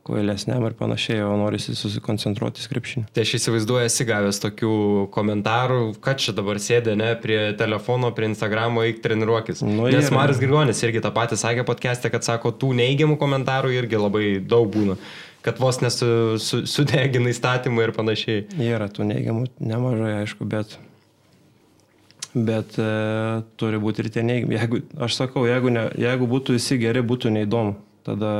[0.05, 3.07] kvailesniam ir panašiai, o norisi susikoncentruoti skripšinį.
[3.15, 4.73] Tai aš įsivaizduoju, esi gavęs tokių
[5.15, 9.63] komentarų, kad čia dabar sėdė, ne, prie telefono, prie Instagramo, eik treniruokis.
[9.65, 14.01] Nu, Nes Maris Grigonis irgi tą patį sakė podcast'e, kad sako, tų neigiamų komentarų irgi
[14.01, 14.99] labai daug būna
[15.45, 16.07] kad vos nesu
[16.41, 18.47] su, sudegina įstatymą ir panašiai.
[18.65, 20.73] Yra tų neigiamų nemažai, aišku, bet
[22.35, 22.85] bet e,
[23.59, 24.57] turi būti ir tie neigiami.
[24.57, 27.77] Jeigu, aš sakau, jeigu, ne, jeigu būtų visi geri, būtų neįdomu.
[28.05, 28.31] Tada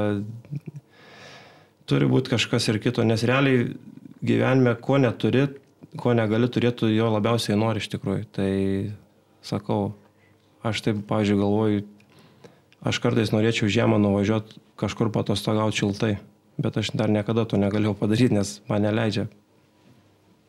[1.90, 3.70] turi būti kažkas ir kito, nes realiai
[4.26, 5.48] gyvenime, ko neturi,
[6.02, 8.28] ko negali turėti, jo labiausiai nori iš tikrųjų.
[8.36, 8.52] Tai
[9.46, 9.96] sakau,
[10.66, 11.86] aš taip, pavyzdžiui, galvoju,
[12.86, 16.14] aš kartais norėčiau žiemą nuvažiuoti kažkur patostogauti šiltai,
[16.60, 19.30] bet aš dar niekada to negalėjau padaryti, nes man neleidžia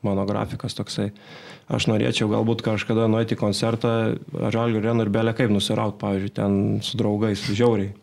[0.07, 1.11] mano grafikas toksai.
[1.67, 3.93] Aš norėčiau galbūt kažkada nueiti į koncertą
[4.33, 7.95] Žalgių Renų ir belė kaip nusiraut, pavyzdžiui, ten su draugais, žiauriai.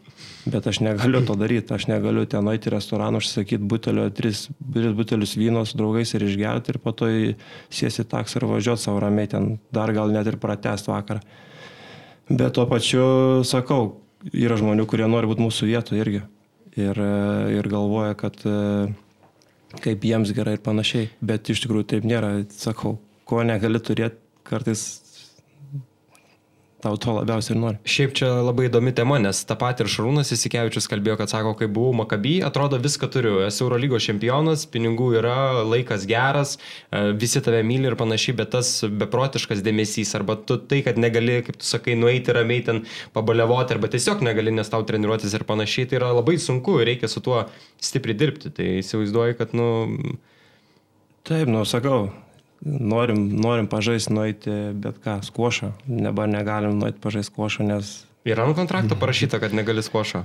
[0.43, 4.95] Bet aš negaliu to daryti, aš negaliu ten eiti į restoraną, užsakyti butelio, tris, tris
[4.97, 7.07] butelius vyno su draugais ir išgerti ir po to
[7.71, 11.23] sėsti taksą ir važiuoti savo ramiai ten, dar gal net ir pratest vakarą.
[12.27, 13.05] Bet tuo pačiu
[13.47, 14.01] sakau,
[14.35, 16.21] yra žmonių, kurie nori būti mūsų vietoje irgi.
[16.75, 16.99] Ir,
[17.53, 18.43] ir galvoja, kad
[19.81, 21.09] kaip jiems gerai ir panašiai.
[21.21, 22.35] Bet iš tikrųjų taip nėra.
[22.53, 22.97] Sakau,
[23.29, 25.02] ko negali turėti, kartais
[26.83, 27.79] tau to labiausiai ir nori.
[27.87, 31.69] Šiaip čia labai įdomi tema, nes tą patį ir Šarūnas Įsikevičius kalbėjo, kad sako, kai
[31.71, 35.37] buvau Makabį, atrodo viską turiu, esu Eurolygos čempionas, pinigų yra,
[35.67, 36.57] laikas geras,
[36.91, 38.73] e, visi tave myli ir panašiai, bet tas
[39.03, 42.83] beprotiškas dėmesys, arba tu tai, kad negali, kaip tu sakai, nueiti ramiai ten
[43.15, 47.11] pabalevoti, arba tiesiog negali, nes tau treniruotis ir panašiai, tai yra labai sunku ir reikia
[47.11, 47.45] su tuo
[47.83, 48.53] stipriai dirbti.
[48.59, 49.69] Tai įsivaizduoju, kad, nu...
[51.23, 52.09] Taip, nu, sakau,
[52.65, 55.73] norim, norim pažaisti, nueiti bet ką, skošą.
[55.87, 57.99] Dabar negalim nueiti pažaisti skošą, nes...
[58.27, 60.23] Yra ant kontrakto parašyta, kad negali skošą.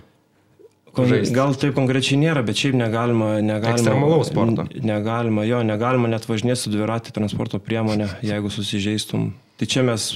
[0.99, 1.31] Žaisti.
[1.35, 3.37] Gal taip konkrečiai nėra, bet šiaip negalima.
[3.45, 4.65] negalima Ekstremalaus sporto.
[4.83, 9.29] Negalima, jo, negalima net važinėti su dviratį transporto priemonė, jeigu susižeistum.
[9.61, 10.09] Tai čia mes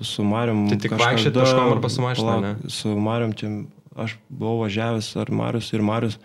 [0.00, 0.68] su Marium.
[0.70, 2.54] Tai tik vaikščioti kažkam arba su mašina.
[2.70, 3.50] Su Marium, čia
[3.98, 6.20] aš buvau važiavęs, ar Marius ir Marius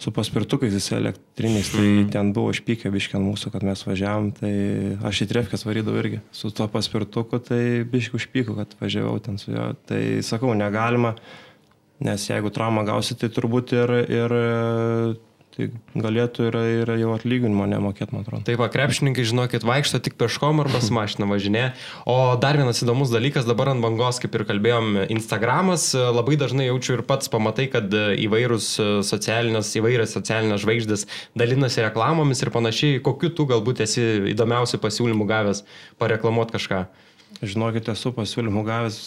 [0.00, 2.08] su paspirtukais visi elektriniais, tai mm.
[2.14, 4.52] ten buvo išpykę biškiant mūsų, kad mes važiavam, tai
[5.06, 9.52] aš į trefkės varydavau irgi su tuo paspirtuku, tai biškiu užpyku, kad važiavau ten su
[9.52, 9.70] juo.
[9.90, 11.12] Tai sakau, negalima,
[12.00, 14.36] nes jeigu traumą gausi, tai turbūt ir, ir
[15.54, 15.66] tai
[15.98, 18.42] galėtų ir, ir jau atlyginimo nemokėti, man atrodo.
[18.46, 21.64] Taip, krepšininkai, žinokit, vaikšto tik peškom arba su mašina važinė.
[22.08, 26.96] O dar vienas įdomus dalykas, dabar ant bangos, kaip ir kalbėjom, Instagramas, labai dažnai jaučiu
[26.98, 28.72] ir pats pamatai, kad įvairūs
[29.10, 31.06] socialinės, įvairios socialinės žvaigždės
[31.38, 33.02] dalinasi reklamomis ir panašiai.
[33.04, 35.64] Kokiu tu galbūt esi įdomiausių pasiūlymų gavęs
[36.00, 36.84] pareklamuoti kažką?
[37.40, 38.98] Žinokit, esu pasiūlymų gavęs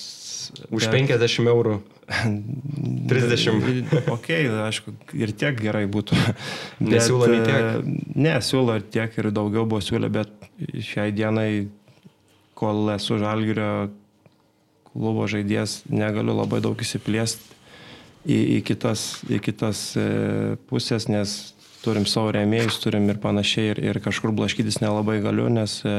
[0.70, 1.08] Už bet...
[1.10, 1.80] 50 eurų.
[3.10, 3.94] 30.
[4.12, 4.30] ok,
[4.68, 6.18] aišku, ir tiek gerai būtų.
[6.94, 7.64] Nesiūlo nei tiek.
[7.64, 10.34] E, ne, siūlo ir tiek ir daugiau buvo siūlę, bet
[10.84, 11.68] šiai dienai,
[12.60, 13.90] kol esu žalgirio
[14.94, 17.54] klubo žaidėjas, negaliu labai daug įsiplėsti
[18.26, 20.06] į, į kitas, į kitas e,
[20.70, 21.54] pusės, nes
[21.84, 25.96] turim savo rėmėjus, turim ir panašiai, ir, ir kažkur blaškytis nelabai galiu, nes e,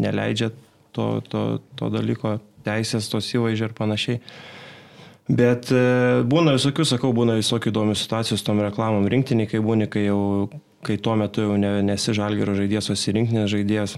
[0.00, 0.50] neleidžia
[0.94, 1.44] to, to,
[1.78, 4.20] to dalyko teisės, tos įvaizdžiai ir panašiai.
[5.24, 5.84] Bet e,
[6.28, 10.50] būna visokių, sakau, būna visokių įdomių situacijų su tom reklamom rinktiniai, kai būni, kai, jau,
[10.84, 13.96] kai tuo metu jau ne, nesi žalgerio žaidėjas, o esi rinktinės žaidėjas.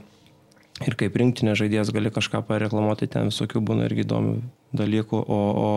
[0.86, 4.36] Ir kaip rinktinės žaidėjas gali kažką pareklamuoti, ten visokių būna irgi įdomių
[4.76, 5.22] dalykų.
[5.24, 5.70] O, o,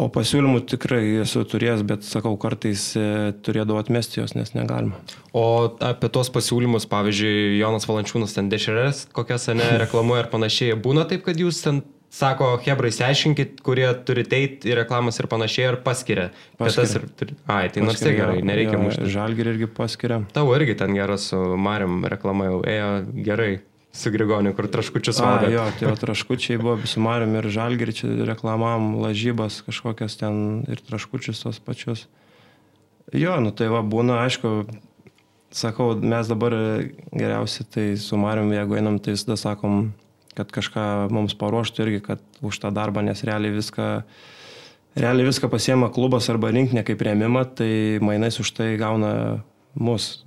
[0.00, 4.98] O pasiūlymų tikrai esu turėjęs, bet sakau, kartais e, turėdavau atmesti juos, nes negalima.
[5.36, 5.44] O
[5.84, 11.26] apie tos pasiūlymus, pavyzdžiui, Jonas Valančiūnas ten dešrės, kokias ne reklamuoja ir panašiai, būna taip,
[11.28, 11.82] kad jūs ten
[12.12, 16.28] sako, Hebra, įsiaiškinkit, kurie turi eiti į reklamas ir panašiai, ar paskiria.
[16.60, 17.04] paskiria.
[17.24, 19.08] Ir, ai, tai nors tai gerai, nereikia mušti.
[19.12, 20.22] Žalgirį irgi paskiria.
[20.36, 22.90] Tau irgi ten geras su Mariam reklama jau ėjo
[23.28, 23.52] gerai
[23.92, 25.50] su Grigoniu, kur traškučius valgo.
[25.52, 31.44] Jo, jo traškučiai buvo su Marium ir Žalgirį, čia reklamavom lažybas kažkokias ten ir traškučius
[31.44, 32.06] tos pačius.
[33.12, 34.64] Jo, nu tai va būna, aišku,
[35.52, 36.56] sakau, mes dabar
[37.12, 39.90] geriausiai tai su Marium, jeigu einam, tai visada sakom,
[40.38, 43.88] kad kažką mums paruoštų irgi, kad už tą darbą, nes realiai viską,
[44.96, 49.42] realiai viską pasiema klubas arba rinkinė kaip rėmimą, tai mainais už tai gauna
[49.76, 50.22] mus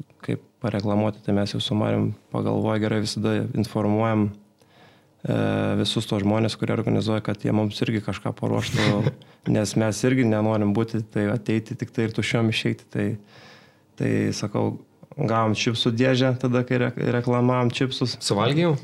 [0.65, 5.37] pareklamuoti, tai mes jau su Marium pagalvoję gerai visada informuojam e,
[5.81, 9.13] visus tos žmonės, kurie organizuoja, kad jie mums irgi kažką paruoštų,
[9.55, 12.89] nes mes irgi nenorim būti, tai ateiti tik tai ir tušiom išeiti.
[12.95, 13.07] Tai,
[13.99, 14.73] tai sakau,
[15.15, 18.17] gavom čipsų dėžę tada, kai re, reklamavom čipsus.
[18.23, 18.75] Suvalgiau?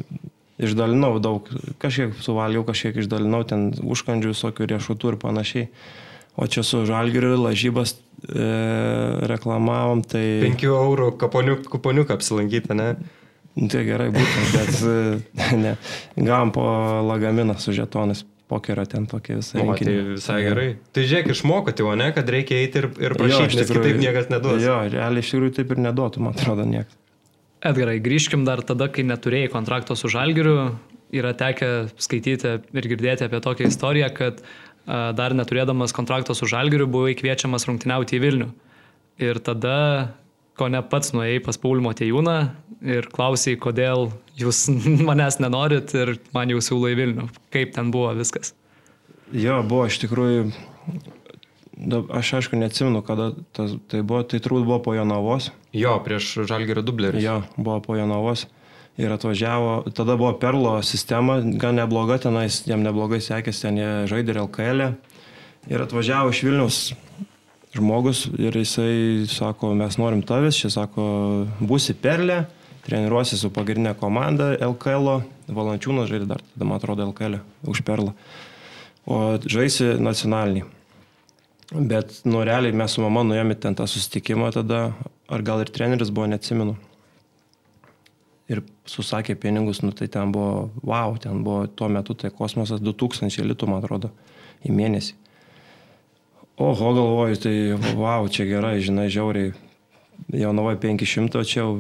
[0.62, 1.48] Išdalinau daug,
[1.82, 5.70] kažkiek suvalgiau, kažkiek išdalinau ten užkandžių, visokių riešutų ir panašiai.
[6.40, 8.46] O čia su žalgiriu lažybas e,
[9.28, 10.24] reklamavom, tai...
[10.46, 12.94] 5 eurų kuponiuk, kuponiuką apsilankyti, ne?
[13.60, 15.74] Nu, tai gerai būtų, bet e, ne.
[16.16, 16.68] Gavom po
[17.10, 19.64] lagaminą su žetonais pokerio ten tokie visai.
[19.64, 20.70] O, tai visai gerai.
[20.92, 24.60] Tai žiūrėk, išmokote, o ne, kad reikia eiti ir, ir prašyti, nes kitaip niekas neduos.
[24.64, 26.98] Jo, realiai iš tikrųjų taip ir neduotų, man atrodo, niekas.
[27.62, 30.72] Edgarai, grįžkim dar tada, kai neturėjai kontrakto su Žalgiriu.
[31.12, 34.38] Yra tekę skaityti ir girdėti apie tokią istoriją, kad
[34.88, 38.50] dar neturėdamas kontrakto su Žalgiriu, buvai kviečiamas rungtyniauti į Vilnių.
[39.22, 39.78] Ir tada,
[40.58, 42.38] ko ne pats nuėjai pas Paulimo Tejūną
[42.82, 44.10] ir klausai, kodėl
[44.40, 44.66] jūs
[45.10, 47.30] manęs nenorit ir man jau siūlo į Vilnių.
[47.54, 48.56] Kaip ten buvo viskas?
[49.32, 50.50] Jo, buvo iš tikrųjų
[52.14, 55.52] aš aišku neatsimenu, kada tas, tai buvo, tai turbūt buvo po Jonavos.
[55.74, 57.22] Jo, prieš Žalgerio dublerį.
[57.24, 58.46] Jo, buvo po Jonavos.
[59.00, 64.36] Ir atvažiavo, tada buvo Perlo sistema, gan nebloga tenais, jam neblogai sekėsi, ten jie žaidė
[64.36, 64.82] ir LKL.
[64.84, 64.94] -ė.
[65.70, 66.80] Ir atvažiavo iš Vilnius
[67.76, 71.04] žmogus ir jisai sako, mes norim tavęs, čia sako,
[71.62, 72.46] būsi Perlė,
[72.86, 75.22] treniruosi su pagrindinė komanda LKL, -o.
[75.52, 78.14] Valančiūnas žaidė dar, tada man atrodo LKL -ė, už Perlą.
[79.06, 80.64] O žaisi nacionalinį.
[81.72, 84.94] Bet, nu, realiai mes su mama nuėjome ten tą susitikimą tada,
[85.30, 86.76] ar gal ir treneris buvo, neatsimenu.
[88.52, 93.46] Ir susakė pinigus, nu tai ten buvo, wow, ten buvo tuo metu tai kosmosas 2000
[93.48, 94.12] litų, man atrodo,
[94.68, 95.16] į mėnesį.
[96.62, 97.56] Oho, galvoju, tai
[97.98, 99.54] wow, čia gerai, žinai, žiauriai.
[100.36, 101.72] Jaunavai 500, čia jau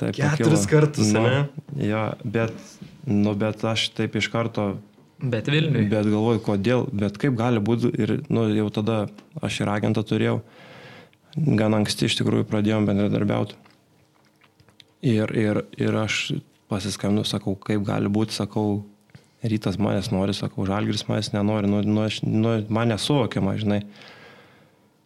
[0.00, 0.14] taip.
[0.16, 1.42] Keturis kartus, nu, ane?
[1.82, 2.54] Jo, bet,
[3.04, 4.70] nu, bet aš taip iš karto
[5.20, 5.84] Bet Vilniui.
[5.90, 9.00] Bet galvoju, kodėl, bet kaip gali būti ir nu, jau tada
[9.44, 10.38] aš ir agentą turėjau,
[11.36, 13.58] gan anksti iš tikrųjų pradėjom bendradarbiauti.
[15.00, 16.30] Ir, ir, ir aš
[16.68, 18.82] pasiskambinu, sakau, kaip gali būti, sakau,
[19.40, 23.80] rytas manęs nori, sakau, žalgris manęs nenori, nu, nu, aš, nu, man nesuvokiama, žinai.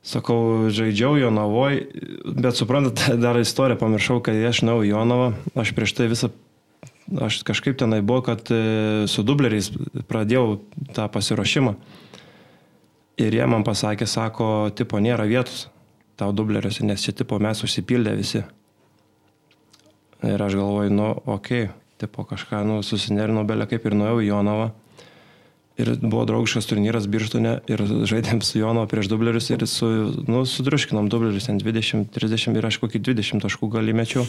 [0.04, 1.78] Sakau, žaidžiau Jonavoj,
[2.26, 6.32] bet suprantat, dar istoriją pamiršau, kai aš į Jonavą, aš prieš tai visą
[7.20, 9.70] aš kažkaip tenai buvo, kad e, su dubleriais
[10.08, 10.58] pradėjau
[10.96, 11.74] tą pasiruošimą.
[13.20, 15.68] Ir jie man pasakė, sako, tipo, nėra vietos
[16.18, 18.44] tau dubleriuose, nes čia tipo mes užsipildė visi.
[20.24, 24.30] Ir aš galvoju, nu, okei, okay, tipo kažką, nu, susinerino belė kaip ir nuėjau į
[24.30, 24.70] Jonavą.
[25.74, 29.88] Ir buvo draugiškas turnyras Birštone ir žaidėm su Jono prieš dublerius ir su,
[30.30, 34.22] nu, sudruškinom dublerius, ten 20, 30 ir aš kokį 20 taškų gali mečiau.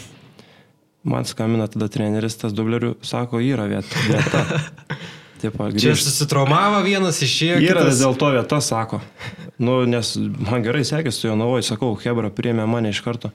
[1.06, 4.06] Man skambina tada treneris, tas dublerių, sako, yra vieta.
[4.10, 4.42] vieta.
[5.36, 6.06] Tipo, Čia grįžt.
[6.08, 7.58] susitraumavo vienas išėjo.
[7.60, 9.02] Yra kitas- vis dėlto vieta, sako.
[9.60, 13.30] Nu, nes man gerai sekėsi su Jonavoje, sakau, Hebra priėmė mane iš karto.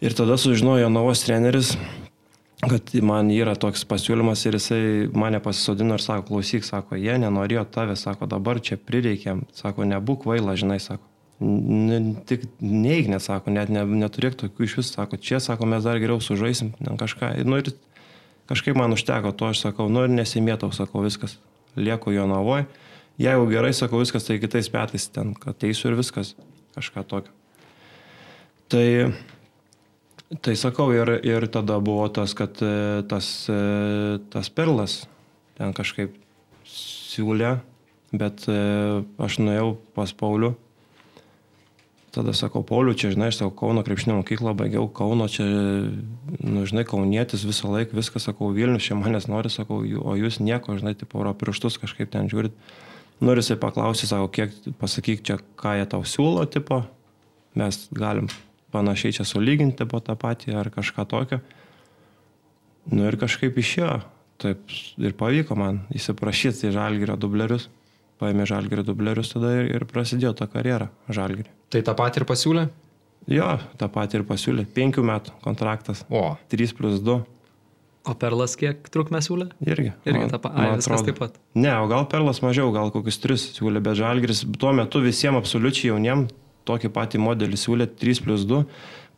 [0.00, 1.74] Ir tada sužinojo Jonavos treneris,
[2.64, 4.82] kad man yra toks pasiūlymas ir jisai
[5.12, 10.24] mane pasisodino ir sako, klausyk, sako, jie nenorėjo tave, sako, dabar čia prireikėm, sako, nebūk
[10.24, 11.04] vaila, žinai, sako.
[11.44, 15.84] N tik neig, net sako, net ne, neturėk tokių iš vis, sako, čia, sako, mes
[15.84, 16.70] dar geriau sužaisim,
[17.00, 17.34] kažką.
[17.44, 17.68] Nu, ir
[18.48, 21.36] kažkaip man užteko to, aš sakau, nu ir nesimėtau, sakau, viskas,
[21.76, 22.64] lieku jo navoj.
[23.20, 26.32] Jeigu gerai, sakau, viskas, tai kitais metais ten, kad teisiu ir viskas,
[26.78, 27.36] kažką tokio.
[28.72, 28.86] Tai,
[30.38, 35.04] tai sakau, ir, ir tada buvo tas, kad e, tas, e, tas perlas
[35.58, 36.14] ten kažkaip
[36.70, 37.56] siūlė,
[38.14, 38.58] bet e,
[39.18, 40.54] aš nuėjau pas Paulių.
[42.10, 45.44] Tada sakau, Pauliu, čia, žinai, aš savo Kauno krepšinio mokyklą baigiau, Kauno čia,
[46.42, 50.40] nu, žinai, Kaunietis visą laiką, viską sakau, Vilnius čia manęs nori, sakau, "Jų- o jūs
[50.42, 52.50] nieko, žinai, tipo, pro pirštus kažkaip ten žiūrit.
[53.20, 54.50] Nu ir jisai paklausė, sako, kiek,
[54.80, 56.82] pasakyk čia, ką jie tau siūlo, tipo,
[57.54, 58.26] mes galim
[58.72, 61.40] panašiai čia sulyginti po tą patį ar kažką tokio.
[62.90, 64.00] Nu ir kažkaip išėjo,
[64.40, 67.68] taip ir pavyko man įsiprašyti į Žalgirio dublerius,
[68.22, 71.50] paėmė Žalgirio dublerius tada ir, ir prasidėjo ta karjera Žalgirio.
[71.70, 72.64] Tai tą patį ir pasiūlė?
[73.30, 74.64] Jo, tą patį ir pasiūlė.
[74.74, 76.02] Penkių metų kontraktas.
[76.08, 77.20] O, 3 plus 2.
[78.08, 79.50] O Perlas kiek trukmę siūlė?
[79.60, 79.90] Irgi.
[80.08, 80.56] Irgi man- tą patį.
[80.64, 81.34] Ai, viskas taip pat.
[81.54, 85.92] Ne, o gal Perlas mažiau, gal kokius 3 siūlė, bet Žalgiris tuo metu visiems absoliučiai
[85.92, 86.24] jauniem
[86.70, 88.62] tokį patį modelį siūlė 3 plus 2.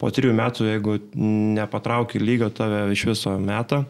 [0.00, 0.96] Po 3 metų, jeigu
[1.58, 3.84] nepatrauki lygio tave iš viso metą,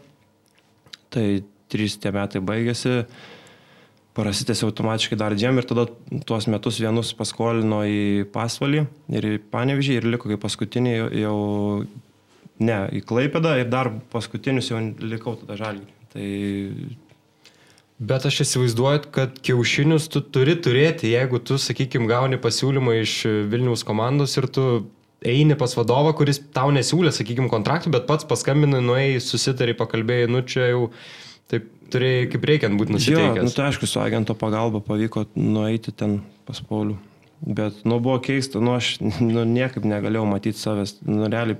[1.13, 1.41] tai
[1.73, 3.01] 3 tie metai baigėsi,
[4.13, 5.87] prasitėsi automatiškai dar dviem ir tada
[6.29, 8.83] tuos metus vienus paskolino į pasvalį
[9.17, 11.37] ir į panevižį ir liko kaip paskutinį jau,
[12.61, 15.89] ne, į Klaipedą ir dar paskutinius jau likau tada žalgį.
[16.13, 16.27] Tai
[18.01, 23.13] Bet aš įsivaizduoju, kad kiaušinius tu turi turėti, jeigu tu, sakykime, gauni pasiūlymą iš
[23.51, 24.65] Vilniaus komandos ir tu
[25.23, 30.41] eini pas vadovą, kuris tau nesiūlė, sakykime, kontraktų, bet pats paskambinai, nuėjai, susitari, pakalbėjai, nu
[30.43, 30.87] čia jau
[31.51, 33.55] taip turėjai kaip reikiant būti Jo, nu nusiteikęs.
[33.55, 36.97] tai aišku, su agento pagalba pavyko nueiti ten pas Paulių.
[37.43, 40.97] Bet, nu, buvo keista, nu, aš nu, niekaip negalėjau matyti savęs.
[41.07, 41.59] Nu, realiai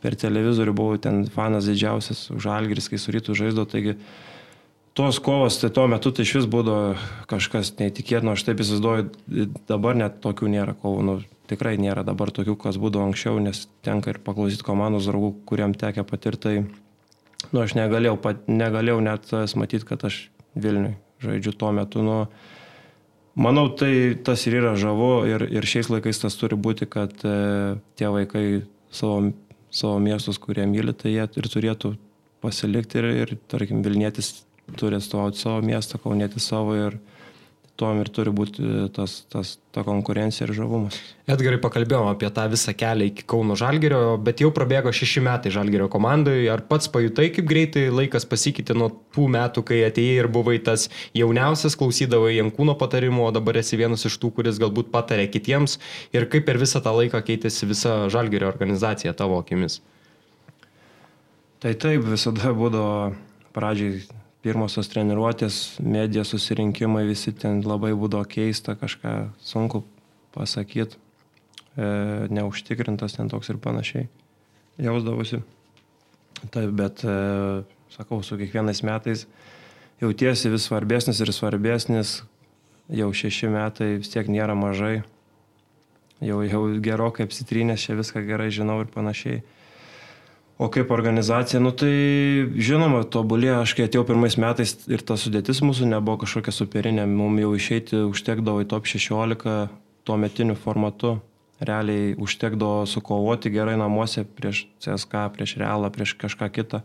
[0.00, 3.98] per televizorių buvau ten fanas didžiausias už Algris, kai su rytų žaisdo, taigi
[5.00, 6.94] tos kovos, tai tuo metu tai iš vis būdavo
[7.30, 11.14] kažkas neįtikėtino, aš taip įsivaizduoju, dabar net tokių nėra kovų, nu,
[11.48, 16.04] tikrai nėra dabar tokių, kas būdavo anksčiau, nes tenka ir paklausyti komandos draugų, kuriam tekia
[16.04, 20.26] patirti, tai nu, aš negalėjau, pat, negalėjau net matyti, kad aš
[20.60, 22.02] Vilniui žaidžiu tuo metu.
[22.04, 22.16] Nu,
[23.38, 27.34] manau, tai tas ir yra žavu ir, ir šiais laikais tas turi būti, kad e,
[27.96, 28.44] tie vaikai
[28.92, 29.32] savo,
[29.70, 31.94] savo miestus, kurie myli, tai jie ir turėtų
[32.44, 34.32] pasilikti ir, ir tarkim, Vilnietis
[34.78, 36.98] turi atstovauti savo miestą, Kaunėtis savo ir
[37.80, 40.98] tuom ir turi būti tas, tas, ta konkurencija ir žavumas.
[41.30, 45.88] Edgarai pakalbėjome apie tą visą kelią iki Kauno Žalgerio, bet jau prabėgo šeši metai Žalgerio
[45.92, 46.42] komandai.
[46.52, 50.88] Ar pats pajutai, kaip greitai laikas pasikeitė nuo tų metų, kai atėjai ir buvai tas
[51.16, 55.78] jauniausias, klausydavai Jankūno patarimų, o dabar esi vienas iš tų, kuris galbūt patarė kitiems
[56.16, 59.80] ir kaip per visą tą laiką keitėsi visa Žalgerio organizacija tavo akimis?
[61.60, 63.12] Tai taip, visada būdavo
[63.56, 64.00] pradžiai
[64.44, 69.14] pirmosios treniruotės, medija susirinkimai, visi ten labai būdavo keista, kažką
[69.44, 69.82] sunku
[70.34, 70.96] pasakyti,
[71.76, 71.90] e,
[72.32, 74.08] neužtikrintas ten toks ir panašiai
[74.80, 75.42] jausdavosi.
[76.48, 77.62] Taip, bet, e,
[77.92, 79.26] sakau, su kiekvienais metais
[80.00, 82.20] jautiesi vis svarbesnis ir svarbesnis,
[82.88, 85.02] jau šeši metai vis tiek nėra mažai,
[86.24, 89.42] jau, jau gerokai apsitrynęs, čia viską gerai žinau ir panašiai.
[90.60, 91.88] O kaip organizacija, nu tai
[92.60, 97.40] žinoma, tobulėjo, aš kai atėjau pirmais metais ir ta sudėtis mūsų nebuvo kažkokia superinė, mums
[97.40, 99.70] jau išeiti užtekdavo į top 16
[100.04, 101.14] tuo metiniu formatu.
[101.64, 106.82] Realiai užtekdavo sukovoti gerai namuose prieš CSK, prieš Realą, prieš kažką kitą.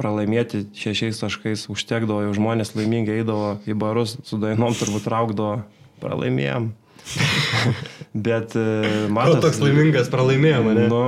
[0.00, 5.58] Pralaimėti šešiais taškais užtekdavo, jau žmonės laimingai eidavo į barus, su dainom turbūt traukdavo,
[6.00, 6.72] pralaimėjom,
[8.26, 8.64] Bet e,
[9.12, 9.38] matot.
[9.38, 10.86] Kol toks laimingas pralaimėjo mane.
[10.92, 11.02] Nu,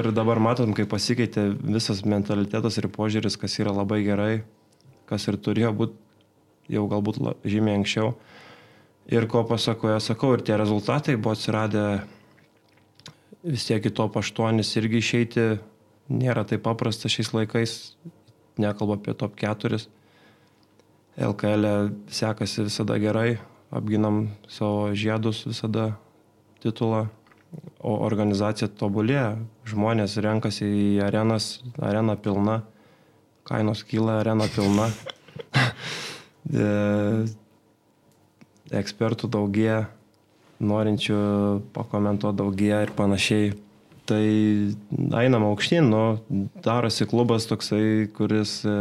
[0.00, 4.32] ir dabar matom, kaip pasikeitė visas mentalitetas ir požiūris, kas yra labai gerai,
[5.10, 8.12] kas ir turėjo būti jau galbūt la, žymiai anksčiau.
[9.08, 11.84] Ir ko pasakoja, sakau, ir tie rezultatai buvo atsiradę
[13.46, 15.46] vis tiek į top 8 irgi išeiti
[16.08, 17.76] nėra taip paprasta šiais laikais,
[18.60, 19.80] nekalbu apie top 4.
[21.18, 21.72] LKL e
[22.14, 23.38] sekasi visada gerai,
[23.70, 25.92] apginam savo žiedus visada
[26.62, 27.06] titulą,
[27.80, 29.38] o organizacija tobulėja,
[29.68, 32.62] žmonės renkasi į arenas, arena pilna,
[33.48, 34.88] kainos kyla, arena pilna,
[36.52, 36.66] e,
[38.82, 39.86] ekspertų daugėja,
[40.58, 41.22] norinčių
[41.76, 43.56] pakomentuoti daugėja ir panašiai.
[44.08, 44.24] Tai
[45.20, 46.02] einam aukštyn, nu,
[46.64, 48.76] darosi klubas toksai, kuris e,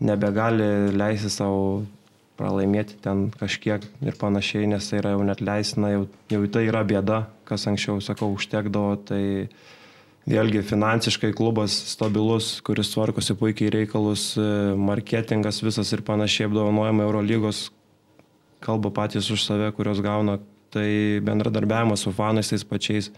[0.00, 1.84] nebegali leisti savo
[2.36, 6.82] pralaimėti ten kažkiek ir panašiai, nes tai yra jau net leisina, jau, jau tai yra
[6.86, 9.22] bėda, kas anksčiau, sakau, užtekdavo, tai
[10.26, 14.32] vėlgi finansiškai klubas stabilus, kuris tvarkosi puikiai reikalus,
[14.76, 17.70] marketingas visas ir panašiai apdovanojama Eurolygos,
[18.64, 20.40] kalba patys už save, kurios gauna,
[20.74, 23.10] tai bendradarbiavimas su fanais tais pačiais.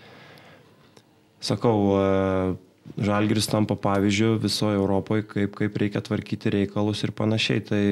[1.41, 2.57] Sakau,
[2.97, 7.61] Žalgiris tampa pavyzdžių visoje Europoje, kaip, kaip reikia tvarkyti reikalus ir panašiai.
[7.69, 7.83] Tai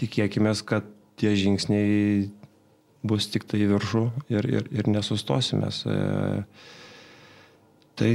[0.00, 0.86] tikėkime, kad
[1.20, 2.28] tie žingsniai
[3.06, 5.82] bus tik tai viršų ir, ir, ir nesustosimės.
[5.88, 5.96] E,
[8.00, 8.10] tai,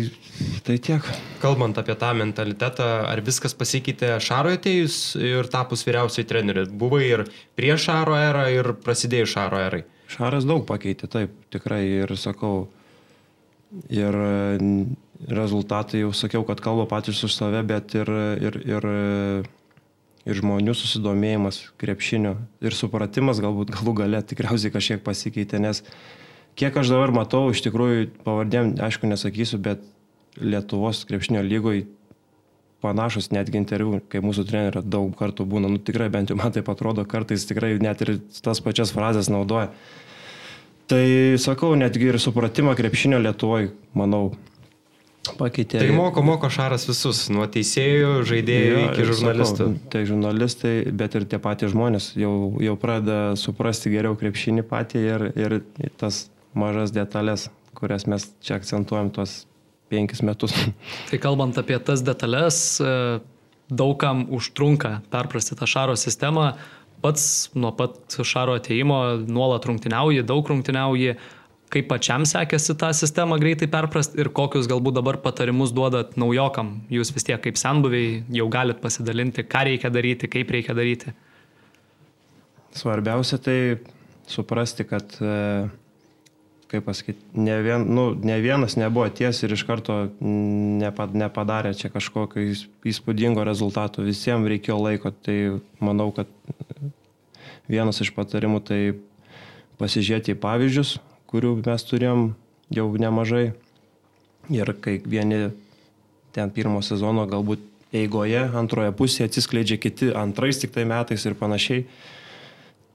[0.66, 1.10] tai tiek.
[1.42, 6.68] Kalbant apie tą mentalitetą, ar viskas pasikeitė Šaro atėjus ir tapus vyriausiai treneriu?
[6.70, 7.26] Buvo ir
[7.58, 9.84] prieš Šaro erą ir prasidėjus Šaro erai?
[10.12, 12.68] Šaras daug pakeitė, taip, tikrai ir sakau,
[13.90, 14.14] ir
[15.26, 18.88] rezultatai jau sakiau, kad kalba patys už save, bet ir, ir, ir
[20.26, 22.36] ir žmonių susidomėjimas krepšiniu
[22.66, 25.84] ir supratimas galbūt galų gale tikriausiai kažkiek pasikeitė, nes
[26.58, 29.84] kiek aš dabar matau, iš tikrųjų pavardėm, aišku, nesakysiu, bet
[30.36, 31.86] Lietuvos krepšinio lygoj
[32.84, 36.64] panašus netgi interviu, kai mūsų trenerio daug kartų būna, nu tikrai bent jau man tai
[36.66, 39.72] atrodo, kartais tikrai net ir tas pačias frazes naudoja.
[40.92, 41.06] Tai
[41.42, 44.36] sakau, netgi ir supratimą krepšinio Lietuvoje, manau,
[45.40, 45.80] pakeitė.
[45.82, 49.68] Tai moko, moko Šaras visus, nuo teisėjų, žaidėjų jo, iki žurnalistų.
[49.72, 52.34] Sakau, tai žurnalistai, bet ir tie patys žmonės jau,
[52.64, 55.58] jau pradeda suprasti geriau krepšinį patį ir, ir
[56.02, 56.26] tas
[56.58, 59.44] mažas detalės, kurias mes čia akcentuojam tuos
[59.92, 60.56] penkis metus.
[61.10, 63.20] Tai kalbant apie tas detalės, e,
[63.70, 66.54] daugam užtrunka perprasti tą Šaro sistemą.
[67.04, 71.18] Pats nuo pat Šaro ateimo nuolat rungtiniauji, daug rungtiniauji
[71.74, 76.76] kaip pačiam sekėsi tą sistemą greitai perprast ir kokius galbūt dabar patarimus duodat naujokam.
[76.94, 81.16] Jūs vis tiek kaip senbuviai jau galit pasidalinti, ką reikia daryti, kaip reikia daryti.
[82.76, 83.58] Svarbiausia tai
[84.28, 85.68] suprasti, kad, e,
[86.72, 92.46] kaip pasakyti, ne, vien, nu, ne vienas nebuvo ties ir iš karto nepadarė čia kažkokio
[92.92, 94.04] įspūdingo rezultato.
[94.06, 95.38] Visiems reikėjo laiko, tai
[95.80, 96.32] manau, kad
[97.72, 98.80] vienas iš patarimų tai
[99.80, 100.98] pasižiūrėti į pavyzdžius,
[101.32, 102.28] kurių mes turėjom
[102.74, 103.46] jau nemažai.
[104.54, 105.50] Ir kai vieni
[106.36, 107.64] ten pirmo sezono galbūt
[107.96, 111.86] eigoje, antroje pusėje atsiskleidžia kiti antrais tik tai metais ir panašiai.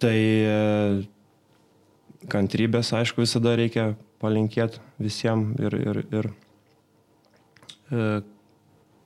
[0.00, 0.58] Tai e,
[2.32, 6.30] kantrybės, aišku, visada reikia palinkėti visiems ir, ir, ir
[7.90, 8.08] e,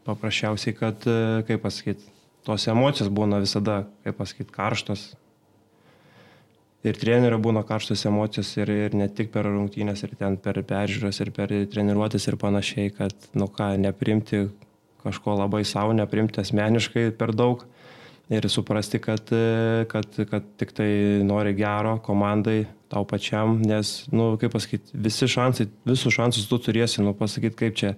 [0.06, 2.10] paprasčiausiai, kad, e, kaip pasakyti,
[2.46, 5.12] tos emocijos būna visada, kaip pasakyti, karštos.
[6.84, 11.20] Ir trenerio būna karštos emocijos ir, ir ne tik per rungtynės, ir ten per peržiūras,
[11.24, 14.42] ir per treniruotės ir panašiai, kad, nu ką, neprimti
[15.04, 17.64] kažko labai savo, neprimti asmeniškai per daug
[18.32, 19.32] ir suprasti, kad,
[19.88, 20.88] kad, kad tik tai
[21.24, 26.60] nori gero komandai, tau pačiam, nes, na, nu, kaip pasakyti, visi šansai, visus šansus tu
[26.62, 27.94] turėsi, nu, pasakyti, kaip čia.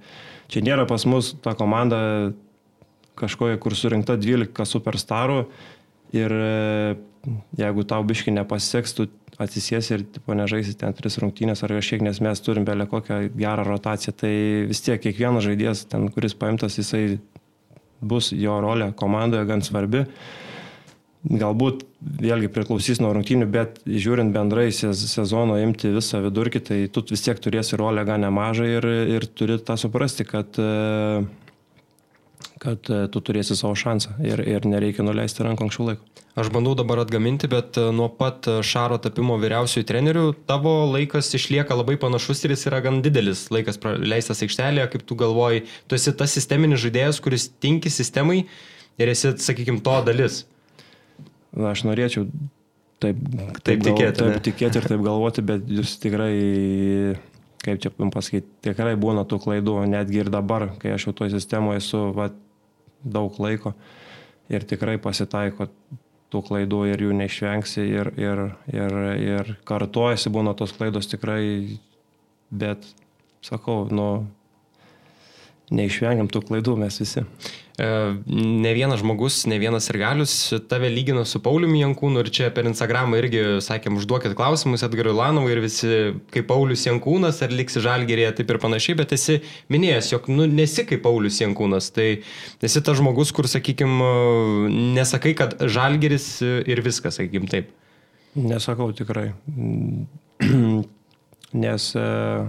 [0.51, 1.99] Čia nėra pas mus ta komanda
[3.19, 5.47] kažkokia, kur surinkta 12 superstarų
[6.15, 6.97] ir e,
[7.59, 9.09] jeigu tau biški nepasiseks, tu
[9.43, 13.67] atsisiesi ir tipo, nežaisi ten tris rungtynės ar kažkiek, nes mes turim belę kokią gerą
[13.69, 14.33] rotaciją, tai
[14.71, 17.19] vis tiek kiekvienas žaidėjas, ten, kuris paimtas, jisai
[18.01, 20.07] bus jo rolė komandoje gan svarbi.
[21.27, 21.83] Galbūt
[22.23, 27.41] vėlgi priklausys nuo rungtynių, bet žiūrint bendrai sezono imti visą vidurkį, tai tu vis tiek
[27.43, 30.61] turėsi rolę gan nemažą ir, ir turi tą suprasti, kad,
[32.67, 36.17] kad tu turėsi savo šansą ir, ir nereikia nuleisti rankų anksčiau laiko.
[36.37, 41.97] Aš bandau dabar atgaminti, bet nuo pat Šaro tapimo vyriausiųjų trenerių tavo laikas išlieka labai
[42.03, 46.37] panašus ir jis yra gan didelis laikas leistas aikštelėje, kaip tu galvoji, tu esi tas
[46.37, 48.43] sisteminis žaidėjas, kuris tinki sistemai
[49.01, 50.43] ir esi, sakykime, to dalis.
[51.57, 52.27] Na, aš norėčiau
[53.01, 54.21] taip, taip, taip tikėti.
[54.21, 56.33] Taip tikėti ir taip galvoti, bet jūs tikrai,
[57.65, 61.81] kaip čia pasakyti, tikrai būna tų klaidų, netgi ir dabar, kai aš jau toje sistemoje
[61.81, 62.29] esu va,
[63.07, 63.75] daug laiko
[64.53, 65.69] ir tikrai pasitaiko
[66.33, 68.43] tų klaidų ir jų neišvengsi ir, ir,
[68.75, 71.79] ir, ir kartuojasi būna tos klaidos tikrai,
[72.51, 72.87] bet
[73.47, 74.09] sakau, nu,
[75.75, 77.23] neišvengiam tų klaidų mes visi.
[77.77, 77.87] E,
[78.31, 80.35] ne vienas žmogus, ne vienas ir galius
[80.71, 85.53] tave lygina su Pauliumi Jankūnu ir čia per Instagramą irgi sakėm, užduokit klausimus Edgarui Lanovui
[85.53, 85.91] ir visi
[86.35, 89.41] kaip Paulius Jankūnas, ar liksi žalgerėje, taip ir panašiai, bet esi
[89.75, 92.09] minėjęs, jog nu, nesi kaip Paulius Jankūnas, tai
[92.65, 94.13] esi tas žmogus, kur, sakykime,
[94.97, 97.75] nesakai, kad žalgeris ir viskas, sakykime taip.
[98.37, 99.33] Nesakau tikrai.
[101.57, 102.47] Nes uh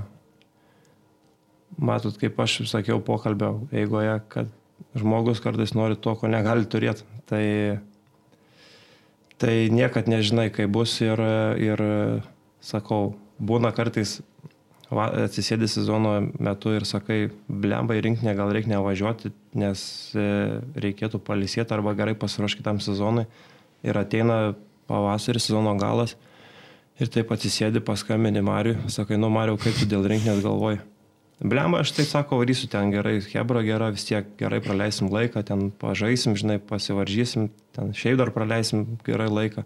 [1.77, 4.49] matot, kaip aš sakiau pokalbio eigoje, kad
[4.97, 7.05] žmogus kartais nori to, ko negali turėti.
[7.27, 7.43] Tai,
[9.41, 11.21] tai niekad nežinai, kaip bus ir,
[11.61, 11.83] ir
[12.63, 14.19] sakau, būna kartais
[14.89, 19.81] va, atsisėdi sezono metu ir sakai, blemba į rinkinę gal reikia nevažiuoti, nes
[20.15, 20.27] e,
[20.79, 23.27] reikėtų palisėti arba gerai pasiruošti kitam sezonui.
[23.85, 24.55] Ir ateina
[24.89, 26.15] pavasaris, sezono galas.
[26.97, 30.79] Ir taip atsisėdi, paskambini Mariui, sakai, nu Mariu, kaip tu dėl rinkinės galvoji?
[31.38, 35.68] Blemba, aš tai sako, varysiu ten gerai, Hebra gera, vis tiek gerai praleisim laiką, ten
[35.69, 39.61] pažaisim, žinai, pasivaržysim, ten šiaip dar praleisim gerai laiką.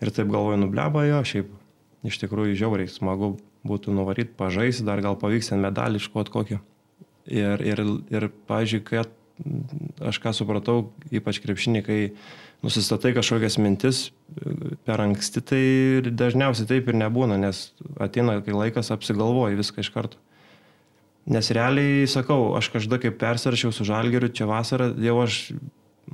[0.00, 1.52] Ir taip galvoju, nu blemba jo, šiaip
[2.08, 3.34] iš tikrųjų žiauriai smagu
[3.68, 6.58] būtų nuvaryti, pažaisti, dar gal pavyks ten medalį iškoti kokį.
[7.28, 7.82] Ir, ir,
[8.16, 9.04] ir pavyzdžiui, kai
[10.00, 10.78] aš ką supratau,
[11.12, 11.98] ypač krepšinį, kai
[12.64, 14.06] nusistatai kažkokias mintis
[14.88, 15.64] per anksti, tai
[16.08, 17.66] dažniausiai taip ir nebūna, nes
[18.00, 20.22] ateina, kai laikas apsigalvoji viską iš karto.
[21.26, 25.40] Nes realiai, sakau, aš kažkada kaip persirašiau su žalgeriu čia vasarą, jau aš,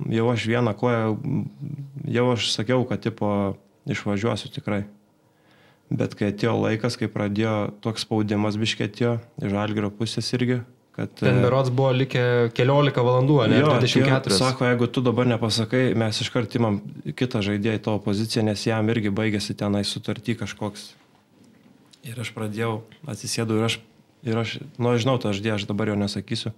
[0.08, 1.02] jau aš vieną koją,
[2.08, 3.28] jau aš sakiau, kad tipo
[3.92, 4.86] išvažiuosiu tikrai.
[5.92, 10.62] Bet kai atėjo laikas, kai pradėjo toks spaudimas biškėtėjo, iš žalgerio pusės irgi,
[10.96, 11.12] kad...
[11.20, 12.24] Ten berots buvo likę
[12.56, 14.32] keliolika valandų, ne jo, 24.
[14.38, 16.80] Sako, jeigu tu dabar nepasakai, mes iš karto imam
[17.12, 20.94] kitą žaidėją į tavo poziciją, nes jam irgi baigėsi tenai sutarty kažkoks.
[22.08, 23.82] Ir aš pradėjau, atsisėdau ir aš
[24.22, 26.52] Ir aš, nu, žinau, tą žaidėją aš dabar jo nesakysiu.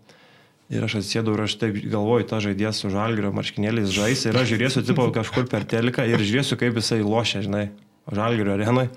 [0.72, 4.52] Ir aš atsėdau ir aš taip galvoju, tą žaidėją su žalgerio marškinėliais žais ir aš
[4.52, 7.66] žiūrėsiu tipo kažkur per teliką ir žiūrėsiu, kaip jisai lošia, žinai,
[8.08, 8.88] žalgerio arenai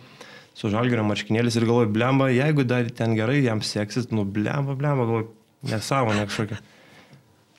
[0.58, 5.06] su žalgerio marškinėliais ir galvoju, blemba, jeigu dar ten gerai jam seksis, nu blemba, blemba,
[5.06, 5.28] galvoju,
[5.70, 6.58] nesąmonė kažkokia.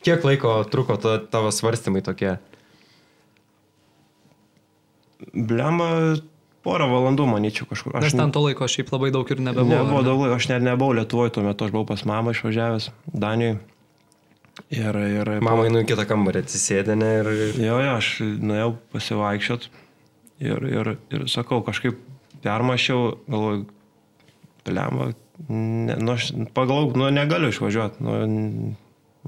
[0.07, 2.37] Kiek laiko truko ta, tavo svarstymai tokie?
[5.35, 5.91] Blemba,
[6.69, 7.97] porą valandų, manyčiau, kažkur.
[7.99, 9.73] Aš ten to laiko šiaip labai daug ir nebebuvo.
[9.73, 13.59] Nebuvo daug laiko, aš net nebuvau Lietuvoje tuo metu, aš buvau pas mamą išvažiavęs Danijoje.
[14.75, 15.31] Ir, ir...
[15.45, 17.29] Mama einu į kitą kambarį atsisėdinę ir...
[17.63, 18.09] Jo, jo, aš
[18.43, 19.69] nuėjau pasivaikščiot
[20.43, 22.01] ir, ir, ir sakau, kažkaip
[22.43, 23.65] permašiau, galvoju,
[24.69, 25.13] lemą,
[25.49, 28.75] ne, nu, aš pagalvojau, nu, negaliu išvažiuoti, nu,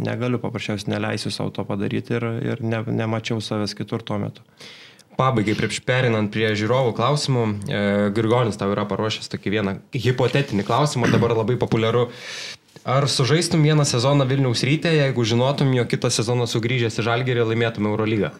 [0.02, 4.44] negaliu paprasčiausiai neleisiu savo to padaryti ir, ir ne, nemačiau savęs kitur tuo metu
[5.18, 7.82] pabaigai, prieš perinant prie žiūrovų klausimų, e,
[8.16, 12.08] Grigonis tau yra paruošęs tokį vieną hipotetinį klausimą, dabar labai populiaru.
[12.84, 17.90] Ar sužaistum vieną sezoną Vilniaus rytė, jeigu žinotum, jo kitą sezoną sugrįžęs į Žalgirį laimėtum
[17.90, 18.32] Eurolygą?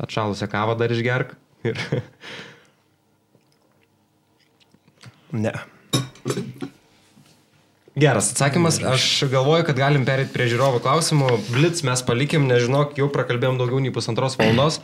[0.00, 1.36] Atšalusią kavą dar išgerk.
[1.68, 1.76] Ir...
[5.32, 5.52] Ne.
[7.92, 8.78] Geras atsakymas.
[8.80, 11.28] Aš galvoju, kad galim perėti prie žiūrovo klausimų.
[11.52, 14.80] Blitz mes palikim, nežinok, jau prakalbėjom daugiau nei pusantros valandos.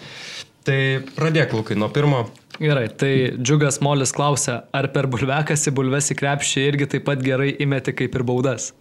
[0.68, 0.80] Tai
[1.16, 2.26] pradėk, Lukai, nuo pirmo.
[2.58, 7.22] Gerai, tai Džiugas Molis klausia, ar per bulvekas į bulves į krepšį irgi taip pat
[7.24, 8.72] gerai įmeti kaip ir baudas?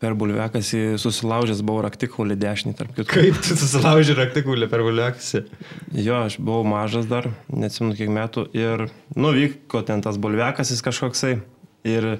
[0.00, 3.08] Per bulvekasį susilaužęs buvau raktikulį dešinį, tarp kitų.
[3.12, 5.44] Kaip tu susilauži raktikulį per bulvekasį?
[5.94, 11.36] Jo, aš buvau mažas dar, neatsimenu kiek metų, ir nuvyko ten tas bulvekasis kažkoksai.
[11.86, 12.14] Ir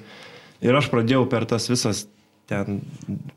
[0.61, 2.05] Ir aš pradėjau per tas visas
[2.51, 2.81] ten,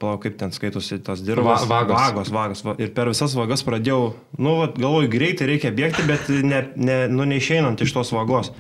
[0.02, 1.68] palauk, kaip ten skaitosi tas dirbas.
[1.68, 1.99] Va, vagos.
[1.99, 2.64] Vagos, vagos.
[2.65, 6.98] Va, ir per visas vagas pradėjau, nu, va, galvoju, greitai reikia bėgti, bet ne, ne,
[7.14, 8.52] nu, neišeinant iš tos vagos.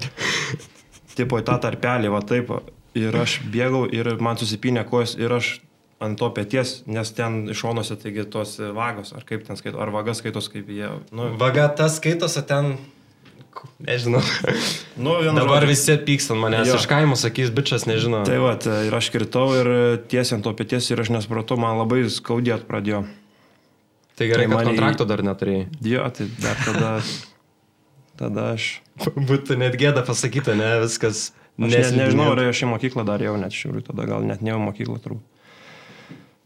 [1.17, 2.53] Tipo į tą tarpelį, va taip.
[2.97, 5.55] Ir aš bėgau ir man susipinė kojas ir aš
[6.03, 9.93] ant to pėties, nes ten iš šonuose, taigi tos vagos, ar kaip ten skaito, ar
[9.93, 10.89] vagas skaitos, kaip jie.
[11.15, 12.75] Nu, Vaga tas skaitosi ten
[13.83, 14.21] Nežinau.
[14.95, 15.69] Nu, Dabar žodžiu.
[15.71, 16.69] visi pyks ant manęs.
[16.69, 16.77] Jo.
[16.79, 18.21] Iš kaimo sakys, bičias nežino.
[18.27, 18.53] Tai va,
[18.85, 19.69] ir aš kritau ir
[20.11, 23.03] tiesiant to pėties ir aš nesupratau, man labai skaudėt pradėjo.
[24.13, 25.67] Tai gerai, tai kad kontrakto dar neturėjai.
[25.81, 26.91] Jo, tai dar tada,
[28.21, 28.69] tada aš.
[29.17, 31.31] Būtų net gėda pasakyta, ne, viskas.
[31.57, 34.53] Aš ne, nežinau, ar aš į mokyklą dar jau net šiauriu, tada gal net ne
[34.53, 35.25] į mokyklą turbūt.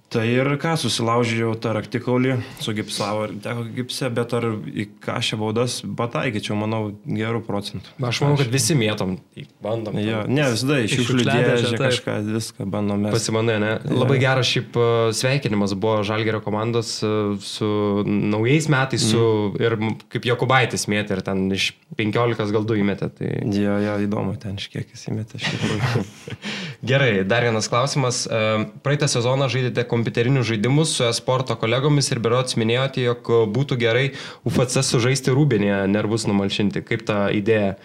[0.07, 5.39] Tai ir ką, susilaužiau tą raktikaulį, sugipsavo ir teko gipse, bet ar į ką šią
[5.41, 7.91] baudas pataikyčiau, manau, gerų procentų.
[8.07, 9.17] Aš manau, kad visi mėtom,
[9.63, 9.97] bandom.
[9.99, 13.11] Jo, ne, visada iš išliūdėję kažką, viską bandome.
[13.11, 13.73] Pasimanai, ne?
[13.81, 13.97] Ja.
[13.99, 14.85] Labai geras šiaip e,
[15.17, 17.11] sveikinimas buvo Žalgerio komandos e,
[17.43, 17.67] su
[18.07, 19.59] naujais metais, su, mm.
[19.59, 23.11] ir kaip Jokubaitis mėtė ir ten iš 15 gal 2 įmetė.
[23.19, 23.33] Tai...
[23.59, 25.43] Jo, jo, įdomu, ten iš kiek jis įmetė.
[26.93, 28.23] Gerai, dar vienas klausimas.
[28.23, 28.41] E,
[28.87, 34.11] praeitą sezoną žaidėte kompiuterinius žaidimus su esporto kolegomis ir berots minėjote, jog būtų gerai
[34.45, 36.85] UFC sužaisti rūbinėje, nervus numalšinti.
[36.85, 37.75] Kaip ta idėja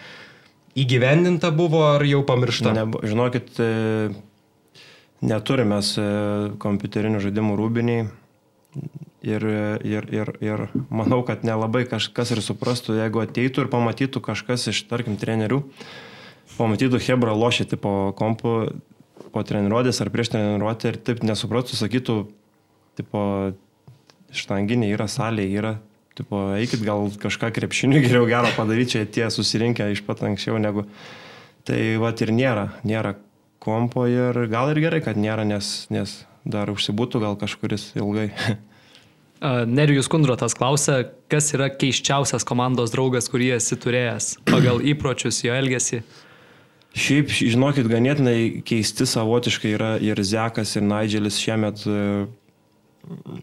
[0.77, 2.73] įgyvendinta buvo ar jau pamiršta?
[2.77, 4.11] Ne, žinokit, e,
[5.25, 5.81] neturime
[6.61, 8.05] kompiuterinių žaidimų rūbiniai.
[9.23, 9.43] Ir,
[9.87, 10.61] ir, ir, ir
[10.91, 15.61] manau, kad nelabai kažkas ir suprastų, jeigu ateitų ir pamatytų kažkas iš, tarkim, trenerių,
[16.57, 18.73] pamatytų Hebra lošyti po kompu,
[19.33, 22.17] po treniruotės ar prieš treniruotę ir taip nesupratų, sakytų,
[22.99, 23.23] tipo,
[24.33, 25.75] štanginė yra, salė yra,
[26.17, 30.87] tipo, eikit gal kažką krepšinių geriau gero padaryti, čia tie susirinkę iš pat anksčiau negu.
[31.63, 33.15] Tai va ir nėra, nėra
[33.63, 38.29] kompo ir gal ir gerai, kad nėra, nes, nes dar užsibūtų gal kažkuris ilgai.
[39.67, 41.01] Nerijus Kundrotas klausia,
[41.31, 46.03] kas yra keiščiausias komandos draugas, kurį esi turėjęs pagal įpročius, jo elgesį.
[46.93, 51.81] Šiaip, žinokit, ganėtinai keisti savotiškai yra ir Zekas, ir Nigelis šiemet.
[51.89, 52.03] E,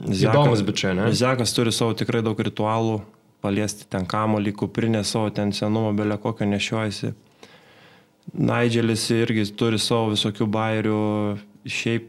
[0.07, 1.09] Zekas, Įdomus bičiai, ne?
[1.19, 3.01] Zekas turi savo tikrai daug ritualų,
[3.43, 7.13] paliesti ten kamolį, kuprinę savo ten senumo belė kokio nešiojasi.
[8.39, 11.03] Nigelis irgi turi savo visokių bairių,
[11.67, 12.07] šiaip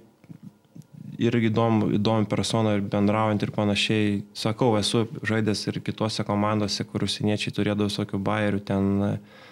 [1.22, 4.20] irgi įdomu, įdomi persona ir bendraujant ir panašiai.
[4.38, 8.92] Sakau, esu žaidęs ir kitose komandose, kur užsieniečiai turėdavo visokių bairių ten.
[9.10, 9.48] Uh,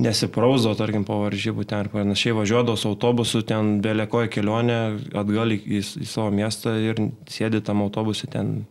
[0.00, 4.78] nesiprauzo, tarkim, po varžybų ten ir panašiai, važiuodavo su autobusu, ten belėkoja kelionė
[5.18, 8.62] atgal į, į, į savo miestą ir sėdi tam autobusu ten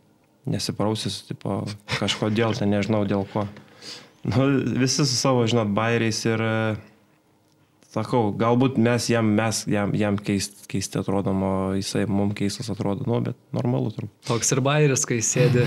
[0.49, 1.61] nesiprausis, tipo,
[1.99, 3.45] kažkodėl, ten nežinau dėl ko.
[4.26, 6.41] Nu, visi su savo, žinot, bairiais ir
[7.91, 13.03] sakau, galbūt mes jam, mes jam, jam keist, keisti atrodom, o jisai mums keistas atrodo,
[13.09, 14.13] nu, bet normalu turbūt.
[14.30, 15.65] Toks ir bairis, kai sėdi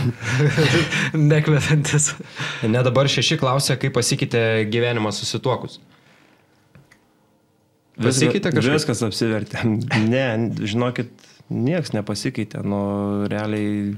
[1.32, 2.14] nekvepiantis.
[2.70, 5.80] Ne dabar šeši klausia, kaip pasikeitė gyvenimas susituokus.
[8.00, 8.80] Pasikeitė kažkas?
[8.80, 9.62] Viskas apsivertė.
[10.14, 10.26] Ne,
[10.64, 11.12] žinokit,
[11.52, 12.64] nieks nepasikeitė.
[12.66, 12.80] Nu,
[13.30, 13.94] realiai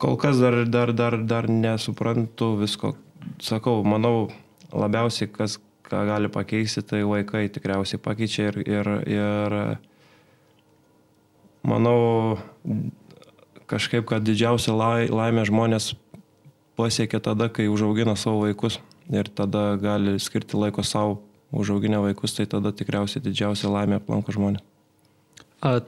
[0.00, 2.96] kol kas dar, dar, dar, dar nesuprantu visko.
[3.44, 4.30] Sakau, manau,
[4.72, 5.58] labiausiai kas
[5.88, 9.56] ką gali pakeisti, tai vaikai tikriausiai pakeičia ir, ir, ir
[11.66, 12.38] manau
[13.68, 15.94] kažkaip, kad didžiausia laimė žmonės
[16.78, 18.78] pasiekia tada, kai užaugina savo vaikus
[19.12, 21.18] ir tada gali skirti laiko savo
[21.52, 24.64] užauginę vaikus, tai tada tikriausiai didžiausia laimė aplanko žmonės.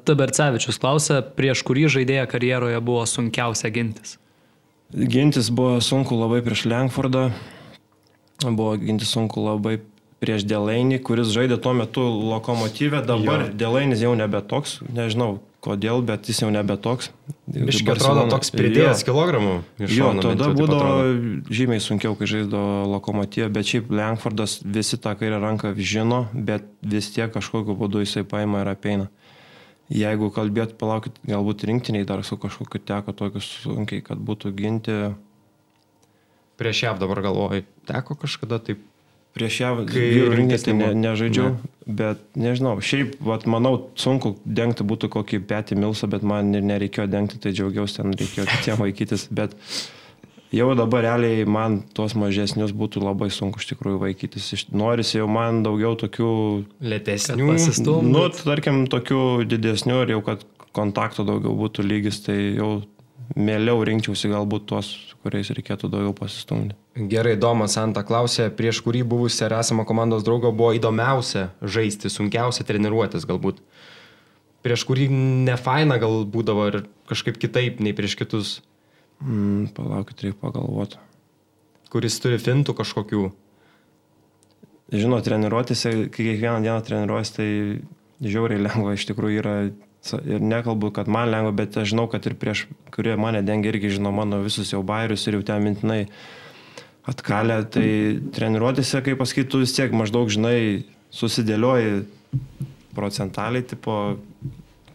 [0.09, 4.16] Tabercevičius klausia, prieš kurį žaidėją karjeroje buvo sunkiausia gintis?
[4.90, 7.28] Gintis buvo sunku labai prieš Lenkfordą,
[8.44, 9.78] buvo ginti sunku labai
[10.20, 13.54] prieš Delainį, kuris žaidė tuo metu lokomotyvę, dabar jo.
[13.62, 17.10] Delainis jau nebe toks, nežinau kodėl, bet jis jau nebe toks.
[17.48, 19.54] Iškai atrodo toks pridėjęs kilogramų.
[19.92, 20.92] Jo, tada būdavo
[21.52, 22.60] žymiai sunkiau, kai žaidė
[22.94, 28.24] lokomotyvę, bet šiaip Lenkfordas visi tą kairę ranką žino, bet vis tiek kažkokiu būdu jisai
[28.28, 29.10] paima ir apeina.
[29.90, 34.98] Jeigu kalbėt, palaukit, galbūt rinktiniai dar su kažkokiu teko tokius sunkiai, kad būtų ginti.
[36.60, 38.86] Prieš jav dabar galvoj, teko kažkada taip
[39.30, 41.70] Prieš ją vyrų rinktinės tai ne, nežaidžiau, ne.
[42.00, 42.72] bet nežinau.
[42.82, 47.52] Šiaip, vat, manau, sunku dengti būtų kokį petį milsą, bet man ir nereikėjo dengti, tai
[47.54, 49.28] džiaugiausi, ten reikėjo kitiem vaikytis.
[49.30, 49.54] Bet
[50.50, 54.50] jau dabar realiai man tuos mažesnius būtų labai sunku iš tikrųjų vaikytis.
[54.74, 56.32] Norisi jau man daugiau tokių,
[56.82, 57.52] Lėtesnių.
[57.52, 58.10] pasistumdyt.
[58.10, 60.42] nu, tarkim, tokių didesnių ir jau kad
[60.74, 62.80] kontakto daugiau būtų lygis, tai jau
[63.38, 64.90] mieliau rinkčiausi galbūt tuos,
[65.24, 66.78] kuriais reikėtų daugiau pasistumdyti.
[67.10, 72.64] Gerai, Domas Santa klausė, prieš kurį buvusią ir esamą komandos draugą buvo įdomiausia žaisti, sunkiausia
[72.68, 73.60] treniruotis galbūt.
[74.64, 75.06] Prieš kurį
[75.48, 78.59] nefaina gal būdavo ir kažkaip kitaip nei prieš kitus,
[79.20, 80.97] Mm, palaukit, reikia pagalvoti.
[81.90, 83.32] kuris turi fintų kažkokių.
[84.94, 87.48] Žinot, treniruotėse, kai kiekvieną dieną treniruojas, tai
[88.22, 89.55] žiauriai lengva iš tikrųjų yra.
[90.01, 92.64] Ir nekalbu, kad man lengva, bet aš žinau, kad ir prieš,
[92.94, 96.06] kurie mane dengia irgi žino mano visus jau bairius ir jau ten mintinai
[97.10, 97.59] atkalę.
[97.74, 97.90] Tai
[98.32, 102.06] treniruotėse, kaip pasakytų, vis tiek maždaug, žinai, susidėlioji
[102.97, 103.98] procentaliai, tipo,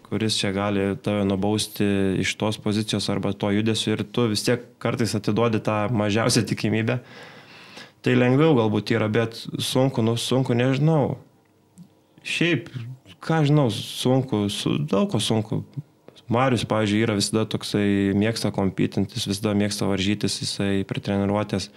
[0.10, 1.86] kuris čia gali tave nubausti
[2.24, 7.00] iš tos pozicijos arba to judesio ir tu vis tiek kartais atiduodi tą mažiausią tikimybę.
[8.06, 11.18] Tai lengviau galbūt yra, bet sunku, nu sunku, nežinau.
[12.26, 12.70] Šiaip,
[13.24, 15.64] ką žinau, sunku, su, daug ko sunku.
[16.32, 21.70] Marius, pavyzdžiui, yra visada toksai mėgsta kompitintis, visada mėgsta varžytis, jisai prie treniruotės.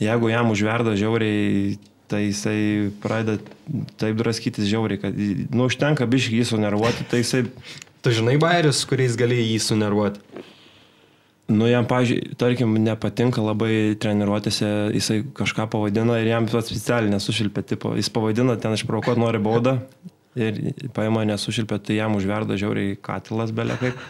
[0.00, 1.78] Jeigu jam užverda žiauriai,
[2.10, 3.40] tai jisai pradeda
[4.00, 7.46] taip draskytis žiauriai, kad, nu, užtenka biškai jį sunervuoti, tai jisai
[8.00, 10.22] Tu žinai bairius, kuriais gali jį sunervuoti.
[11.50, 17.92] Nu, jam, pažiūrėjau, tarkim, nepatinka labai treniruotėse, jisai kažką pavadina ir jam specialiai nesušilpė, tipo,
[17.98, 19.76] jis pavadina ten išprokuot nori baudą
[20.40, 24.04] ir paima nesušilpė, tai jam užverda žiauriai katilas belė kaip.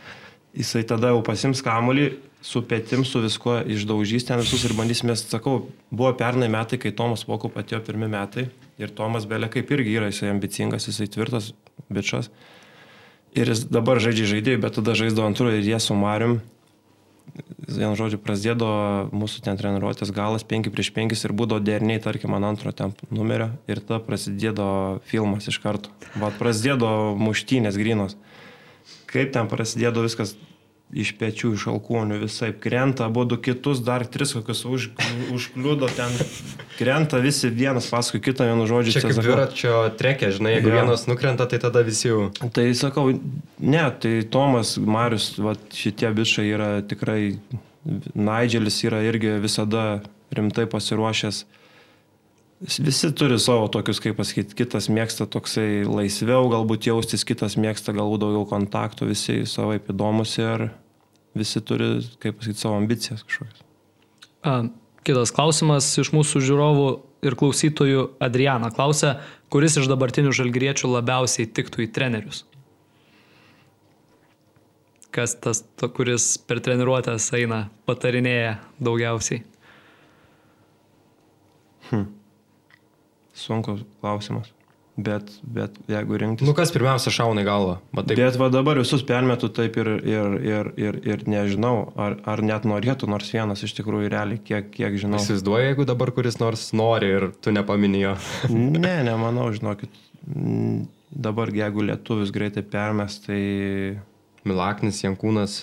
[0.56, 2.08] Jisai tada jau pasims kamulį,
[2.42, 7.22] su pėtim, su viskuo išdaužys ten visus ir bandysimės, sakau, buvo pernai metai, kai Tomas
[7.28, 8.48] Pokup atėjo pirmi metai
[8.80, 11.52] ir Tomas belė kaip irgi yra, jisai ambicingas, jisai tvirtas
[11.92, 12.30] bičias.
[13.36, 16.40] Ir jis dabar žaidžia žaidėjai, bet tada žaisdavo antrų ir jie su Marium
[17.70, 18.70] vienu žodžiu, prasidėjo
[19.14, 23.50] mūsų ten treniruotės galas 5 prieš 5 ir būdavo derniai, tarkim, ant antro ten numerio
[23.70, 25.92] ir tada prasidėjo filmas iš karto.
[26.18, 28.16] Vat prasidėjo muštynės grinos.
[29.10, 30.36] Kaip ten prasidėjo viskas
[30.92, 34.88] iš pečių, iš alkūnių, visai krenta, abu du kitus, dar tris kokius už,
[35.34, 36.10] užkliudo ten,
[36.78, 38.96] krenta visi vienas paskui kitą, vienu žodžiu.
[38.96, 40.80] Čia kaip dviračio trekė, žinai, jeigu Jo.
[40.80, 42.30] vienas nukrenta, tai tada visi jau.
[42.56, 43.12] Tai sakau,
[43.58, 47.36] ne, tai Tomas, Marius, va, šitie bičiai yra tikrai,
[48.14, 50.02] Nigelis yra irgi visada
[50.36, 51.44] rimtai pasiruošęs.
[52.60, 58.20] Visi turi savo tokius, kaip pasakyti, kitas mėgsta toksai laisviau galbūt jaustis, kitas mėgsta galbūt
[58.26, 60.68] daugiau kontaktų, visi savaip įdomus ir
[61.38, 63.64] visi turi, kaip pasakyti, savo ambicijas kažkokias.
[64.44, 64.58] A,
[65.00, 66.88] Kitas klausimas iš mūsų žiūrovų
[67.24, 69.14] ir klausytojų Adriana klausia,
[69.52, 72.44] kuris iš dabartinių žalgriečių labiausiai tiktų į trenerius?
[75.10, 79.40] Kas tas, to, kuris per treniruotės eina, patarinėja daugiausiai?
[83.40, 84.50] Sunkus klausimas.
[85.00, 86.44] Bet, bet jeigu rinktis.
[86.48, 87.76] Nu kas pirmiausia šauna į galvą?
[87.96, 92.42] Matai, Bet va dabar visus permetu taip ir, ir, ir, ir, ir nežinau, ar, ar
[92.44, 95.22] net norėtų nors vienas iš tikrųjų realiai, kiek, kiek žinau.
[95.22, 98.16] įsivaizduoji, jeigu dabar kuris nors nori ir tu nepaminėjo.
[98.80, 99.94] Ne, nemanau, žinokit.
[101.10, 103.40] Dabar jeigu lietuvis greitai permes, tai
[104.44, 105.62] Milaknis, Jankūnas.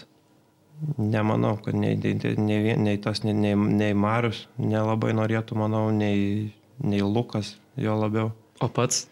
[0.98, 6.52] nemanau, kad nei, nei, nei, nei tas, nei, nei Marius nelabai norėtų, manau, nei,
[6.82, 8.32] nei Lukas jo labiau.
[8.64, 9.06] O pats?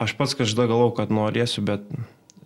[0.00, 1.84] Aš pats kažkada galvau, kad norėsiu, bet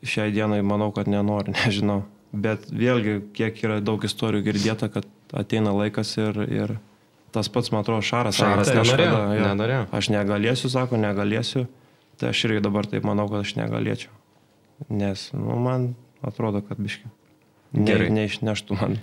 [0.05, 2.03] šiai dienai manau, kad nenoriu, nežinau.
[2.35, 6.75] Bet vėlgi, kiek yra daug istorijų girdėta, kad ateina laikas ir, ir
[7.35, 8.39] tas pats, man atrodo, Šaras.
[8.39, 9.87] Šaras sakė, nenorėjo, nenorėjo.
[9.95, 11.67] Aš negalėsiu, sako, negalėsiu.
[12.19, 14.13] Tai aš irgi dabar taip manau, kad aš negalėčiau.
[14.91, 15.93] Nes, nu, man
[16.27, 17.11] atrodo, kad biški.
[17.75, 18.11] Ne, Gerai.
[18.15, 18.99] neišneštų man.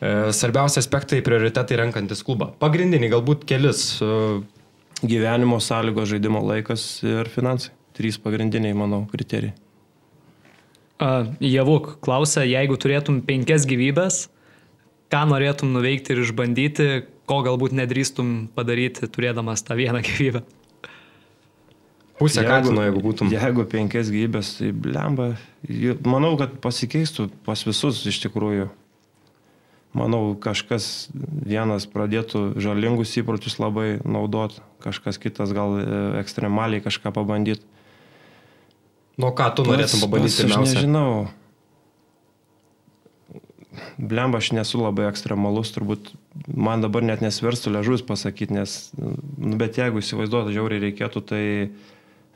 [0.00, 2.50] E, Svarbiausi aspektai, prioritetai renkantis klubą.
[2.60, 3.86] Pagrindiniai, galbūt kelis.
[5.02, 7.72] Gyvenimo sąlygos, žaidimo laikas ir finansai.
[7.94, 9.54] Trys pagrindiniai, manau, kriterijai.
[10.98, 14.28] A, Javuk klausia, jeigu turėtum penkias gyvybės,
[15.12, 16.88] ką norėtum nuveikti ir išbandyti,
[17.30, 20.44] ko galbūt nedrįstum padaryti, turėdamas tą vieną gyvybę.
[22.18, 23.30] Pusę katino, jeigu būtum.
[23.34, 25.32] Jeigu penkias gyvybės, tai blemba.
[26.06, 28.68] Manau, kad pasikeistų pas visus iš tikrųjų.
[29.94, 35.86] Manau, kažkas vienas pradėtų žalingus įpročius labai naudot, kažkas kitas gal e,
[36.18, 37.62] ekstremaliai kažką pabandyti.
[39.14, 40.80] Nu ką tu norėtum pabandyti Aš pirmiausia?
[40.82, 41.30] nežinau.
[43.98, 46.12] blemba, aš nesu labai ekstremalus, turbūt
[46.46, 51.42] man dabar net nesverstų ležus pasakyti, nes, nu, bet jeigu įsivaizduotų, žiauriai reikėtų, tai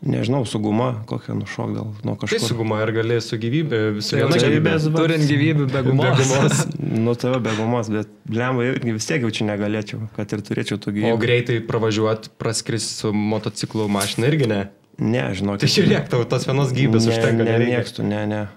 [0.03, 2.41] nežinau, su guma kokią nušok gal nuo Tai kažkur.
[2.49, 4.73] su guma ir gali su gyvybė, su Tai viena čia gyvybė.
[4.79, 6.21] bet- Turint gyvybių be gumos.
[6.23, 6.67] gumos.
[6.79, 10.89] Nu, tave be gumos, bet blemba irgi vis tiek jaučiu negalėčiau, kad ir turėčiau tų
[10.89, 11.19] O gyvybių.
[11.19, 14.69] greitai pravažiuot, praskris su motociklu mašina irgi ne.
[14.99, 15.59] Ne, žinok.
[15.63, 17.45] Tai žiūrėk, tau tos vienos gyvybės ne, užtenka.
[17.45, 17.79] nereikia.
[17.79, 18.49] Nemėgstu, ne, ne.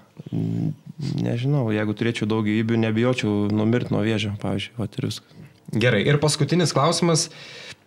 [1.21, 5.37] Nežinau, jeigu turėčiau daug gyvybių, nebijočiau numirti nuo vėžio, pavyzdžiui, va ir viskas.
[5.73, 7.29] Gerai, ir paskutinis klausimas.
[7.29, 7.31] E,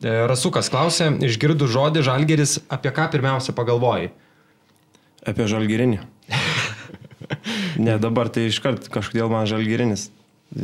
[0.05, 4.11] Rasukas klausė, išgirdų žodį žalgeris, apie ką pirmiausia pagalvojai?
[5.25, 6.03] Apie žalgirinį.
[7.81, 10.11] ne, dabar tai iškart kažkodėl man žalgirinis.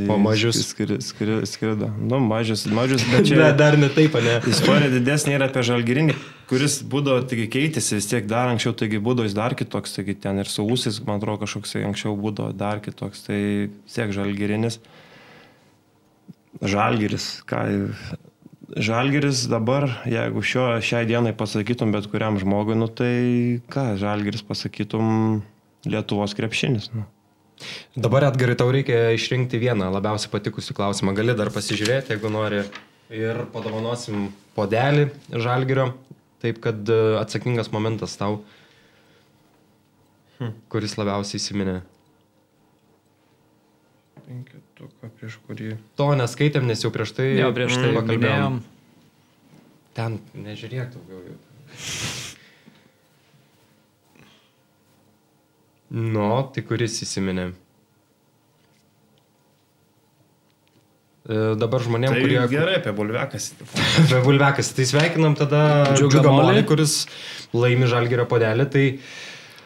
[0.06, 0.58] O mažius?
[0.68, 1.88] Skri- skri- Skrido.
[1.98, 3.38] Nu, mažius, mažius, bet čia...
[3.40, 4.36] Ne, dar ne taip, ne?
[4.46, 6.14] Istorija didesnė yra apie žalgirinį,
[6.52, 10.38] kuris būdavo, taigi keitėsi vis tiek dar anksčiau, taigi būdavo jis dar kitoks, taigi ten
[10.38, 13.40] ir su ūsis, man atrodo, kažkoks tai anksčiau būdavo dar kitoks, tai
[13.72, 14.78] vis tiek žalgirinis.
[16.60, 17.64] Žalgiris, ką.
[18.70, 25.40] Žalgiris dabar, jeigu šio, šiai dienai pasakytum bet kuriam žmogui, nu tai ką, Žalgiris pasakytum
[25.88, 26.90] Lietuvos krepšinis.
[26.94, 27.06] Nu.
[27.96, 31.14] Dabar atgarai tau reikia išrinkti vieną labiausiai patikusių klausimą.
[31.18, 32.62] Gali dar pasižiūrėti, jeigu nori.
[33.10, 35.90] Ir padovanosim podelį žalgerio.
[36.40, 38.38] Taip, kad e, atsakingas momentas tau,
[40.38, 41.80] hm, kuris labiausiai įsiminė.
[44.80, 45.70] Penketuką prieš kurį.
[46.00, 48.00] To neskaitėm, nes jau prieš tai Jo, prieš tai pakalbėjom.
[48.00, 48.60] pakalbėjom.
[49.98, 51.20] Ten nežiūrėk daugiau.
[51.26, 51.38] jau.
[55.90, 57.48] Nu, tai kuris įsiminė?
[61.26, 62.38] E, Dabar žmonėm, Tai kurie...
[62.52, 63.50] gerai apie bulvekas.
[64.04, 64.70] Apie Bulvekas.
[64.76, 65.64] Tai sveikinam tada
[65.98, 66.94] Džiugą Molį, kuris
[67.52, 68.68] laimi Žalgerio podelį.
[68.72, 68.84] Tai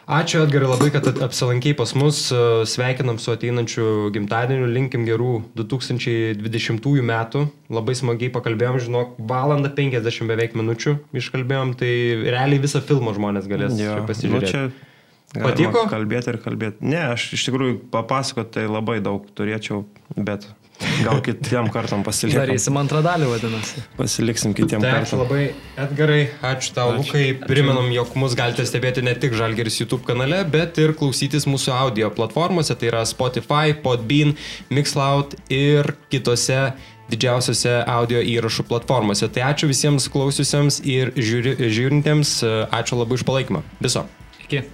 [0.07, 2.27] ačiū Edgarai labai, kad apsilankei pas mus.
[2.33, 4.71] E, Sveikinam su ateinančiu gimtadieniu.
[4.71, 7.45] Linkim gerų 2020 metų.
[7.75, 11.77] Labai smagiai pakalbėjom, žinok, valandą 50 beveik minučių iškalbėjom.
[11.81, 11.93] Tai
[12.29, 14.45] realiai visą filmą žmonės galės Jo, pasižiūrėti.
[14.45, 14.93] Nu, čia
[15.35, 15.87] Patiko?
[15.91, 16.85] Kalbėti ir kalbėti.
[16.87, 19.83] Ne, aš iš tikrųjų papasakot tai labai daug turėčiau,
[20.15, 20.47] bet
[21.05, 22.41] gal kitiem kartam pasiliksim.
[22.41, 23.83] Darysim antrą dalį, vadinasi.
[23.99, 25.23] Pasiliksim kitiem Tai ačiū kartam.
[25.23, 25.45] labai,
[25.85, 27.05] Edgarai, ačiū tau, Ačiū.
[27.07, 27.25] Lukai.
[27.49, 32.11] Primenam, jog mus galite stebėti ne tik Žalgeris YouTube kanale, bet ir klausytis mūsų audio
[32.15, 34.35] platformose, tai yra Spotify, Podbean,
[34.75, 36.73] Mixcloud ir kitose
[37.13, 39.29] didžiausiose audio įrašų platformose.
[39.29, 42.39] Tai ačiū visiems klausiusiems ir žiūri, žiūrintiems,
[42.75, 43.61] ačiū labai už palaikymą.
[43.85, 44.07] Viso.
[44.47, 44.65] Iki.